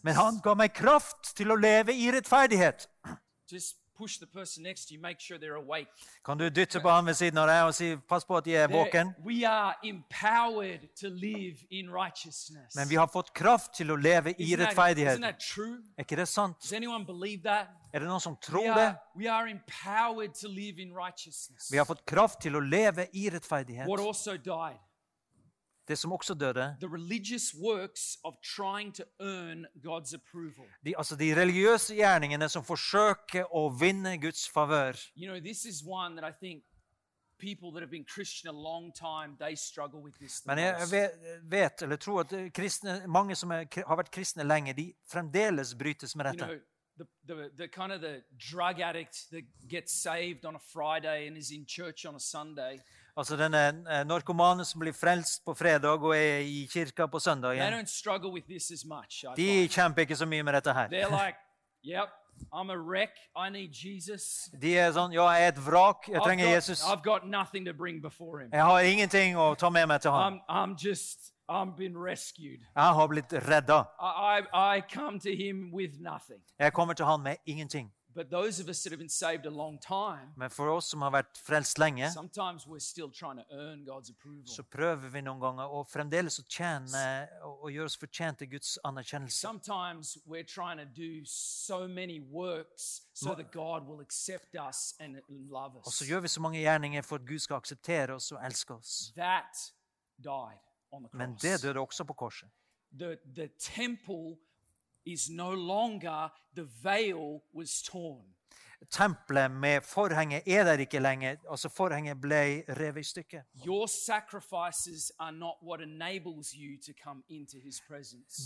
men 0.03 0.14
han 0.14 0.41
ga 0.43 0.55
meg 0.55 0.72
kraft 0.74 1.36
til 1.36 1.51
å 1.51 1.57
leve 1.57 1.95
i 1.95 2.11
rettferdighet. 2.11 2.88
Just 3.53 3.76
push 4.01 4.18
the 4.18 4.26
person 4.26 4.62
next 4.62 4.86
to 4.88 4.94
you, 4.94 5.01
make 5.01 5.20
sure 5.20 5.38
they're 5.38 5.62
awake. 5.66 5.88
Kan 6.24 6.38
du 6.38 6.48
dytte 6.48 6.80
på 6.80 6.88
han 6.90 7.07
ved 7.07 7.14
siden 7.14 7.38
av 7.38 7.46
deg 7.48 7.64
og 7.68 7.74
si 7.74 7.96
'pass 7.96 8.24
på 8.24 8.36
at 8.36 8.44
de 8.44 8.57
er 8.57 8.68
våken'? 8.68 9.12
we 9.24 9.44
are 9.48 9.74
empowered 9.84 10.82
to 11.01 11.09
live 11.09 11.57
in 11.70 11.90
righteousness. 12.03 12.74
Men 12.76 12.88
vi 12.88 12.94
har 12.94 13.07
fått 13.07 13.32
kraft 13.34 13.74
til 13.74 13.90
å 13.90 13.96
leve 13.96 14.34
i 14.38 14.57
rettferdighet. 14.57 15.20
Er 15.24 16.05
ikke 16.05 16.16
det 16.16 16.28
sant? 16.28 16.57
Does 16.62 16.72
anyone 16.72 17.05
believe 17.07 17.42
that? 17.42 17.66
Er 17.92 17.98
det 17.98 18.09
noen 18.09 18.20
som 18.20 18.32
We 18.32 18.38
tror 18.42 18.74
det? 18.74 18.96
we 19.16 19.28
are 19.30 19.48
empowered 19.48 20.34
to 20.34 20.48
live 20.48 20.78
in 20.82 20.92
righteousness. 20.94 21.70
Vi 21.72 21.76
har 21.76 21.84
fått 21.84 22.07
kraft 22.07 22.40
til 22.40 22.57
å 22.57 22.61
leve 22.61 23.07
i 23.12 23.28
rettferdighet. 23.30 23.88
What 23.88 24.01
also 24.01 24.36
died? 24.36 24.78
Det 25.89 25.99
som 25.99 26.12
også 26.12 26.35
døde, 26.35 26.76
de, 30.85 30.95
altså 30.99 31.16
de 31.16 31.35
religiøse 31.35 31.95
gjerningene 31.95 32.49
som 32.49 32.64
forsøker 32.64 33.49
å 33.51 33.68
vinne 33.81 34.16
Guds 34.22 34.49
favør. 34.49 34.95
You 35.16 35.26
know, 35.26 35.37
time. 38.95 39.37
Men 40.47 40.59
jeg 40.59 41.11
vet, 41.43 41.83
eller 41.83 41.97
tror 41.97 42.20
at 42.20 42.35
kristne, 42.55 43.07
mange 43.09 43.37
som 43.37 43.51
er, 43.51 43.64
har 43.87 43.97
vært 43.97 44.11
kristne 44.12 44.45
lenge, 44.45 44.74
de 44.76 44.93
fremdeles 45.09 45.74
brytes 45.74 46.16
med 46.16 46.26
You 46.26 46.33
dette. 46.33 46.47
know, 46.47 46.61
the, 46.99 47.07
the, 47.26 47.51
the 47.57 47.68
kind 47.68 47.93
of 47.93 48.01
the 48.01 48.22
drug 48.51 48.81
addict 48.81 49.31
that 49.31 49.45
gets 49.68 49.93
saved 49.93 50.45
on 50.45 50.57
a 50.57 50.59
Friday 50.59 51.26
and 51.26 51.37
is 51.37 51.51
in 51.51 51.64
church 51.66 52.05
on 52.07 52.14
a 52.14 52.20
Sunday, 52.20 52.81
Altså 53.17 53.37
denne 53.37 53.61
eh, 53.91 54.05
narkomane 54.07 54.65
som 54.65 54.81
blir 54.81 54.95
frelst 54.97 55.45
på 55.45 55.55
fredag 55.55 56.03
og 56.03 56.15
er 56.17 56.45
i 56.47 56.67
kirka 56.71 57.07
på 57.11 57.21
søndag 57.21 57.59
as 58.73 58.85
much. 58.85 59.25
De 59.37 59.69
kjemper 59.69 60.03
ikke 60.07 60.17
så 60.17 60.27
mye 60.27 60.43
med 60.43 60.55
dette 60.55 60.73
her. 60.73 60.89
Like, 60.89 61.39
yep. 61.85 62.09
De 64.61 64.71
er 64.79 64.93
sånn 64.97 65.13
Ja, 65.13 65.27
jeg 65.37 65.45
er 65.45 65.53
et 65.53 65.61
vrak. 65.61 66.09
Jeg 66.09 66.23
trenger 66.25 66.49
Jesus. 66.55 66.83
I've 66.85 67.03
got. 67.05 67.23
Jeg 68.53 68.65
har 68.65 68.81
ingenting 68.81 69.37
å 69.37 69.55
ta 69.59 69.71
med 69.71 69.87
meg 69.91 70.01
til 70.01 70.11
ham. 70.15 70.41
I'm, 70.49 70.73
I'm 70.73 70.75
just, 70.79 71.33
I'm. 71.49 71.75
Jeg 71.77 72.95
har 72.97 73.09
blitt 73.09 73.33
redda. 73.33 73.85
I, 74.01 74.41
I, 74.41 74.79
I. 74.79 74.83
Jeg 76.59 76.73
kommer 76.73 76.95
til 76.95 77.05
ham 77.07 77.21
med 77.21 77.37
ingenting. 77.47 77.93
But 78.15 78.31
those 78.31 78.59
of 78.63 78.69
us 78.69 78.83
that 78.83 78.91
have 78.93 78.99
been 78.99 79.09
saved 79.09 79.47
a 79.47 79.51
long 79.51 79.79
time, 79.79 80.33
Men 80.37 80.51
for 80.51 80.69
oss 80.69 80.89
som 80.91 81.03
har 81.03 81.13
vært 81.15 81.39
frelst 81.39 81.79
lenge, 81.79 82.11
sometimes 82.11 82.67
we're 82.67 82.81
still 82.81 83.11
trying 83.11 83.37
to 83.37 83.45
earn 83.51 83.85
God's 83.87 84.11
approval. 84.11 84.47
så 84.47 84.63
prøver 84.63 85.09
vi 85.09 85.23
noen 85.23 85.41
ganger 85.41 85.71
å 85.71 85.85
fremdeles 85.87 86.41
å 86.41 86.45
tjene 86.49 87.05
og, 87.45 87.71
gjøre 87.71 87.87
oss 87.87 87.97
fortjent 87.97 88.39
til 88.43 88.51
Guds 88.51 88.79
anerkjennelse. 88.85 89.39
Sometimes 89.39 90.19
we're 90.27 90.47
trying 90.47 90.79
to 90.79 90.85
do 90.85 91.25
so 91.25 91.87
many 91.87 92.21
works 92.21 93.03
so 93.15 93.35
that 93.35 93.53
God 93.53 93.87
will 93.87 94.01
accept 94.01 94.57
us 94.57 94.95
and 94.99 95.21
love 95.29 95.77
Og 95.77 95.93
så 95.93 96.05
gjør 96.05 96.21
vi 96.21 96.29
så 96.29 96.41
mange 96.41 96.59
gjerninger 96.59 97.03
for 97.03 97.23
at 97.23 97.27
Gud 97.27 97.39
skal 97.39 97.57
akseptere 97.63 98.15
oss 98.15 98.33
og 98.33 98.43
elske 98.45 98.75
oss. 98.75 99.13
That 99.17 99.55
died 100.19 100.59
on 100.91 101.03
the 101.03 101.11
Men 101.17 101.37
det 101.43 101.63
døde 101.63 101.79
også 101.79 102.05
på 102.05 102.13
korset. 102.15 102.49
The, 102.99 103.17
the 103.37 103.49
temple 103.59 104.37
is 105.05 105.28
no 105.30 105.55
longer, 105.55 106.30
the 106.55 106.66
veil 106.82 107.42
was 107.53 107.82
torn. 107.82 108.34
Tempelet 108.88 109.51
med 109.51 109.80
forhenget 109.84 110.42
er 110.48 110.64
der 110.64 110.78
ikke 110.78 110.98
lenger. 110.98 111.36
Altså 111.51 111.68
Forhenget 111.68 112.20
ble 112.20 112.64
revet 112.68 113.01
i 113.01 113.05
stykker. 113.05 113.42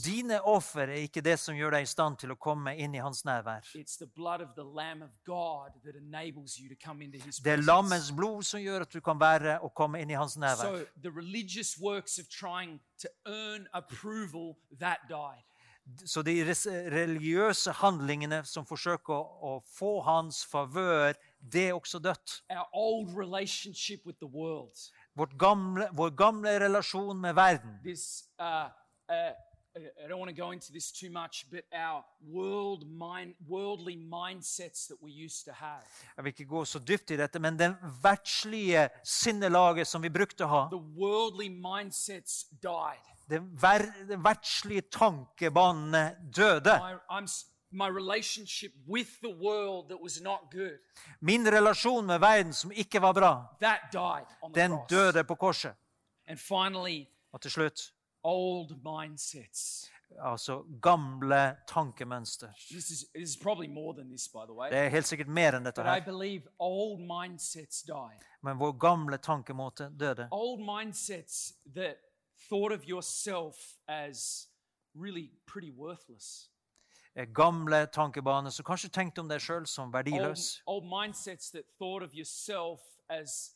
Dine 0.04 0.40
offer 0.42 0.80
er 0.80 0.94
ikke 0.94 1.20
det 1.20 1.38
som 1.38 1.54
gjør 1.54 1.70
deg 1.70 1.82
i 1.82 1.86
stand 1.86 2.18
til 2.18 2.34
å 2.34 2.34
komme 2.34 2.74
inn 2.76 2.94
i 2.94 2.98
hans 2.98 3.24
nærvær. 3.24 3.62
Det 7.44 7.52
er 7.52 7.62
lammens 7.62 8.12
blod 8.12 8.42
som 8.42 8.60
gjør 8.60 8.80
at 8.80 8.92
du 8.92 9.00
kan 9.00 9.20
være 9.20 9.60
og 9.60 9.74
komme 9.74 10.02
inn 10.02 10.10
i 10.10 10.18
hans 10.18 10.36
nærvær. 10.36 10.66
So 10.66 10.84
Så 16.06 16.22
de 16.24 16.32
religiøse 16.92 17.72
handlingene 17.76 18.40
som 18.48 18.64
forsøker 18.66 19.12
å, 19.14 19.58
få 19.68 19.98
hans 20.06 20.40
favør, 20.48 21.12
det 21.52 21.68
er 21.68 21.74
også 21.76 22.00
dødt. 22.00 22.38
Gamle, 25.38 25.88
vår 25.92 26.14
gamle 26.16 26.54
relasjon 26.60 27.20
med 27.20 27.34
verden. 27.34 27.78
this, 27.84 28.24
uh, 28.40 28.70
uh, 29.08 29.32
I 29.76 30.08
don't 30.08 30.18
want 30.18 30.28
to 30.28 30.42
go 30.42 30.52
into 30.52 30.72
this 30.72 30.92
too 30.92 31.10
much, 31.10 31.46
but 31.50 31.64
our 31.72 32.04
world 32.22 32.86
mind, 32.86 33.34
worldly 33.48 33.96
mindsets 33.96 34.86
that 34.86 35.02
we 35.02 35.10
used 35.10 35.44
to 35.44 35.52
have. 35.52 35.82
Jeg 36.16 36.24
vil 36.24 36.30
ikke 36.30 36.44
gå 36.44 36.64
så 36.64 36.78
dypt 36.78 37.10
i 37.10 37.16
dette, 37.16 37.38
men 37.38 37.58
den 37.58 37.74
verdslige 38.02 38.88
sinnelaget 39.04 39.86
som 39.86 40.02
vi 40.02 40.08
brukte 40.08 40.46
å 40.46 40.48
ha, 40.48 40.62
The 40.70 40.78
worldly 40.78 41.48
mindsets 41.48 42.46
died. 42.62 43.13
Den, 43.30 43.48
ver, 43.62 43.86
den 44.08 44.24
verdslige 44.24 44.82
tankebanene 44.92 46.16
døde. 46.36 46.76
Min 51.20 51.46
relasjon 51.46 52.06
med 52.06 52.18
verden 52.18 52.52
som 52.52 52.72
ikke 52.72 53.02
var 53.02 53.12
bra, 53.12 53.32
den 54.54 54.78
døde 54.90 55.24
på 55.24 55.34
korset. 55.34 55.74
Og 57.32 57.40
til 57.40 57.50
slutt 57.50 57.90
altså 60.20 60.62
gamle 60.82 61.56
tankemønster. 61.68 62.48
Det 64.70 64.78
er 64.78 64.88
helt 64.88 65.06
sikkert 65.06 65.28
mer 65.28 65.56
enn 65.58 65.66
dette 65.66 65.82
her. 65.82 66.00
Men 68.42 68.58
vår 68.60 68.72
gamle 68.78 69.18
tankemåte 69.18 69.90
døde. 70.00 70.28
Old 70.30 70.60
mindsets 70.60 71.54
that 71.74 71.96
thought 72.48 72.72
of 72.72 72.84
yourself 72.88 73.78
as 73.88 74.48
really 74.94 75.30
pretty 75.46 75.70
worthless. 75.70 76.50
Eh, 77.16 77.26
Gamle 77.26 77.86
tankebaner 77.86 78.50
som 78.50 78.64
kanskje 78.64 78.88
tenkte 78.90 79.20
om 79.20 79.28
deg 79.28 79.40
sjøl 79.40 79.66
som 79.66 79.92
verdiløs. 79.92 80.62
old 80.66 80.84
mindsets 80.84 81.50
that 81.50 81.64
thought 81.78 82.02
of 82.02 82.14
yourself 82.14 82.80
as, 83.08 83.54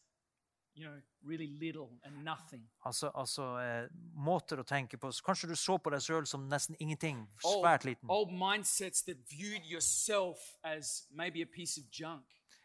you 0.75 0.87
know, 0.87 1.01
really 1.25 1.49
little 1.61 1.99
and 2.05 2.25
nothing. 2.25 2.69
Altså, 2.87 3.11
altså 3.15 3.59
eh, 3.59 3.89
måter 4.15 4.61
å 4.61 4.65
tenke 4.65 4.97
på. 4.97 5.11
Kanskje 5.27 5.49
du 5.49 5.57
så 5.57 5.79
på 5.79 5.91
deg 5.91 6.01
sjøl 6.01 6.27
som 6.27 6.47
nesten 6.49 6.77
ingenting. 6.79 7.27
Svært 7.43 7.85
liten. 7.85 8.09
old 8.09 8.31
mindsets 8.31 9.03
that 9.05 9.17
viewed 9.29 9.65
yourself 9.67 10.39
as 10.63 11.07
maybe 11.11 11.43
a 11.43 11.47
piece 11.47 11.81
of 11.81 11.87
junk. 11.91 12.25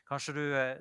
Kanskje 0.10 0.34
du 0.34 0.44
eh, 0.56 0.78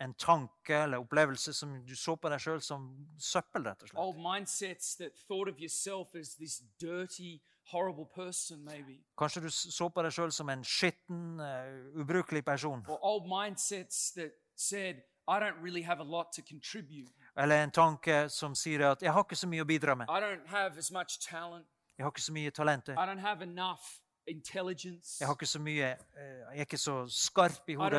en- 0.00 0.14
tanke 0.14 0.70
eller 0.84 0.98
opplevelse 0.98 1.52
som 1.54 1.84
du 1.86 1.94
så 1.96 2.16
på 2.16 2.28
deg 2.30 2.40
sjøl 2.40 2.60
som 2.62 3.06
søppel, 3.18 3.64
rett 3.66 3.82
og 3.82 3.88
slett. 3.88 3.98
Old 3.98 4.16
mindsets 4.16 4.96
that 4.96 5.12
thought 5.28 5.48
of 5.48 5.58
yourself 5.60 6.14
as 6.14 6.34
this 6.36 6.62
dirty, 6.78 7.40
horrible 7.72 8.06
person, 8.14 8.64
maybe. 8.64 9.00
Kanskje 9.18 9.42
du 9.42 9.48
så 9.50 9.88
på 9.88 10.02
deg 10.02 10.12
sjøl 10.12 10.32
som 10.32 10.48
en 10.48 10.62
skitten, 10.64 11.40
uh, 11.40 12.00
ubrukelig 12.00 12.44
person. 12.44 12.84
Or 12.88 12.98
old 13.02 13.26
mindsets 13.26 14.12
that 14.14 14.32
said, 14.56 15.02
I 15.28 15.38
don't 15.38 15.60
really 15.62 15.82
have 15.82 16.00
a 16.00 16.04
lot 16.04 16.32
to 16.32 16.42
contribute. 16.42 17.12
Eller 17.36 17.62
en 17.62 17.70
tanke 17.70 18.28
som 18.28 18.54
sier 18.54 18.90
at 18.90 19.00
'jeg 19.02 19.12
har 19.12 19.22
ikke 19.24 19.36
så 19.36 19.46
mye 19.48 19.62
å 19.62 19.66
bidra 19.66 19.94
med'. 19.94 20.06
I 20.10 20.20
don't 20.20 20.46
have 20.48 20.76
as 20.78 20.90
much 20.90 21.18
talent. 21.20 21.66
Jeg 21.98 22.04
har 22.04 22.10
ikke 22.10 22.20
så 22.22 22.32
mye 22.32 22.50
talenter. 22.50 22.92
I 22.94 23.06
don't 23.06 23.18
have 23.20 23.42
enough 23.42 23.80
intelligence. 23.82 24.01
Jeg 25.20 25.26
har 25.28 25.34
ikke 25.34 25.46
så 25.46 25.58
mye, 25.60 25.88
eh, 26.16 26.24
jeg 26.54 26.58
er 26.62 26.66
ikke 26.66 26.78
så 26.78 27.06
skarp 27.08 27.68
i 27.68 27.74
hodet. 27.74 27.98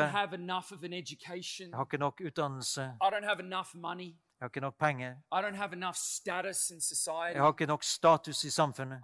Jeg 1.72 1.76
har 1.76 1.84
ikke 1.86 1.98
nok 1.98 2.22
utdannelse. 2.26 2.98
Jeg 4.44 4.48
har 4.48 4.50
ikke 4.50 4.62
nok 4.62 4.78
penger. 4.78 5.12
I 5.32 5.42
don't 5.42 5.56
have 5.56 5.74
enough 5.74 5.96
status. 5.96 6.72
Jeg 7.34 7.42
har 7.42 7.52
ikke 7.54 7.66
nok 7.66 7.84
status 7.84 8.44
i 8.44 8.50
samfunnet. 8.50 9.00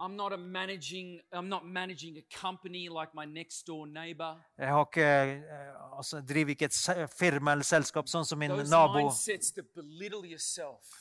Like. 3.96 4.36
Jeg 4.58 4.68
har 4.68 4.86
ikke, 4.86 5.02
eh, 5.02 5.98
altså, 5.98 6.22
driver 6.22 6.50
ikke 6.50 6.66
et 6.66 7.10
firma 7.20 7.52
eller 7.52 7.64
selskap 7.64 8.08
sånn 8.08 8.26
som 8.26 8.40
min 8.40 8.52
Those 8.52 8.70
nabo. 8.70 9.12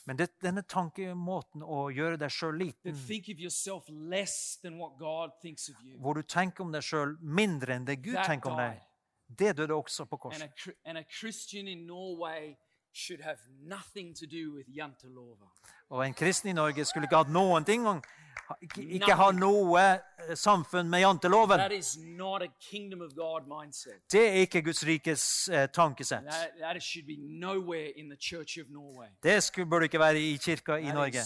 Men 0.05 0.17
det, 0.17 0.29
denne 0.41 0.63
tankemåten 0.63 1.61
å 1.61 1.91
gjøre 1.91 2.17
deg 2.17 2.31
sjøl 2.31 2.55
liten, 2.57 2.95
think 3.07 3.27
of 3.27 3.39
yourself 3.39 3.83
less 3.89 4.57
than 4.63 4.77
what 4.77 4.97
God 4.97 5.31
thinks 5.41 5.67
of 5.69 5.75
you. 5.83 5.99
hvor 5.99 6.13
du 6.13 6.21
tenker 6.21 6.63
om 6.63 6.71
deg 6.71 6.81
sjøl 6.81 7.17
mindre 7.19 7.75
enn 7.75 7.85
det 7.85 8.01
Gud 8.01 8.15
That 8.15 8.25
tenker 8.25 8.51
om 8.51 8.57
deg, 8.57 8.79
det 9.27 9.57
døde 9.57 9.73
også 9.73 10.05
på 10.05 10.15
And 10.31 10.43
a, 10.43 10.47
korset. 10.47 10.75
And 10.85 10.97
a 10.97 11.03
Christian 12.93 13.19
in 13.19 13.21
Norway 13.21 13.21
should 13.21 13.21
have 13.21 13.39
nothing 13.61 14.15
to 14.15 14.25
do 14.25 14.55
with 14.55 14.67
jantelova. 14.69 15.45
Og 15.89 16.07
en 16.07 16.13
kristen 16.13 16.49
i 16.49 16.53
Norge 16.53 16.85
skulle 16.85 17.05
ikke 17.05 17.17
hatt 17.17 17.29
noen 17.29 17.65
ting 17.65 17.85
ikke, 18.61 19.13
ha 19.13 19.31
noe 19.31 19.81
eh, 19.81 20.35
samfunn 20.35 20.89
med 20.89 21.01
janteloven. 21.01 21.59
That 21.59 21.71
is 21.71 21.97
not 21.97 22.41
a 22.41 22.47
kingdom 22.59 23.01
of 23.01 23.13
God 23.15 23.47
mindset. 23.47 24.01
Det 24.11 24.27
er 24.27 24.33
ikke 24.45 24.61
Guds 24.61 24.85
rikes 24.85 25.49
eh, 25.49 25.67
tankesett. 25.69 26.23
That, 26.25 26.51
that 26.59 26.83
should 26.83 27.05
be 27.05 27.17
nowhere 27.17 27.91
in 27.95 28.09
the 28.09 28.17
Church 28.17 28.57
of 28.57 28.69
Norway. 28.69 29.07
Det 29.23 29.43
skulle, 29.43 29.69
burde 29.69 29.85
ikke 29.85 29.99
være 29.99 30.19
i 30.21 30.37
kirka 30.37 30.75
i 30.75 30.91
Norge. 30.91 31.21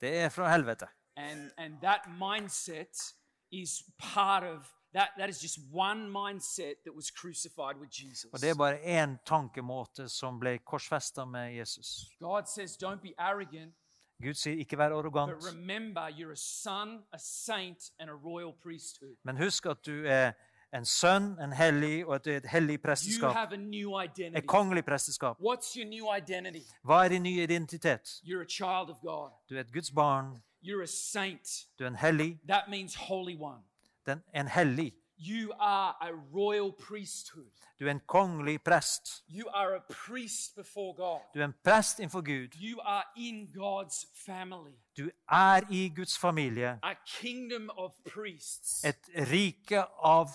Det 0.00 0.16
er 0.16 0.28
fra 0.28 0.52
helvete. 0.52 0.86
And, 1.16 1.50
and 1.58 1.80
that 1.82 2.00
mindset 2.08 3.14
is 3.52 3.82
part 3.98 4.44
of 4.44 4.72
that. 4.94 5.08
That 5.18 5.28
is 5.30 5.40
just 5.40 5.58
one 5.72 6.10
mindset 6.10 6.74
that 6.84 6.94
was 6.94 7.10
crucified 7.10 7.76
with 7.80 7.90
Jesus. 7.90 8.30
Og 8.32 8.40
det 8.40 8.50
er 8.50 8.54
bare 8.54 8.78
én 8.82 9.18
tankemåte 9.26 10.08
som 10.08 10.40
ble 10.40 10.58
korsfesta 10.58 11.24
med 11.24 11.54
Jesus. 11.58 12.10
God 12.20 12.42
says, 12.46 12.76
don't 12.84 13.00
be 13.02 13.12
arrogant, 13.18 13.74
Gud 14.22 14.34
sier 14.34 14.58
ikke 14.58 14.76
vær 14.76 14.88
but 14.88 14.98
arrogant, 14.98 15.32
remember 15.54 16.08
you're 16.10 16.32
a 16.32 16.36
son, 16.36 16.98
a 17.12 17.18
saint, 17.18 17.90
and 17.98 18.10
a 18.10 18.14
royal 18.14 18.52
priesthood. 18.62 19.16
men 19.24 19.36
husk 19.36 19.66
at 19.66 19.86
du 19.86 20.04
er 20.06 20.32
en 20.74 20.84
sønn, 20.84 21.36
en 21.42 21.52
hellig 21.52 22.06
og 22.06 22.16
et, 22.16 22.26
et 22.26 22.46
hellig 22.46 22.74
You 22.78 22.82
presteskap. 22.84 23.32
have 23.32 23.52
a 23.52 23.56
new 23.56 23.98
Et 24.00 24.10
identity. 24.10 24.46
kongelig 24.46 24.84
presteskap. 24.84 25.36
What's 25.40 25.74
your 25.76 25.86
new 25.88 26.14
identity? 26.16 26.62
Hva 26.84 27.04
er 27.04 27.08
din 27.08 27.22
nye 27.22 27.42
identitet? 27.42 28.20
You're 28.24 28.42
a 28.42 28.48
child 28.48 28.90
of 28.90 29.00
God. 29.02 29.30
Du 29.48 29.54
er 29.56 29.60
et 29.60 29.72
Guds 29.72 29.90
barn. 29.90 30.42
You're 30.62 30.82
a 30.82 30.86
saint. 30.86 31.66
Du 31.78 31.84
er 31.84 31.88
en 31.88 31.96
hellig. 31.96 32.38
That 32.48 32.64
means 32.68 32.94
holy 32.94 33.36
one. 33.40 33.62
Den, 34.10 34.22
en 34.34 34.48
hellig. 34.48 34.92
You 35.18 35.52
are 35.60 35.94
a 36.00 36.10
royal 36.34 36.72
priesthood. 36.88 37.50
Du 37.80 37.86
er 37.86 37.90
en 37.90 38.00
kongelig 38.06 38.62
prest. 38.62 39.24
You 39.30 39.48
are 39.54 39.76
a 39.76 39.80
priest 39.90 40.54
before 40.56 40.94
God. 40.96 41.20
Du 41.34 41.40
er 41.40 41.44
en 41.44 41.54
prest 41.64 41.98
innenfor 41.98 42.20
Gud. 42.20 42.48
You 42.62 42.80
are 42.80 43.04
in 43.16 43.48
God's 43.56 44.06
family, 44.26 44.72
Du 44.96 45.10
er 45.30 45.60
i 45.70 45.92
Guds 45.96 46.18
familie. 46.18 46.78
a 46.82 46.94
kingdom 47.20 47.70
of 47.76 47.92
priests. 48.14 48.84
Et 48.84 49.10
rike 49.32 49.84
av, 50.02 50.26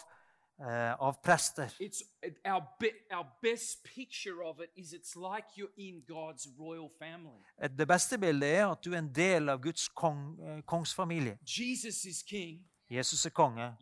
uh, 0.60 0.94
av 1.08 1.14
prester. 1.24 1.66
It's 1.82 2.02
our, 2.46 2.62
be- 2.80 3.16
our 3.16 3.26
best 3.42 3.84
picture 3.96 4.44
of 4.44 4.60
it 4.60 4.70
is 4.76 4.94
it's 4.94 5.16
like 5.16 5.46
you're 5.58 5.74
in 5.78 6.04
God's 6.08 6.48
royal 6.60 6.90
family. 7.00 7.44
Det 7.78 7.88
beste 7.88 8.18
bildet 8.18 8.56
er 8.58 8.68
at 8.68 8.86
du 8.86 8.94
er 8.94 8.98
en 9.00 9.16
del 9.16 9.50
av 9.50 9.62
Guds 9.62 9.88
kong, 9.88 10.40
eh, 10.42 10.62
kongsfamilie. 10.66 11.38
Jesus 11.60 12.06
is 12.06 12.24
king. 12.30 12.60
Jesus 12.90 13.26
er 13.26 13.30
konge. 13.30 13.76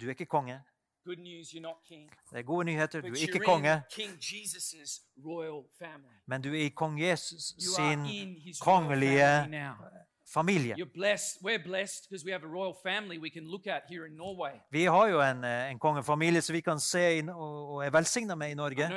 Du 0.00 0.06
er 0.06 0.10
ikke 0.10 0.26
konge. 0.26 0.60
Det 2.30 2.38
er 2.38 2.42
gode 2.42 2.64
nyheter. 2.64 3.00
Du 3.00 3.06
er 3.06 3.16
ikke 3.20 3.38
konge, 3.38 3.82
men 6.26 6.42
du 6.42 6.48
er 6.48 6.64
i 6.64 6.68
kong 6.68 7.00
Jesus 7.00 7.54
sin 7.76 8.06
in 8.06 8.36
kongelige 8.60 9.46
familie. 10.34 10.74
Vi 14.70 14.84
har 14.84 15.06
jo 15.06 15.20
en, 15.20 15.44
eh, 15.44 15.70
en 15.70 15.78
kongefamilie 15.78 16.40
som 16.42 16.54
vi 16.54 16.60
kan 16.60 16.80
se 16.80 17.18
inn 17.18 17.28
og, 17.28 17.74
og 17.74 17.84
er 17.86 17.90
velsigna 17.90 18.34
med 18.34 18.50
i 18.50 18.54
Norge. 18.54 18.88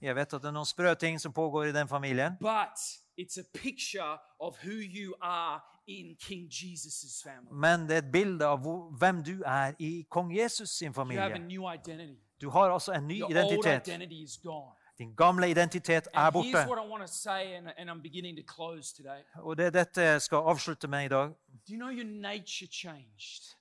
Jeg 0.00 0.14
vet 0.16 0.34
at 0.34 0.42
det 0.42 0.48
er 0.48 0.52
noen 0.52 0.66
sprø 0.66 0.94
ting 0.94 1.20
som 1.20 1.32
pågår 1.32 1.64
i 1.64 1.72
den 1.72 1.88
familien, 1.88 2.32
but 2.40 2.78
it's 3.20 3.38
a 3.38 3.44
picture 3.54 4.18
of 4.40 4.56
who 4.64 4.72
you 4.72 5.14
are 5.20 5.60
in 5.88 6.16
King 6.20 6.48
Jesus' 6.52 7.22
family. 7.22 7.52
men 7.52 7.80
det 7.88 7.90
er 7.94 7.98
et 7.98 8.12
bilde 8.12 8.44
av 8.46 8.58
hvem 8.98 9.22
du 9.24 9.42
er 9.46 9.72
i 9.78 10.06
kong 10.10 10.36
Jesus 10.38 10.70
sin 10.70 10.86
You 10.86 11.02
have 11.02 11.20
a 11.20 11.28
familie. 11.34 11.48
new 11.48 11.72
identity. 11.74 12.18
Du 12.40 12.50
har 12.50 12.70
altså 12.70 12.92
en 12.92 13.06
ny 13.08 13.18
Your 13.18 13.24
old 13.26 13.36
identitet. 13.36 13.86
identity 13.88 14.22
is 14.24 14.36
gone. 14.42 14.72
Din 14.98 15.14
gamle 15.16 15.50
identitet 15.50 16.08
er 16.14 16.18
And 16.20 16.32
borte. 16.32 16.48
here's 16.48 16.68
what 16.68 16.84
I 16.86 16.90
want 16.90 17.06
to 17.06 17.12
say, 17.12 17.54
and, 17.56 17.68
and 17.78 17.90
I'm 17.90 18.02
beginning 18.02 18.36
to 18.36 18.54
close 18.54 18.94
today. 18.94 19.22
Og 19.34 19.56
det 19.56 19.66
er 19.66 19.70
dette 19.70 20.00
jeg 20.00 20.22
skal 20.22 20.36
avslutte 20.36 20.88
med 20.88 21.04
i 21.04 21.08
dag. 21.08 21.28
Do 21.28 21.72
you 21.72 21.76
know 21.76 21.90
your 21.90 22.04
nature 22.20 22.68
changed? 22.72 23.54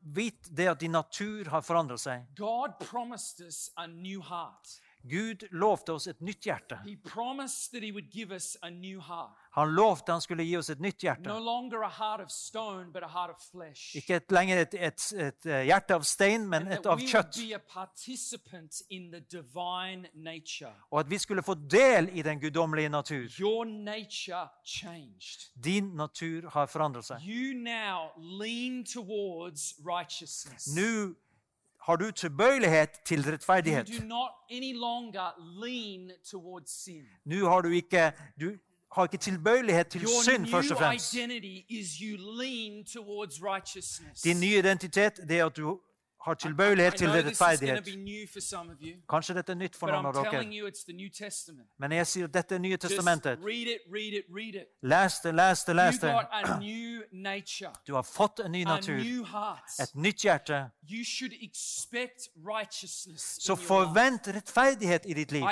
vit 0.00 0.56
det 0.56 0.68
at 0.68 0.80
din 0.80 0.90
natur 0.90 1.48
har 1.50 1.60
forandret 1.60 2.00
seg. 2.00 2.22
God 2.36 2.68
promised 2.80 3.46
us 3.46 3.70
a 3.76 3.86
new 3.86 4.22
heart. 4.22 4.68
Gud 5.10 5.48
lovte 5.50 5.92
oss 5.92 6.06
et 6.06 6.20
nytt 6.20 6.44
hjerte. 6.44 6.78
Han 9.58 9.72
lovte 9.74 10.12
han 10.14 10.22
skulle 10.22 10.44
gi 10.46 10.56
oss 10.56 10.70
et 10.70 10.80
nytt 10.80 11.02
hjerte. 11.02 11.26
Ikke 13.98 14.14
et, 14.20 14.32
lenger 14.32 14.62
et, 14.62 14.74
et, 14.74 15.06
et 15.18 15.46
eh, 15.50 15.64
hjerte 15.66 15.94
av 15.98 16.04
stein, 16.06 16.44
men 16.48 16.68
et 16.70 16.86
av 16.86 17.00
kjøtt. 17.02 17.34
Og 20.92 21.00
at 21.00 21.10
vi 21.10 21.18
skulle 21.18 21.42
få 21.42 21.54
del 21.54 22.10
i 22.14 22.22
den 22.22 22.38
guddommelige 22.40 22.88
natur. 22.88 23.26
Din 25.64 25.90
natur 25.96 26.48
har 26.54 26.66
forandret 26.70 27.04
seg. 27.04 27.18
Nå 30.76 31.14
har 31.88 31.96
du 31.96 32.10
tilbøyelighet 32.12 33.00
til 33.04 33.22
rettferdighet. 33.24 33.88
Nå 37.24 37.48
har 37.48 37.62
du 37.62 37.68
ikke, 37.72 38.12
du 38.40 38.58
har 38.92 39.04
ikke 39.04 39.16
tilbøyelighet 39.16 39.86
til 39.86 40.08
synd, 40.24 40.46
først 40.46 40.70
og 40.70 40.78
fremst. 40.78 41.14
Din 44.24 44.40
nye 44.40 44.58
identitet 44.58 45.12
det 45.28 45.38
er 45.38 45.46
at 45.46 45.56
du 45.56 45.80
har 46.20 46.34
tilbøyelighet 46.34 46.94
til 46.94 47.08
rettferdighet. 47.08 47.84
Kanskje 49.08 49.34
dette 49.34 49.52
er 49.52 49.56
nytt 49.56 49.76
for 49.76 49.86
noen 49.90 50.06
av 50.06 50.14
dere. 50.14 50.42
Men 51.78 51.92
jeg 51.92 52.06
sier 52.06 52.26
dette 52.26 52.54
er 52.54 52.58
Nye 52.58 52.76
testamentet. 52.76 53.38
Les 54.82 55.20
det, 55.24 55.34
les 55.34 55.64
det, 55.64 55.74
les 55.76 55.98
det. 55.98 56.10
Du 57.86 57.94
har 57.94 58.02
fått 58.02 58.40
en 58.44 58.52
ny 58.52 58.64
natur, 58.64 58.98
et 59.80 59.94
nytt 59.94 60.24
hjerte. 60.24 60.70
Så 63.16 63.54
forvent 63.56 64.28
rettferdighet 64.28 65.06
i 65.06 65.14
ditt 65.14 65.32
liv. 65.32 65.42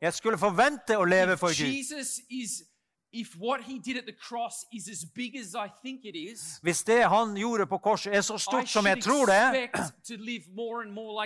Jeg 0.00 0.12
skulle 0.12 0.38
forvente 0.38 0.96
å 0.98 1.04
leve 1.04 1.36
for 1.36 1.48
Gud. 1.48 2.75
Jesus 3.16 3.30
is, 3.30 3.34
if 3.34 3.40
what 3.40 3.60
he 3.60 3.78
did 3.78 3.96
at 3.96 4.06
the 4.06 4.12
cross 4.12 4.66
is 4.72 4.88
as 4.88 5.04
big 5.04 5.36
as 5.36 5.54
I 5.54 5.68
think 5.82 6.04
it 6.04 6.16
is, 6.16 6.60
Hvis 6.62 6.82
det 6.82 7.08
han 7.08 7.36
gjorde 7.36 7.66
på 7.66 7.78
korset, 7.78 8.14
er 8.14 8.20
så 8.20 8.38
stort 8.38 8.68
som 8.68 8.86
jeg 8.86 9.02
tror 9.02 9.26
det, 9.26 9.70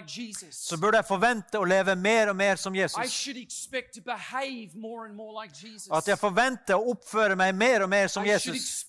Jesus. 0.07 0.55
så 0.55 0.77
burde 0.81 0.97
jeg 0.97 1.05
forvente 1.05 1.59
å 1.59 1.65
leve 1.65 1.97
mer 1.97 2.29
og 2.29 2.37
mer 2.37 2.57
som 2.57 2.75
Jesus. 2.75 2.99
At 5.93 6.09
jeg 6.09 6.19
forventer 6.19 6.75
å 6.75 6.91
oppføre 6.91 7.37
meg 7.37 7.55
mer 7.55 7.83
og 7.83 7.89
mer 7.89 8.07
som 8.07 8.27
Jesus. 8.27 8.85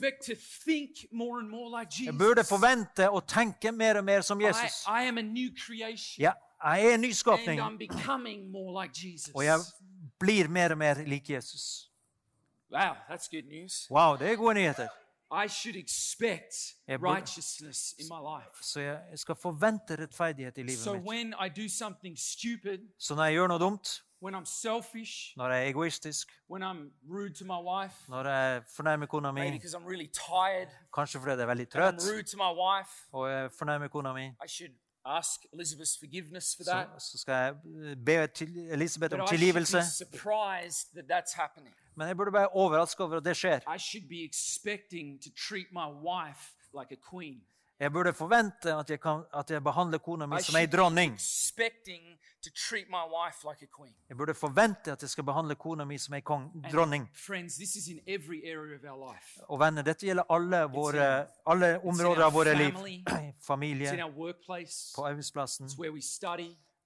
Jeg 1.99 2.17
burde 2.17 2.43
forvente 2.43 3.09
å 3.09 3.19
tenke 3.19 3.71
mer 3.71 3.97
og 3.97 4.03
mer 4.05 4.21
som 4.21 4.41
Jesus. 4.41 4.85
Jeg 6.17 6.33
er 6.63 6.93
en 6.93 7.01
ny 7.01 7.07
nyskapning, 7.07 7.59
I'm 7.59 7.77
becoming 7.77 8.51
more 8.51 8.83
like 8.83 8.93
Jesus. 8.93 9.31
og 9.35 9.45
jeg 9.45 9.59
blir 10.19 10.47
mer 10.47 10.71
og 10.71 10.77
mer 10.77 10.95
lik 11.05 11.29
Jesus. 11.29 11.90
Wow, 12.71 12.93
that's 13.09 13.27
good 13.27 13.47
news. 13.49 13.87
Wow, 13.91 14.15
det 14.17 14.31
er 14.31 14.35
gode 14.35 14.53
nyheter. 14.53 14.87
I 15.45 15.47
should 15.47 15.75
expect 15.75 16.53
righteousness 16.89 17.93
in 17.99 18.05
my 18.11 18.19
life. 18.35 18.63
Så 18.63 18.79
jeg 18.79 18.99
skal 19.15 19.35
forvente 19.35 19.95
rettferdighet 19.95 20.57
i 20.57 20.75
So 20.75 20.93
livet 20.93 21.03
mitt. 21.03 21.09
when 21.09 21.33
I 21.45 21.49
do 21.61 21.69
something 21.69 22.17
stupid, 22.19 22.79
Så 22.99 23.15
når 23.15 23.23
jeg 23.23 23.33
gjør 23.33 23.47
noe 23.47 23.59
dumt, 23.59 24.03
when 24.21 24.35
I'm 24.35 24.45
selfish, 24.45 25.33
når 25.37 25.49
jeg 25.49 25.65
er 25.65 25.69
egoistisk, 25.69 26.27
when 26.49 26.63
I'm 26.63 26.91
rude 27.13 27.33
to 27.33 27.45
my 27.45 27.61
wife, 27.71 27.95
når 28.09 28.27
jeg 28.29 28.63
fornærmer 28.75 29.05
kona 29.05 29.31
maybe 29.31 29.51
mi, 29.51 29.57
because 29.57 29.75
I'm 29.77 29.87
really 29.87 30.07
tired, 30.07 30.67
kanskje 30.93 31.19
fordi 31.19 31.31
jeg 31.31 31.39
er 31.41 31.45
veldig 31.45 31.67
I'm 31.67 31.79
trøtt, 31.79 31.95
rude 32.11 32.23
to 32.23 32.37
my 32.37 32.51
wife, 32.63 32.91
og 33.13 33.29
jeg 33.31 33.51
fornærmer 33.59 33.87
kona 33.87 34.13
mi, 34.13 34.25
I 34.25 34.47
should 34.47 34.71
ask 35.05 35.41
Elizabeth's 35.53 35.99
forgiveness 35.99 36.55
for 36.55 36.63
så, 36.63 36.71
that. 36.71 37.01
så 37.01 37.17
skal 37.17 37.33
jeg 37.33 37.55
be 38.05 38.27
til 38.27 38.57
Elisabeth 38.57 39.19
om 39.19 39.27
tilgivelse. 39.27 39.77
that 39.77 41.05
that's 41.11 41.35
happening. 41.35 41.75
Men 41.95 42.07
jeg 42.07 42.17
burde 42.17 42.33
være 42.33 42.47
overrasket 42.47 43.01
over 43.05 43.17
at 43.17 43.25
det 43.25 43.37
skjer. 43.37 43.75
I 43.75 43.79
should 43.79 44.07
be 44.09 44.23
expecting 44.23 45.23
to 45.23 45.29
treat 45.49 45.67
my 45.71 45.87
wife 46.09 46.43
like 46.79 46.91
a 46.91 47.15
queen. 47.15 47.41
Jeg 47.81 47.91
burde 47.91 48.13
forvente 48.13 48.73
at 48.75 48.89
jeg, 48.89 48.99
kan, 49.01 49.23
at 49.33 49.51
jeg 49.51 49.63
behandler 49.63 49.97
kona 49.97 50.25
mi 50.29 50.37
som 50.41 50.55
ei 50.59 50.65
dronning. 50.69 51.15
like. 53.43 53.97
Jeg 54.09 54.17
burde 54.17 54.33
forvente 54.33 54.91
at 54.91 55.01
jeg 55.01 55.09
skal 55.09 55.23
behandle 55.23 55.55
kona 55.55 55.85
mi 55.85 55.97
som 55.97 56.13
ei 56.13 56.21
dronning. 56.21 57.09
Friends. 57.15 57.57
Og 59.47 59.59
venner, 59.59 59.81
dette 59.81 60.05
gjelder 60.05 60.23
alle, 60.29 60.61
våre, 60.69 61.27
alle 61.45 61.79
områder 61.83 62.23
av 62.23 62.33
våre 62.33 62.53
liv. 62.55 62.73
Familie, 63.51 63.89
på 64.95 65.05
arbeidsplassen, 65.07 65.69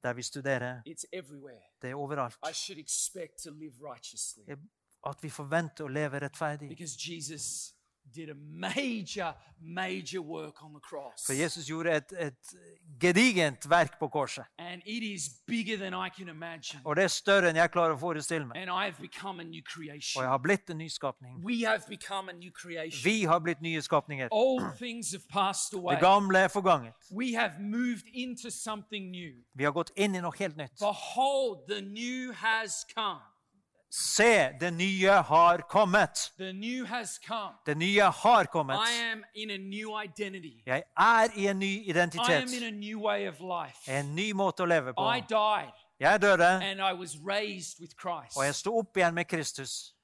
der 0.03 0.13
vi 0.13 0.21
studerer. 0.21 0.81
Det 1.81 1.89
er 1.89 1.95
overalt. 1.95 2.37
At 5.05 5.23
vi 5.23 5.29
forventer 5.29 5.83
å 5.83 5.87
leve 5.87 6.19
rettferdig. 6.23 6.71
Did 8.13 8.29
a 8.29 8.35
major, 8.35 9.33
major 9.61 10.21
work 10.21 10.63
on 10.63 10.73
the 10.73 10.79
cross. 10.79 11.25
For 11.25 11.33
Jesus 11.33 11.65
gjorde 11.65 11.91
et, 11.91 12.13
et 12.19 12.55
gedigent 12.99 13.69
verk 13.69 13.99
på 13.99 14.07
korset. 14.07 14.45
And 14.57 14.81
it 14.85 15.03
is 15.03 15.29
bigger 15.47 15.77
than 15.77 15.93
I 15.93 16.09
can 16.09 16.29
imagine. 16.29 16.81
Og 16.85 16.95
det 16.95 17.03
er 17.03 17.07
større 17.07 17.49
enn 17.49 17.59
jeg 17.59 17.71
klarer 17.71 17.95
å 17.95 17.99
forestille 17.99 18.45
meg. 18.47 18.57
And 18.57 18.69
I 18.69 18.85
have 18.85 19.01
become 19.01 19.41
a 19.41 19.43
new 19.43 19.61
Og 19.75 20.23
jeg 20.23 20.29
har 20.29 20.37
blitt 20.37 20.69
en 20.69 20.77
nyskapning. 20.77 21.43
We 21.43 21.65
have 21.65 21.83
become 21.89 22.29
a 22.29 22.33
new 22.33 22.51
creation. 22.51 23.03
Vi 23.03 23.23
har 23.23 23.39
blitt 23.39 23.61
nye 23.61 23.81
skapninger. 23.81 24.27
Old 24.31 24.77
things 24.77 25.11
have 25.11 25.27
passed 25.29 25.73
away. 25.73 25.95
Det 25.95 26.01
gamle 26.01 26.39
er 26.39 26.47
forganget. 26.47 26.93
We 27.11 27.35
have 27.35 27.59
moved 27.59 28.05
into 28.13 28.49
something 28.49 29.11
new. 29.11 29.33
Vi 29.53 29.63
har 29.63 29.71
gått 29.71 29.91
inn 29.95 30.15
i 30.15 30.21
noe 30.21 30.33
helt 30.39 30.57
nytt. 30.57 30.79
Behold, 30.79 31.67
the 31.67 31.81
new 31.81 32.31
has 32.33 32.85
come. 32.95 33.21
Se, 33.97 34.57
det 34.59 34.71
nye 34.73 35.09
har 35.09 35.57
kommet. 35.57 36.33
The 36.37 36.53
new 36.53 36.85
has 36.85 37.19
come. 37.27 37.53
Det 37.65 37.77
nye 37.77 38.01
har 38.01 38.45
kommet. 38.45 38.75
I 38.75 39.11
am 39.11 39.23
in 39.35 39.49
a 39.49 39.57
new 39.57 40.01
identity. 40.03 40.61
Jeg 40.65 40.83
er 40.97 41.27
i 41.35 41.47
en 41.47 41.59
ny 41.59 41.65
I 41.65 41.79
am 41.79 41.89
identitet. 41.89 42.53
in 42.53 42.63
a 42.63 42.71
new 42.71 42.99
way 42.99 43.27
of 43.27 43.39
life. 43.39 43.91
En 43.91 44.15
ny 44.15 44.33
måte 44.33 44.63
å 44.63 44.65
leve 44.65 44.93
på. 44.93 45.11
I 45.15 45.21
died 45.29 45.71
Jeg 45.99 46.21
døde, 46.21 46.63
and 46.63 46.81
I 46.81 46.93
was 46.93 47.17
raised 47.25 47.79
with 47.79 47.93
Christ. 48.01 48.37
og 48.37 48.45
jeg 48.45 48.55
sto 48.55 48.77
opp 48.77 48.97
igjen 48.97 49.13
med 49.13 49.25
Kristus. 49.25 49.95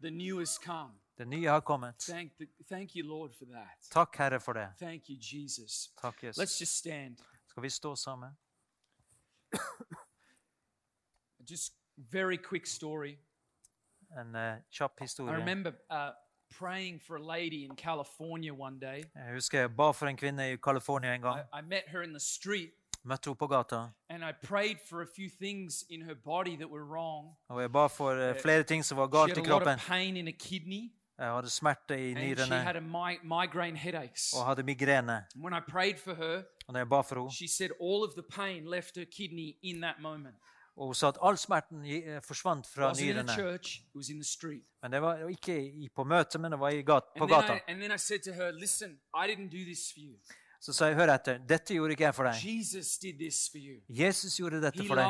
The 0.00 0.10
new 0.10 0.38
has 0.38 0.58
come. 0.64 0.92
Det 1.18 1.28
nye 1.28 1.48
har 1.48 1.60
kommet. 1.60 1.94
Thank, 1.98 2.32
the, 2.38 2.46
thank 2.68 2.96
you, 2.96 3.06
Lord, 3.06 3.30
for 3.38 3.44
that. 3.44 3.78
Takk, 3.90 4.16
Herre, 4.16 4.40
for 4.40 4.52
det. 4.52 4.68
Thank 4.78 5.02
you, 5.08 5.16
Jesus. 5.20 5.90
Takk, 6.02 6.22
Let's 6.22 6.38
Jesus. 6.38 6.60
just 6.60 6.76
stand. 6.78 7.16
Skal 7.48 7.62
vi 7.62 7.70
stå 7.70 7.96
sammen? 7.96 8.36
Just 11.50 11.81
very 11.96 12.36
quick 12.38 12.66
story. 12.66 13.18
En 14.20 14.34
eh, 14.36 14.54
kjapp 14.70 15.00
I 15.00 15.06
remember 15.22 15.72
uh, 15.90 16.10
praying 16.58 17.00
for 17.00 17.16
a 17.16 17.22
lady 17.36 17.64
in 17.64 17.76
California 17.76 18.52
one 18.52 18.78
day. 18.80 19.04
Jeg 19.14 19.32
husker 19.34 19.60
jeg 19.60 19.76
ba 19.76 19.90
for 19.92 20.06
en 20.06 20.16
kvinne 20.16 20.52
i 20.52 20.56
California 20.56 21.14
en 21.14 21.20
gang. 21.22 21.38
I, 21.38 21.58
I 21.58 21.62
met 21.62 21.84
her 21.88 22.02
in 22.02 22.10
the 22.10 22.20
street 22.20 22.70
Møtte 23.04 23.26
henne 23.30 23.36
på 23.36 23.46
gata. 23.46 23.88
and 24.10 24.22
I 24.24 24.32
prayed 24.46 24.76
for 24.88 25.02
a 25.02 25.06
few 25.16 25.28
things 25.40 25.84
in 25.90 26.02
her 26.02 26.14
body 26.14 26.56
that 26.56 26.68
were 26.70 26.84
wrong. 26.84 27.36
Og 27.48 27.60
jeg 27.62 27.72
ba 27.72 27.86
for 27.88 28.12
eh, 28.12 28.34
flere 28.42 28.62
ting 28.62 28.84
som 28.84 28.98
var 28.98 29.06
galt 29.06 29.36
i 29.38 29.40
kroppen. 29.40 29.44
She 29.44 29.48
had 29.48 29.62
a 29.62 29.72
lot 29.72 29.80
of 29.80 29.88
pain 29.88 30.16
in 30.16 30.28
a 30.28 30.32
kidney 30.38 30.92
Jeg 31.18 31.30
hadde 31.30 31.50
smerte 31.50 31.94
i 31.98 32.12
and 32.14 32.18
she 32.38 32.54
had 32.54 32.74
nyrene 32.74 32.76
a 32.76 32.80
mi- 32.80 33.20
migraine 33.22 33.76
headaches. 33.78 34.32
og 34.32 34.46
hadde 34.46 34.62
migrene. 34.62 35.24
When 35.36 35.54
I 35.54 35.60
prayed 35.70 35.96
for 35.98 36.14
her, 36.14 36.42
Og 36.66 36.72
når 36.72 36.80
jeg 36.80 36.88
ba 36.88 37.00
for 37.00 37.14
henne, 37.16 37.30
og 40.76 40.86
hun 40.86 40.94
sa 40.94 41.08
at 41.12 41.18
all 41.22 41.36
smerten 41.36 41.84
eh, 41.84 42.20
forsvant 42.24 42.66
fra 42.66 42.90
nyrene. 43.12 43.34
Men 44.82 44.90
det 44.96 45.02
var 45.02 45.18
ikke 45.28 45.56
på 45.94 46.04
møte, 46.04 46.38
men 46.38 46.50
det 46.52 46.58
var 46.60 46.70
i 46.70 46.82
på 47.18 47.26
gata. 47.28 47.58
Så 50.62 50.70
sa 50.72 50.86
jeg, 50.86 50.94
hør 50.94 51.10
etter, 51.10 51.38
dette 51.42 51.74
gjorde 51.74 51.90
ikke 51.96 52.04
jeg 52.06 52.14
for 52.14 52.24
deg. 52.28 52.34
Jesus 53.90 54.36
gjorde 54.38 54.60
dette 54.62 54.78
for 54.86 54.94
deg. 54.94 55.06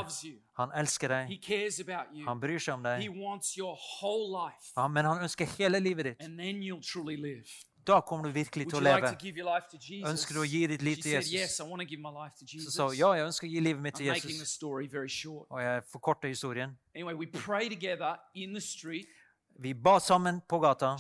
Han 0.57 0.71
elsker 0.81 1.09
deg. 1.13 1.29
Han 2.25 2.41
bryr 2.41 2.59
seg 2.59 2.75
om 2.75 2.83
deg. 2.87 3.03
men 4.89 5.05
han 5.05 5.19
ønsker 5.27 5.45
hele 5.59 5.79
livet 5.79 6.05
ditt. 6.17 6.23
Da 7.87 8.01
kommer 8.01 8.25
du 8.25 8.31
virkelig 8.33 8.69
til 8.69 8.79
å 8.79 8.81
leve. 8.81 9.17
Ønsker 10.07 10.35
du 10.35 10.41
å 10.41 10.45
gi 10.47 10.67
ditt 10.67 10.83
liv 10.83 10.97
til 11.03 11.13
Jesus? 11.19 11.33
Så 12.65 12.71
sa 12.71 12.87
hun, 12.87 12.95
ja, 12.97 13.13
jeg 13.13 13.27
ønsker 13.27 13.47
å 13.47 13.51
gi 13.51 13.61
livet 13.61 13.83
mitt 13.83 13.95
til 13.95 14.07
Jesus. 14.39 14.61
Og 15.51 15.61
jeg 15.63 15.83
forkorter 15.91 16.29
historien. 16.29 16.77
Vi 19.59 19.75
ba 19.75 19.99
sammen 20.01 20.41
på 20.49 20.59
gata. 20.61 20.97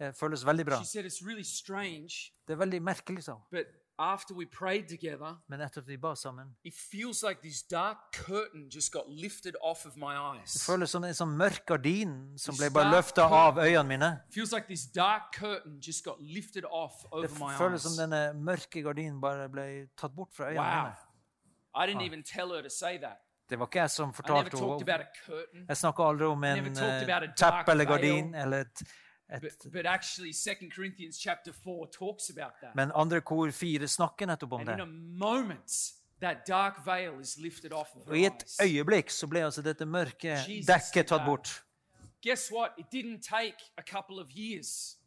Det 0.00 0.16
føles 0.16 0.44
veldig 0.46 0.66
bra. 0.66 0.78
Det 0.80 2.52
er 2.52 2.56
veldig 2.56 2.82
merkelig, 2.82 3.24
sa 3.24 3.32
hun. 3.32 3.64
after 3.98 4.34
we 4.34 4.46
prayed 4.46 4.88
together, 4.88 5.36
Men 5.48 5.60
etter 5.60 5.80
vi 5.82 5.96
ba 5.96 6.14
sammen 6.14 6.54
it 6.64 6.72
feels 6.74 7.22
like 7.22 7.40
this 7.42 7.62
dark 7.62 7.96
curtain 8.12 8.68
just 8.74 8.92
got 8.92 9.04
lifted 9.08 9.54
off 9.62 9.84
of 9.86 9.96
my 9.96 10.14
Det 10.14 10.40
eyes. 10.40 10.66
føles 10.66 10.90
som 10.90 11.04
en 11.04 11.14
sånn 11.14 11.36
mørk 11.36 11.66
gardin 11.66 12.38
som 12.38 12.54
ble 12.56 12.70
bare 12.70 12.90
løfta 12.94 13.22
av 13.28 13.56
øynene 13.58 13.84
mine. 13.88 14.20
feels 14.32 14.52
like 14.52 14.66
this 14.66 14.86
dark 14.86 15.32
curtain 15.34 15.78
just 15.86 16.02
got 16.04 16.16
lifted 16.20 16.64
off 16.64 17.02
Det 17.02 17.12
over 17.12 17.28
my 17.46 17.52
føles 17.58 17.82
som 17.82 17.90
eyes. 17.92 17.98
denne 18.00 18.32
mørke 18.44 18.82
gardinen 18.82 19.20
bare 19.20 19.48
ble 19.48 19.88
tatt 19.96 20.14
bort 20.16 20.32
fra 20.34 20.44
øynene 20.48 20.60
Wow. 20.60 20.84
mine. 20.84 20.96
I 21.74 21.86
didn't 21.86 22.02
even 22.06 22.22
tell 22.22 22.48
her 22.54 22.62
to 22.62 22.68
say 22.70 22.98
that. 22.98 23.18
Det 23.50 23.58
var 23.58 23.66
ikke 23.66 23.80
jeg 23.82 23.90
som 23.90 24.12
fortalte 24.14 24.56
henne. 24.56 25.64
Jeg 25.68 25.76
snakka 25.76 26.02
aldri 26.12 26.26
om 26.30 26.44
en 26.44 26.66
eh, 26.70 27.30
teppe 27.36 27.72
eller 27.72 27.84
gardin 27.90 28.34
eller 28.34 28.66
et, 28.66 28.82
et 29.30 29.66
but 29.72 29.86
actually, 29.86 30.32
2 30.32 30.70
Corinthians 30.74 31.18
4 31.22 31.36
talks 31.98 32.30
about 32.30 32.52
that. 32.62 32.74
Men 32.74 32.92
andre 32.94 33.20
kor 33.20 33.50
fire 33.50 33.88
snakker 33.88 34.26
nettopp 34.26 34.52
om 34.52 34.64
det. 34.66 34.76
Og 38.06 38.16
i 38.18 38.24
et 38.26 38.44
øyeblikk 38.62 39.10
så 39.10 39.26
ble 39.26 39.44
altså 39.48 39.62
dette 39.62 39.86
mørke 39.86 40.36
dekket 40.66 41.06
tatt 41.08 41.24
bort. 41.26 41.62
Guess 42.22 42.50
what? 42.52 42.72
It 42.78 42.86
didn't 42.92 43.22
take 43.22 43.56
a 43.78 43.82
couple 43.82 44.20
of 44.20 44.28
years. 44.36 44.98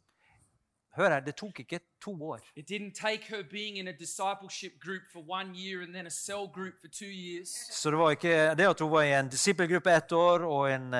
Hør 0.96 1.08
her, 1.10 1.20
det 1.20 1.34
tok 1.36 1.60
ikke 1.60 1.80
to 2.02 2.12
år. 2.22 2.40
It 2.56 2.70
didn't 2.70 2.94
take 2.94 3.24
her 3.28 3.42
being 3.50 3.78
in 3.78 3.88
a 3.88 3.92
discipleship 3.92 4.72
group 4.80 5.02
for 5.12 5.20
one 5.28 5.54
year 5.54 5.82
and 5.82 5.92
then 5.94 6.06
a 6.06 6.10
cell 6.10 6.46
group 6.54 6.74
for 6.80 6.88
two 6.88 7.10
years. 7.10 7.48
Så 7.70 7.90
det 7.90 7.98
var 7.98 8.10
ikke 8.10 8.54
det 8.54 8.66
at 8.68 8.80
hun 8.80 8.90
var 8.90 9.02
i 9.02 9.12
en 9.18 9.28
disippelgruppe 9.28 9.90
ett 9.96 10.12
år 10.12 10.38
og 10.46 10.70
en, 10.72 10.94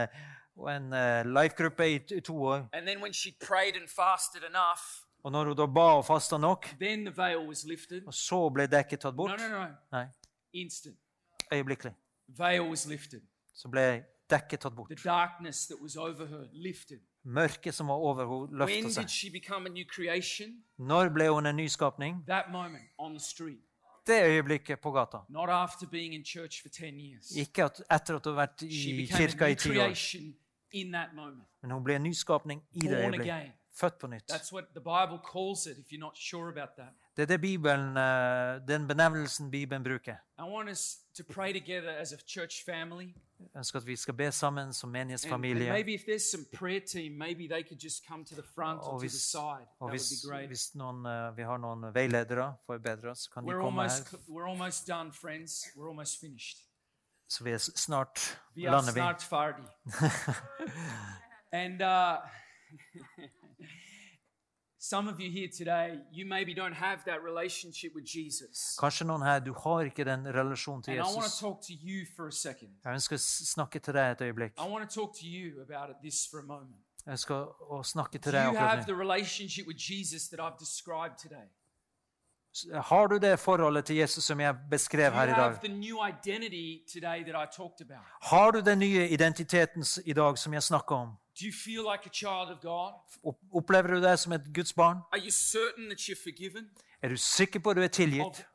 og 0.57 0.76
en 0.76 0.92
eh, 0.92 1.24
life-gruppe 1.26 1.86
i 1.95 2.20
to 2.20 2.42
år. 2.45 2.68
And 2.72 2.86
then 2.86 3.01
when 3.03 3.12
she 3.12 3.30
prayed 3.47 3.76
and 3.80 3.88
fasted 3.88 4.42
enough, 4.49 4.82
Og 5.24 5.32
når 5.32 5.45
hun 5.45 5.57
da 5.57 5.66
ba 5.66 5.80
og 5.80 6.05
fasta 6.05 6.36
nok, 6.38 6.66
then 6.80 7.05
the 7.07 7.14
veil 7.16 7.38
was 7.49 7.64
lifted. 7.64 8.03
og 8.07 8.14
så 8.14 8.49
ble 8.55 8.66
dekket 8.66 9.01
tatt 9.01 9.14
No, 9.14 9.16
bort 9.16 9.40
no, 9.40 9.49
no. 9.49 9.66
Nei, 9.92 10.05
Instant. 10.53 10.97
øyeblikkelig. 11.53 11.92
Veil 12.28 12.61
was 12.62 12.86
lifted. 12.86 13.22
Så 13.55 13.68
ble 13.68 14.05
dekket 14.30 14.61
tatt 14.61 14.74
bort. 14.76 14.88
The 14.90 15.09
darkness 15.09 15.66
that 15.66 15.78
was 15.82 15.97
over 15.97 16.26
her 16.26 16.49
lifted. 16.53 17.01
Mørket 17.25 17.75
som 17.75 17.89
var 17.89 17.95
over 17.95 18.27
henne, 18.29 18.59
løftet 18.59 18.85
løfta 18.85 19.03
seg. 19.09 19.09
Når 20.79 21.09
ble 21.14 21.29
hun 21.33 21.47
en 21.47 21.57
nyskapning? 21.57 22.22
Det 24.07 24.18
øyeblikket 24.25 24.81
på 24.81 24.91
gata. 24.93 25.16
Not 25.29 25.49
after 25.49 25.87
being 25.87 26.14
in 26.14 26.25
church 26.25 26.62
for 26.62 26.68
10 26.68 26.85
years. 26.85 27.31
Ikke 27.37 27.64
at, 27.64 27.81
etter 27.91 28.16
at 28.16 28.25
hun 28.27 28.35
har 28.37 28.47
vært 28.47 28.62
i 28.68 29.07
kirka 29.07 29.47
i 29.49 29.55
ti 29.55 29.70
år, 29.79 29.95
men 31.62 31.70
hun 31.70 31.85
ble 31.85 31.97
en 31.97 32.03
nyskapning 32.03 32.62
i 32.72 32.81
det 32.81 32.99
øyeblikket. 32.99 33.53
Født 33.81 33.99
på 33.99 34.07
nytt. 34.07 34.33
That's 34.33 34.53
what 34.53 34.64
the 34.75 34.81
Bible 34.81 35.18
calls 35.33 35.66
it 35.66 35.79
if 35.79 35.93
you're 35.93 35.99
not 36.01 36.16
sure 36.16 36.49
about 36.49 36.68
that. 36.79 36.93
Det 37.16 37.22
er 37.22 37.27
det 37.27 37.41
Bibelen, 37.41 37.97
eh, 37.97 38.68
den 38.68 38.89
benevnelsen 38.89 39.51
Bibelen 39.51 39.85
bruker. 39.85 40.16
I 40.39 40.43
want 40.43 40.70
us 40.70 40.97
to 41.16 41.22
pray 41.33 41.53
together 41.53 41.91
as 41.91 42.12
a 42.12 42.16
church 42.29 42.64
family. 42.64 43.14
Jeg 43.41 43.59
ønsker 43.59 43.79
at 43.81 43.87
vi 43.87 43.97
skal 43.97 44.14
be 44.14 44.33
sammen 44.33 44.72
som 44.72 44.89
and 44.89 44.93
menighetsfamilie. 44.93 45.72
maybe 45.72 45.95
if 45.95 46.01
there's 46.01 46.31
some 46.31 46.45
prayer 46.53 46.81
team, 46.93 47.12
maybe 47.12 47.49
they 47.55 47.62
could 47.68 47.81
just 47.85 48.07
come 48.09 48.25
to 48.25 48.35
the 48.35 48.43
front 48.55 48.81
or 48.83 48.99
to 48.99 48.99
the 48.99 49.09
side. 49.09 49.66
That 49.66 49.81
would 49.81 49.93
hvis, 49.93 50.11
be 50.25 50.31
great. 50.31 50.47
hvis 50.47 50.75
noen, 50.75 51.07
eh, 51.07 51.37
vi 51.37 51.43
har 51.43 51.57
noen 51.59 51.95
veiledere, 51.95 52.55
forbedrere, 52.66 53.16
så 53.16 53.31
kan 53.31 53.45
We're 53.45 53.53
komme 53.53 53.83
almost, 53.83 54.11
her. 54.11 54.18
we're 54.29 54.49
almost 54.49 54.89
done, 54.89 55.12
friends. 55.12 55.64
We're 55.77 55.89
almost 55.89 56.20
finished. 56.20 56.59
Så 57.29 57.45
vi 57.45 57.51
er 57.51 57.59
snart 57.59 58.41
Vi 58.55 58.64
er 58.64 58.70
lander 58.70 58.93
vi. 58.93 59.01
snart 59.01 59.22
ferdig. 59.22 59.64
and 61.62 61.83
uh, 61.83 62.16
some 64.91 65.09
of 65.09 65.18
you 65.20 65.30
here 65.30 65.49
today, 65.49 65.99
you 66.12 66.26
maybe 66.26 66.53
don't 66.55 66.74
have 66.74 67.05
that 67.05 67.22
relationship 67.22 67.95
with 67.95 68.05
Jesus. 68.05 68.76
Kanskje 68.80 69.05
noen 69.07 69.22
her, 69.22 69.39
du 69.41 69.53
har 69.55 69.80
ikke 69.89 70.05
den 70.05 70.26
relasjonen 70.35 70.82
til 70.82 70.91
And 70.93 70.99
I 71.01 71.03
want 71.03 71.14
to 71.14 71.22
Jesus. 71.22 71.39
talk 71.41 71.62
to 71.62 71.72
you 71.72 72.05
for 72.16 72.26
a 72.26 72.30
second. 72.32 72.70
Jeg 72.85 72.93
ønsker 72.95 73.16
å 73.16 73.18
s- 73.18 73.49
snakke 73.55 73.78
til 73.80 73.95
deg 73.95 74.11
et 74.12 74.20
øyeblikk. 74.28 74.53
I 74.59 74.68
want 74.68 74.91
to 74.91 75.01
talk 75.01 75.14
to 75.20 75.26
you 75.26 75.62
about 75.62 75.91
it 75.91 75.97
this 76.03 76.26
for 76.30 76.39
a 76.39 76.43
moment. 76.43 76.76
Jeg 77.07 77.12
ønsker 77.12 77.35
å 77.70 77.82
snakke 77.85 78.18
Do 78.18 78.18
til 78.28 78.32
deg 78.32 78.45
you 78.53 78.57
have 78.59 78.70
akkurat 78.78 78.87
the 78.87 78.93
nå. 78.93 78.99
relationship 78.99 79.66
with 79.66 79.78
Jesus 79.91 80.28
that 80.28 80.41
I've 80.41 80.59
described 80.59 81.16
today? 81.18 81.49
Har 82.85 83.07
du 83.07 83.19
det 83.19 83.39
forholdet 83.41 83.85
til 83.85 83.97
Jesus 83.97 84.25
som 84.25 84.41
jeg 84.41 84.55
beskrev 84.71 85.13
her 85.13 85.27
i 85.27 85.35
dag? 85.35 85.59
Har 88.23 88.51
du 88.51 88.61
den 88.61 88.79
nye 88.79 89.09
identiteten 89.09 89.83
i 90.07 90.13
dag 90.13 90.39
som 90.39 90.53
jeg 90.55 90.63
snakka 90.63 90.95
om? 90.95 91.09
Opplever 93.53 93.89
du 93.95 94.01
deg 94.01 94.19
som 94.19 94.33
et 94.33 94.47
Guds 94.55 94.73
barn? 94.73 95.03
Er 97.03 97.09
du 97.09 97.17
sikker 97.17 97.61
på 97.61 97.71
at 97.71 97.77
du 97.77 97.83
er 97.83 97.89
tilgitt 97.89 98.47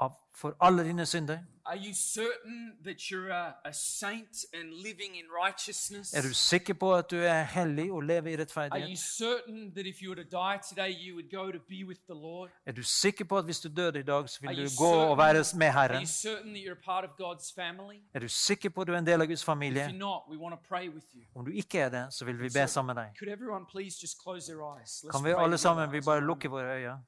av, 0.00 0.12
for 0.34 0.56
alle 0.60 0.84
dine 0.84 1.06
synder? 1.06 1.38
Are 1.66 1.78
you 1.78 1.94
certain 1.94 2.72
that 2.84 3.10
you're 3.10 3.30
a, 3.32 3.54
a 3.64 3.72
saint 3.72 4.44
and 4.54 4.72
living 4.72 5.16
in 5.16 5.24
righteousness? 5.44 6.12
Er 6.14 6.22
du 6.22 6.34
sikker 6.34 6.74
på 6.74 6.94
at 6.94 7.10
du 7.10 7.16
er 7.16 7.42
hellig 7.42 7.92
og 7.92 8.02
lever 8.02 8.28
i 8.28 8.32
Are 8.32 8.36
you 8.36 8.40
rettferdighet? 8.40 8.98
certain 8.98 9.72
that 9.74 9.86
if 9.86 10.02
you 10.02 10.10
were 10.10 10.22
to 10.24 10.28
die 10.30 10.58
today, 10.68 10.90
you 11.06 11.14
would 11.14 11.30
go 11.30 11.50
to 11.52 11.58
be 11.68 11.84
with 11.86 12.00
the 12.06 12.14
Lord? 12.14 12.50
Er 12.66 12.72
du 12.72 12.82
sikker 12.82 13.24
på 13.24 13.38
at 13.38 13.44
hvis 13.44 13.60
du 13.60 13.68
døde 13.76 13.98
i 13.98 14.02
dag, 14.02 14.28
så 14.28 14.40
vil 14.40 14.56
du 14.56 14.68
gå 14.78 14.92
og 14.92 15.18
være 15.18 15.44
med 15.56 15.66
Are 15.66 15.72
Herren? 15.72 16.00
you 16.02 16.06
certain 16.06 16.52
that 16.54 16.62
you're 16.64 16.78
a 16.82 16.84
part 16.84 17.04
of 17.04 17.10
God's 17.20 17.54
family? 17.54 17.96
Er 18.14 18.18
du 18.18 18.28
sikker 18.28 18.70
på 18.70 18.80
at 18.80 18.86
du 18.86 18.92
er 18.92 18.98
en 18.98 19.06
del 19.06 19.20
av 19.20 19.26
Guds 19.26 19.44
familie? 19.44 19.92
not, 19.92 20.22
we 20.30 20.36
want 20.38 20.52
to 20.54 20.60
pray 20.68 20.88
with 20.88 21.06
you. 21.14 21.22
Om 21.34 21.44
du 21.44 21.50
ikke 21.50 21.78
er 21.78 21.88
det, 21.88 22.06
så 22.14 22.24
vil 22.24 22.40
vi 22.40 22.48
be 22.48 22.68
sammen 22.68 22.96
med 22.96 23.02
deg. 23.04 23.10
Could 23.18 23.32
everyone 23.32 23.64
please 23.72 23.98
just 24.02 24.22
close 24.22 24.52
their 24.52 24.62
eyes? 24.76 25.04
Let's 25.04 25.10
Kan 25.10 25.24
vi 25.24 25.30
alle 25.38 25.58
sammen 25.58 25.92
vi 25.92 26.00
bare 26.00 26.20
lukke 26.20 26.48
våre 26.50 26.76
øyne? 26.76 26.98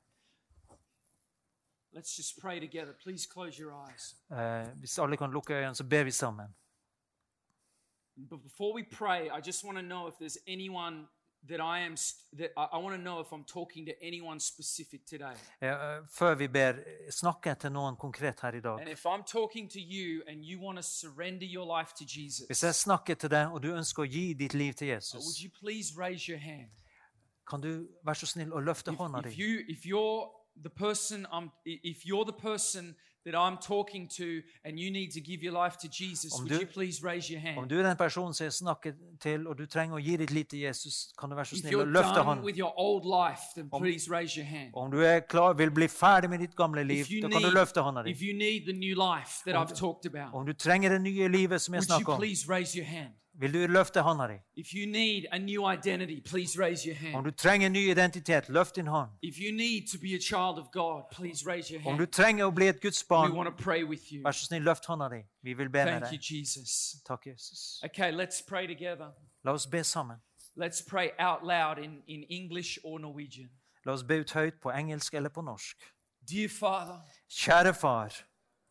Let's 1.97 2.15
just 2.17 2.41
pray 2.41 2.61
together. 2.61 2.93
Please 3.05 3.27
close 3.35 3.59
your 3.63 3.73
eyes. 3.73 4.17
Eh, 4.31 4.69
hvis 4.81 4.99
alle 4.99 5.17
kan 5.17 5.31
lukke 5.31 5.55
øynene, 5.55 5.75
så 5.75 5.85
ber 5.85 6.05
vi 6.05 6.11
sammen. 6.11 6.47
But 8.31 8.43
before 8.43 8.75
we 8.75 8.85
pray, 8.93 9.31
I 9.39 9.41
just 9.47 9.65
want 9.65 9.77
to 9.79 9.83
know 9.83 10.09
if 10.09 10.15
there's 10.15 10.39
anyone 10.47 11.07
that 11.49 11.61
I 11.61 11.81
am 11.87 11.97
that 12.39 12.51
I, 12.57 12.65
I 12.77 12.79
want 12.85 12.97
to 12.97 13.03
know 13.03 13.21
if 13.21 13.33
I'm 13.33 13.45
talking 13.45 13.87
to 13.87 13.93
anyone 14.03 14.41
specific 14.41 15.01
today. 15.07 15.37
Eh, 15.63 15.69
eh, 15.69 16.03
før 16.13 16.35
vi 16.35 16.49
ber, 16.49 16.73
snakker 17.11 17.51
jeg 17.51 17.59
til 17.59 17.73
noen 17.73 17.97
konkret 17.97 18.41
her 18.41 18.55
i 18.55 18.61
dag. 18.61 18.81
And 18.81 18.89
if 18.89 19.07
I'm 19.07 19.25
talking 19.25 19.71
to 19.71 19.81
you 19.81 20.23
and 20.29 20.45
you 20.45 20.61
want 20.67 20.77
to 20.79 20.83
surrender 20.83 21.47
your 21.47 21.79
life 21.79 21.93
to 21.99 22.05
Jesus, 22.05 22.47
Hvis 22.47 22.63
jeg 22.63 22.75
snakker 22.75 23.15
til 23.15 23.31
deg, 23.31 23.47
og 23.47 23.63
du 23.63 23.75
ønsker 23.75 24.03
å 24.03 24.07
gi 24.07 24.33
ditt 24.33 24.55
liv 24.55 24.73
til 24.73 24.87
would 24.89 24.95
Jesus, 24.97 25.41
you 25.45 25.51
please 25.61 25.99
raise 25.99 26.33
your 26.33 26.41
hand? 26.41 26.71
kan 27.51 27.61
du 27.61 27.87
være 28.05 28.15
så 28.15 28.27
snill 28.27 28.53
å 28.53 28.61
løfte 28.61 28.93
If, 28.93 28.99
hånda 28.99 29.19
if 29.19 29.25
di? 29.25 29.43
you 29.43 29.65
if 29.69 29.87
you're 29.87 30.31
the 30.63 30.71
person 30.71 31.27
I'm 31.33 31.51
if 31.67 32.05
you're 32.07 32.25
the 32.25 32.33
person 32.51 32.95
that 33.27 33.35
I'm 33.35 33.57
talking 33.59 34.09
to 34.19 34.41
and 34.65 34.79
you 34.79 34.89
need 34.91 35.11
to 35.11 35.21
give 35.21 35.43
your 35.43 35.53
life 35.53 35.77
to 35.79 35.89
Jesus, 35.89 36.33
Om 36.35 36.41
would 36.45 36.49
du- 36.53 36.61
you 36.61 36.67
please 36.67 37.03
raise 37.03 37.29
your 37.33 37.41
Om 37.41 37.47
hand? 37.47 37.71
du 37.71 37.79
er 37.79 37.83
den 37.83 37.97
personen 37.97 38.35
som 38.35 38.45
jeg 38.45 38.53
snakker 38.53 38.93
til, 39.21 39.49
og 39.49 39.59
du 39.59 39.67
trenger 39.67 39.97
å 39.97 39.99
gi 40.05 40.17
ditt 40.17 40.31
liv 40.31 40.45
til 40.45 40.59
Jesus, 40.61 41.13
kan 41.19 41.29
du 41.31 41.35
være 41.35 41.45
så 41.45 41.57
snill 41.59 41.75
å 41.75 41.79
you're 41.83 41.93
løfte 41.93 42.15
done 42.15 42.25
hånden. 42.25 42.45
with 42.45 42.57
your 42.59 42.73
old 42.77 43.05
life, 43.05 43.43
then 43.57 43.69
please 43.71 44.09
raise 44.11 44.37
your 44.39 44.47
hand. 44.47 44.71
Om 44.75 44.91
du 44.91 45.01
er 45.03 45.21
klar, 45.21 45.53
vil 45.59 45.71
bli 45.71 45.89
ferdig 45.89 46.31
med 46.31 46.39
ditt 46.39 46.55
gamle 46.57 46.85
liv, 46.85 47.05
da 47.23 47.29
kan 47.29 47.43
du 47.43 47.51
løfte 47.51 47.83
hånda 47.83 48.07
if 48.07 48.19
di. 48.19 48.27
you 48.27 48.37
need 48.39 48.65
the 48.67 48.73
new 48.79 48.95
life 48.95 49.43
that 49.45 49.57
I've 49.57 49.75
talked 49.75 50.07
about, 50.07 50.33
Om 50.35 50.47
du 50.47 50.53
trenger 50.53 50.89
det 50.91 51.01
nye 51.03 51.29
livet 51.29 51.61
som 51.61 51.75
jeg 51.75 51.81
would 51.81 51.87
snakker 51.87 52.13
om, 52.13 52.21
please 53.41 53.59
raise 53.59 53.65
your 53.65 53.65
hand? 53.65 53.65
vil 53.65 53.69
du 53.69 53.73
løfte 53.73 54.01
hånda 54.01 54.27
di. 54.27 54.39
If 54.57 54.75
you 54.75 54.87
need 54.87 55.25
a 55.33 55.39
new 55.39 55.73
identity, 55.73 56.21
please 56.21 56.59
raise 56.59 56.89
your 56.89 56.97
hand. 56.97 57.15
Om 57.15 57.25
du 57.25 57.31
trenger 57.31 57.67
en 57.67 57.73
ny 57.73 57.91
identitet, 57.91 58.49
løft 58.49 58.77
din 58.77 58.87
hånd. 58.87 59.11
If 59.23 59.39
you 59.39 59.57
need 59.57 59.89
to 59.93 59.99
be 59.99 60.15
a 60.15 60.21
child 60.21 60.59
of 60.59 60.67
God, 60.73 61.03
please 61.11 61.47
raise 61.47 61.73
your 61.73 61.83
hand. 61.83 61.93
Om 61.93 61.99
du 61.99 62.03
hand. 62.03 62.13
trenger 62.13 62.45
å 62.45 62.51
bli 62.51 62.69
et 62.69 62.81
Guds 62.81 63.05
We 63.11 63.17
want 63.17 63.59
to 63.59 63.65
pray 63.65 63.85
with 63.85 64.13
you. 64.13 64.23
vær 64.23 64.33
så 64.33 64.45
snill, 64.45 64.63
løft 64.63 64.87
hånda 64.87 65.09
di. 65.09 65.23
Vi 65.43 65.53
vil 65.55 65.69
be 65.69 65.85
med 65.85 66.01
Thank 66.01 66.13
you. 66.13 66.39
Jesus. 66.39 66.97
Takk, 67.07 67.27
Jesus. 67.27 67.83
Okay, 67.85 68.13
let's 68.13 68.43
pray 68.49 68.67
together. 68.67 69.13
La 69.45 69.53
oss 69.53 69.67
be 69.67 69.85
sammen. 69.85 70.17
Let's 70.57 70.81
pray 70.81 71.11
out 71.19 71.43
loud 71.43 71.79
in, 71.79 72.03
in 72.07 72.25
English 72.31 72.79
or 72.85 72.99
Norwegian. 72.99 73.51
La 73.85 73.93
oss 73.93 74.03
be 74.03 74.21
ut 74.21 74.33
høyt 74.33 74.55
på 74.63 74.71
engelsk 74.71 75.15
eller 75.15 75.29
på 75.29 75.43
norsk. 75.43 75.77
Dear 76.31 76.49
Father, 76.49 76.99
Kjære 77.29 77.75
far, 77.75 78.09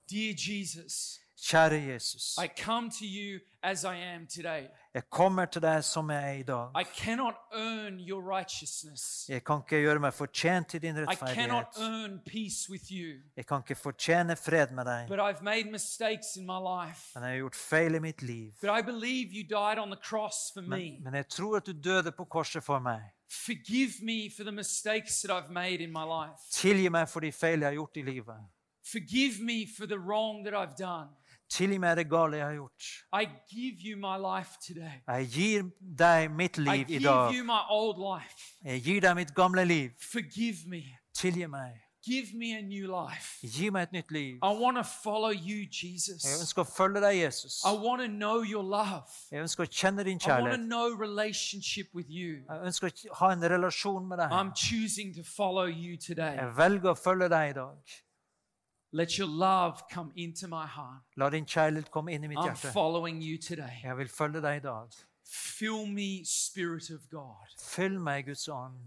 dear 0.09 0.34
Jesus, 0.38 1.20
kjære 1.38 1.93
Jesus. 1.93 2.38
I 2.38 2.47
come 2.63 2.89
to 2.89 3.05
you 3.05 3.39
as 3.66 3.84
I 3.84 3.95
am 4.16 4.28
today. 4.28 4.68
Jeg 4.93 5.03
kommer 5.09 5.45
til 5.45 5.61
deg 5.61 5.84
som 5.84 6.09
jeg 6.09 6.24
er 6.24 6.39
i 6.39 6.43
dag. 6.43 6.70
I 6.82 6.84
cannot 6.84 7.36
earn 7.53 7.99
your 7.99 8.22
righteousness. 8.38 9.26
Jeg 9.30 9.43
kan 9.43 9.63
ikke 9.66 9.82
gjøre 9.82 9.99
meg 9.99 10.13
fortjent 10.13 10.68
til 10.70 10.82
din 10.82 10.95
I 10.95 11.05
cannot 11.05 11.09
rettferdighet. 11.09 11.82
earn 11.82 12.20
peace 12.26 12.70
with 12.72 12.91
you. 12.91 13.20
Jeg 13.38 13.45
kan 13.45 13.63
ikke 13.66 13.76
fortjene 13.76 14.36
fred 14.36 14.72
med 14.72 14.86
deg. 14.86 15.07
But 15.07 15.20
I've 15.20 15.43
made 15.43 15.72
mistakes 15.72 16.36
in 16.38 16.45
my 16.45 16.59
life. 16.61 17.11
Men 17.16 17.24
jeg 17.24 17.32
har 17.32 17.38
gjort 17.38 17.55
feil 17.55 17.95
i 17.95 17.99
mitt 17.99 18.22
liv. 18.22 18.51
But 18.61 18.70
I 18.80 18.82
believe 18.82 19.34
you 19.34 19.43
died 19.43 19.80
on 19.80 19.89
the 19.91 19.99
cross 20.09 20.51
for 20.53 20.61
me. 20.61 20.68
Men, 20.70 21.03
men 21.03 21.13
jeg 21.13 21.28
tror 21.28 21.57
at 21.57 21.66
du 21.66 21.74
døde 21.74 22.11
på 22.11 22.26
korset 22.26 22.63
for 22.63 22.80
meg. 22.80 23.01
Forgive 23.30 23.93
me 24.01 24.30
for 24.38 24.43
the 24.43 24.51
mistakes 24.51 25.22
that 25.22 25.32
I've 25.32 25.51
made 25.51 25.84
in 25.84 25.91
my 25.91 26.05
life. 26.05 26.39
Tilgi 26.51 26.89
meg 26.89 27.09
for 27.09 27.20
de 27.20 27.32
feil 27.32 27.59
jeg 27.59 27.68
har 27.68 27.74
gjort 27.74 27.97
i 27.97 28.01
livet. 28.01 28.38
Forgive 28.86 29.41
me 29.41 29.66
for 29.78 29.86
the 29.88 29.97
wrong 29.97 30.43
that 30.45 30.53
I've 30.53 30.76
done. 30.78 31.09
Meg 31.79 31.97
det 31.97 32.09
gale 32.09 32.37
jeg 32.37 32.45
har 32.45 32.53
gjort. 32.53 32.89
I 33.13 33.25
give 33.49 33.75
you 33.85 33.97
my 33.97 34.17
life 34.17 34.57
today. 34.67 35.01
Jeg 35.07 35.27
gir 35.31 35.63
deg 35.97 36.31
mitt 36.31 36.57
I 36.57 36.61
liv 36.61 36.89
i 36.89 36.93
give 36.97 37.03
dag. 37.03 37.33
you 37.33 37.43
my 37.43 37.61
old 37.69 37.97
life. 37.97 38.35
Jeg 38.65 38.81
gir 38.83 39.01
deg 39.01 39.15
mitt 39.15 39.35
gamle 39.35 39.65
liv. 39.65 39.89
Forgive 40.11 40.67
me. 40.67 40.83
Tilgi 41.15 41.47
meg. 41.47 41.81
Give 42.05 42.27
me 42.37 42.51
a 42.57 42.61
new 42.61 42.85
life. 42.85 43.39
Gi 43.41 43.69
meg 43.73 43.83
et 43.87 43.91
nytt 43.91 44.11
liv. 44.11 44.35
I 44.43 44.51
want 44.61 44.77
to 44.77 44.83
follow 44.83 45.31
you, 45.31 45.63
Jeg 45.65 45.69
Jesus. 45.83 46.25
ønsker 46.41 46.61
å 46.61 46.65
følge 46.77 47.01
deg, 47.01 47.15
Jesus. 47.23 47.63
I 47.65 47.73
want 47.73 48.01
to 48.01 48.07
know 48.07 48.43
your 48.43 48.61
love. 48.63 49.09
Jeg 49.31 49.41
ønsker 49.41 49.63
å 49.65 49.67
kjenne 49.71 50.03
din 50.05 50.19
I 50.25 50.29
want 50.29 50.51
to 50.53 50.57
know 50.61 50.93
relationship 50.93 51.87
with 51.95 52.05
you. 52.09 52.43
Jeg 52.49 52.61
ønsker 52.69 52.87
å 53.09 53.15
ha 53.23 53.31
en 53.33 53.41
relasjon 53.49 54.05
med 54.07 54.17
deg. 54.21 54.29
I'm 54.31 54.51
choosing 54.53 55.15
to 55.15 55.23
follow 55.23 55.65
you 55.65 55.97
today. 55.97 56.35
Jeg 56.37 56.53
velger 56.57 56.91
å 56.93 56.97
følge 56.99 57.29
deg 57.29 57.49
i 57.49 57.53
dag. 57.57 57.95
Let 58.95 59.17
your 59.17 59.27
love 59.27 59.83
come 59.89 60.11
into 60.15 60.47
my 60.47 60.65
heart. 60.65 61.03
La 61.17 61.29
din 61.29 61.45
kjærlighet 61.45 61.91
komme 61.91 62.13
inn 62.13 62.23
i 62.23 62.27
mitt 62.27 62.39
I'm 62.39 62.55
following 62.55 63.21
you 63.21 63.37
today. 63.37 63.81
Jeg 63.83 63.97
vil 63.97 64.07
følge 64.07 64.41
deg 64.41 64.57
i 64.57 64.59
dag. 64.59 64.87
Fill 65.25 65.85
me, 65.87 66.25
Spirit 66.25 66.91
of 66.91 67.01
God. 67.09 67.47
Fyll 67.59 67.99
meg, 67.99 68.25
Guds 68.25 68.47
ånd. 68.47 68.79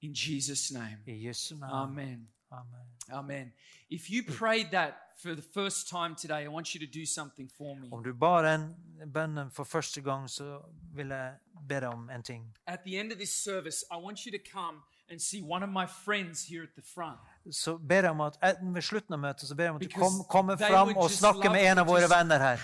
In 0.00 0.12
Jesus' 0.14 0.72
name. 0.72 0.98
I 1.06 1.26
Jesu 1.26 1.56
navn. 1.56 1.72
Amen. 1.72 2.28
Amen. 2.52 2.86
Amen. 3.10 3.52
If 3.90 4.10
you 4.10 4.22
prayed 4.38 4.70
that 4.70 4.94
for 5.22 5.34
the 5.34 5.42
first 5.54 5.88
time 5.88 6.14
today, 6.14 6.44
I 6.44 6.48
want 6.48 6.74
you 6.74 6.86
to 6.86 6.98
do 6.98 7.06
something 7.06 7.50
for 7.58 7.74
me. 7.74 7.88
Om 7.92 8.04
du 8.04 8.14
bar 8.14 8.42
den 8.42 8.74
bønnen 9.12 9.50
for 9.50 9.64
første 9.64 10.00
gang, 10.00 10.30
så 10.30 10.62
vil 10.94 11.06
jeg 11.08 11.34
be 11.68 11.86
om 11.88 12.10
en 12.10 12.22
ting. 12.22 12.56
At 12.66 12.80
the 12.86 13.00
end 13.00 13.12
of 13.12 13.18
this 13.18 13.42
service, 13.44 13.84
I 13.90 13.96
want 13.96 14.18
you 14.18 14.38
to 14.38 14.44
come 14.52 14.78
and 15.10 15.20
see 15.20 15.42
one 15.42 15.64
of 15.64 15.70
my 15.70 15.86
friends 16.04 16.46
here 16.48 16.62
at 16.62 16.74
the 16.76 16.82
front. 16.94 17.18
Så 17.50 17.78
ber 17.78 18.02
jeg 18.02 18.10
om 18.10 18.20
at 18.20 18.36
ved 18.74 18.82
slutten 18.82 19.14
av 19.14 19.20
møtet 19.20 19.48
så 19.48 19.54
ber 19.54 19.64
jeg 19.64 19.70
om 19.70 19.76
at 19.76 19.82
du 19.82 19.88
kom, 20.00 20.24
kommer 20.28 20.56
fram 20.56 20.88
og 20.96 21.10
snakker 21.10 21.50
med 21.52 21.62
en 21.70 21.78
av 21.78 21.86
våre 21.86 22.08
venner 22.10 22.38
her. 22.38 22.56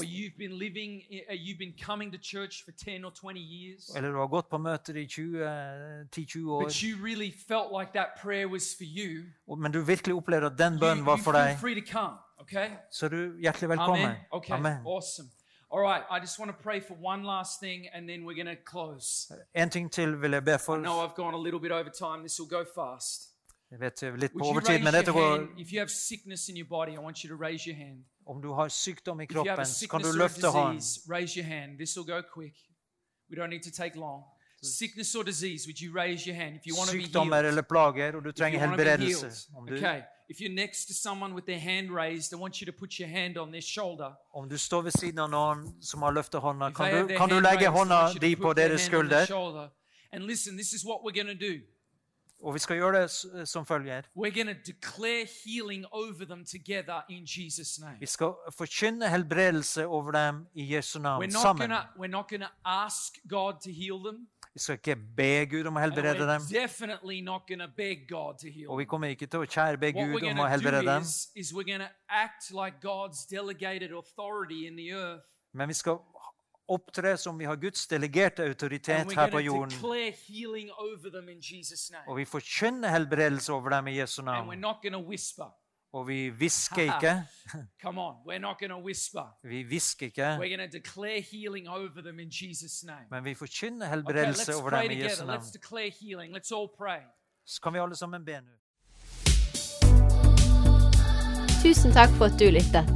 living, 0.51 1.03
you've 1.31 1.59
been 1.59 1.75
coming 1.87 2.13
to 2.13 2.19
church 2.23 2.65
for 2.65 2.71
10 2.71 3.05
or 3.05 3.11
20 3.11 3.41
years, 3.41 3.97
eller 3.97 4.13
du 4.13 4.19
har 4.19 4.27
gått 4.27 4.49
på 4.51 4.59
møter 4.59 4.95
i 4.95 5.07
20, 5.07 5.39
eh, 5.39 5.49
10-20 6.17 6.51
år, 6.51 6.63
really 7.03 7.33
like 7.81 7.93
you, 8.81 9.25
men 9.57 9.73
du 9.73 9.81
virkelig 9.81 10.15
opplevde 10.15 10.47
at 10.47 10.59
den 10.59 10.79
bønnen 10.81 11.07
var 11.07 11.17
for 11.17 11.33
deg, 11.33 11.59
come, 11.93 12.17
okay? 12.39 12.71
så 12.91 13.09
du 13.09 13.39
hjertelig 13.41 13.69
velkommen. 13.69 14.05
Amen. 14.05 14.17
Okay, 14.33 14.55
Amen. 14.55 14.77
awesome. 14.87 15.31
All 15.71 15.81
right, 15.81 16.05
I 16.11 16.21
just 16.21 16.39
want 16.39 16.51
to 16.51 16.63
pray 16.63 16.81
for 16.81 16.95
one 16.95 17.25
last 17.25 17.61
thing 17.61 17.89
and 17.93 18.09
then 18.09 18.25
we're 18.25 18.45
going 18.45 18.57
to 18.57 18.63
close. 18.65 19.33
En 19.55 19.71
ting 19.71 19.93
til 19.93 20.23
vil 20.23 20.31
jeg 20.31 20.45
be 20.45 20.55
I 20.55 20.59
for. 20.59 20.77
know 20.77 21.05
I've 21.07 21.15
gone 21.15 21.35
a 21.35 21.43
little 21.43 21.61
bit 21.61 21.73
over 21.73 21.91
time. 21.91 22.21
This 22.21 22.41
will 22.41 22.49
go 22.49 22.65
fast. 22.75 23.36
Jeg 23.71 23.81
vet 23.81 24.03
jeg 24.03 24.13
er 24.13 24.17
litt 24.17 24.33
på 24.33 24.39
Would 24.39 24.47
you 24.47 24.51
overtid, 24.51 24.79
men 24.85 24.87
raise 24.95 24.97
dette 24.99 25.11
your 25.11 25.21
går 25.21 25.37
hand? 25.39 25.61
If 25.61 25.73
you 25.73 25.79
have 25.79 25.91
sickness 25.91 26.49
in 26.49 26.57
your 26.57 26.69
body, 26.69 26.93
I 26.93 26.99
want 26.99 27.25
you 27.25 27.29
to 27.37 27.37
raise 27.47 27.67
your 27.71 27.77
hand. 27.77 28.05
Om 28.27 28.43
du 28.43 28.53
har 28.53 28.69
sykdom 28.69 29.21
i 29.21 29.25
If 29.25 29.31
you 29.33 29.39
have 29.39 29.51
a 29.51 29.55
kroppen, 29.55 29.67
så 29.67 29.89
kan 29.89 30.01
sickness 30.01 30.03
du 30.05 30.09
or 30.09 30.15
a 30.15 30.29
løfte 30.29 30.49
hånden. 30.49 30.77
disease, 30.77 31.01
raise 31.15 31.33
your 31.41 31.47
hand. 31.55 31.79
This 31.79 31.97
will 31.97 32.07
go 32.15 32.21
quick. 32.35 32.55
We 33.31 33.35
don't 33.37 33.51
need 33.51 33.63
to 33.63 33.71
take 33.83 33.95
long. 33.99 34.23
Sickness 34.63 35.15
or 35.15 35.23
disease, 35.23 35.67
would 35.69 35.81
you 35.81 35.91
raise 36.03 36.27
your 36.29 36.37
hand 36.43 36.53
if 36.57 36.63
you 36.67 36.75
want 36.79 36.91
to 36.91 36.97
be 36.97 37.03
Sykdommer 37.03 37.37
healed? 37.37 37.49
eller 37.49 37.63
plager, 37.63 38.17
og 38.17 38.25
du 38.25 38.29
If 38.29 38.35
trenger 38.35 38.59
you 38.59 38.67
wanna 38.71 38.77
be 38.77 38.83
helbredelse. 38.91 39.27
healed. 39.27 39.57
Om 39.57 39.67
du, 39.67 39.75
Okay. 39.75 40.03
If 40.29 40.37
you're 40.41 40.55
next 40.65 40.87
to 40.91 40.95
someone 40.95 41.35
with 41.35 41.47
their 41.47 41.59
hand 41.71 41.87
raised, 42.03 42.33
I 42.33 42.37
want 42.45 42.55
you 42.61 42.67
to 42.73 42.77
put 42.79 42.91
your 43.01 43.09
hand 43.09 43.37
on 43.37 43.49
their 43.53 43.63
shoulder. 43.75 44.11
om 44.35 44.49
du 44.49 44.59
står 44.59 44.83
ved 44.83 44.91
siden 44.93 45.19
av 45.19 45.31
noen 45.31 45.83
som 45.83 46.03
har 46.03 46.11
løftet 46.13 46.41
hånda, 46.41 46.69
If 46.69 46.75
they 46.77 46.85
have 46.85 46.93
kan 46.95 47.03
du, 47.03 47.09
their 47.09 47.19
kan 47.19 47.29
du 47.29 47.35
hand 47.35 47.45
legge 47.45 47.67
raised, 47.67 47.75
I 47.75 47.79
hånda 47.79 47.95
want 48.03 48.15
you 48.15 48.21
to 48.21 48.27
di 48.27 48.35
put 48.37 48.43
på 48.43 48.53
their 48.55 48.69
deres 48.69 48.87
hand 48.87 48.95
on 48.95 49.09
their 49.09 49.25
skulder. 49.25 49.27
shoulder. 49.27 49.69
And 50.13 50.25
listen, 50.25 50.57
this 50.57 50.73
is 50.73 50.85
what 50.89 50.99
we're 51.05 51.17
going 51.23 51.33
to 51.39 51.41
do. 51.51 51.55
Og 52.43 52.55
vi 52.55 52.59
skal 52.59 52.77
gjøre 52.77 53.03
det 53.03 53.11
som 53.49 53.67
følger. 53.67 54.03
Vi 58.01 58.07
skal 58.07 58.33
forkynne 58.59 59.09
helbredelse 59.09 59.87
over 59.87 60.13
dem 60.13 60.47
i 60.55 60.75
Jesu 60.75 60.99
We're 60.99 61.03
navn, 61.03 61.23
not 61.23 61.33
sammen. 61.33 61.71
gonna 61.71 61.87
we're 61.97 62.11
not 62.11 62.29
gonna 62.29 62.51
ask 62.65 63.15
God 63.29 63.53
to 63.65 63.71
heal 63.71 64.05
them. 64.05 64.29
Vi 64.55 64.61
skal 64.61 64.75
ikke 64.75 64.97
be 65.17 65.47
Gud 65.47 65.67
om 65.69 65.77
å 65.77 65.81
helbrede 65.81 66.25
dem, 66.25 66.41
og 68.69 68.79
vi 68.79 68.85
kommer 68.89 69.13
ikke 69.13 69.27
til 69.29 69.43
å 69.45 69.49
kjære 69.49 69.77
be 69.77 69.91
Gud 69.93 70.23
om 70.31 70.39
å 70.41 70.47
helbrede 70.49 70.81
dem, 70.87 71.03
is, 71.03 71.29
is 71.37 71.53
like 71.53 72.81
men 75.53 75.69
vi 75.69 75.75
skal 75.75 75.99
opptre 76.69 77.17
som 77.17 77.39
vi 77.39 77.45
har 77.45 77.57
Guds 77.57 77.87
delegerte 77.87 78.43
autoritet 78.43 79.13
her 79.15 79.31
på 79.31 79.39
jorden. 79.39 79.73
Og 82.07 82.17
vi 82.17 82.25
forkynner 82.25 82.89
helbredelse 82.89 83.53
over 83.53 83.71
dem 83.71 83.87
i 83.87 83.99
Jesu 84.01 84.23
navn. 84.23 84.65
Og 85.93 86.09
vi 86.09 86.29
hvisker 86.29 86.83
ikke. 86.83 87.23
On, 87.85 88.15
we're 88.27 88.39
not 88.39 88.57
gonna 88.61 88.79
whisper. 88.79 89.37
Vi 89.43 89.63
hvisker 89.63 90.07
ikke, 90.07 90.37
We're 90.37 90.51
gonna 90.51 90.67
declare 90.67 91.21
healing 91.21 91.69
over 91.69 92.03
them 92.03 92.21
in 92.21 92.29
Jesus' 92.29 92.85
name. 92.87 93.07
men 93.11 93.25
vi 93.25 93.35
forkynner 93.35 93.87
helbredelse 93.87 94.55
over 94.57 94.71
dem 94.71 94.91
i 94.91 95.03
Jesu 95.03 95.25
navn. 95.25 95.43
Så 97.47 97.61
kan 97.63 97.73
vi 97.73 97.79
alle 97.79 97.97
sammen 97.97 98.25
be 98.25 98.41
nå. 98.41 98.53
Tusen 101.63 101.93
takk 101.93 102.11
for 102.19 102.25
at 102.31 102.37
du 102.39 102.45
lyttet. 102.51 102.87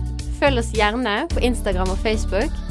Følg 0.41 0.59
oss 0.59 0.71
gjerne 0.77 1.27
på 1.33 1.41
Instagram 1.43 1.91
og 1.91 1.99
Facebook, 1.99 2.53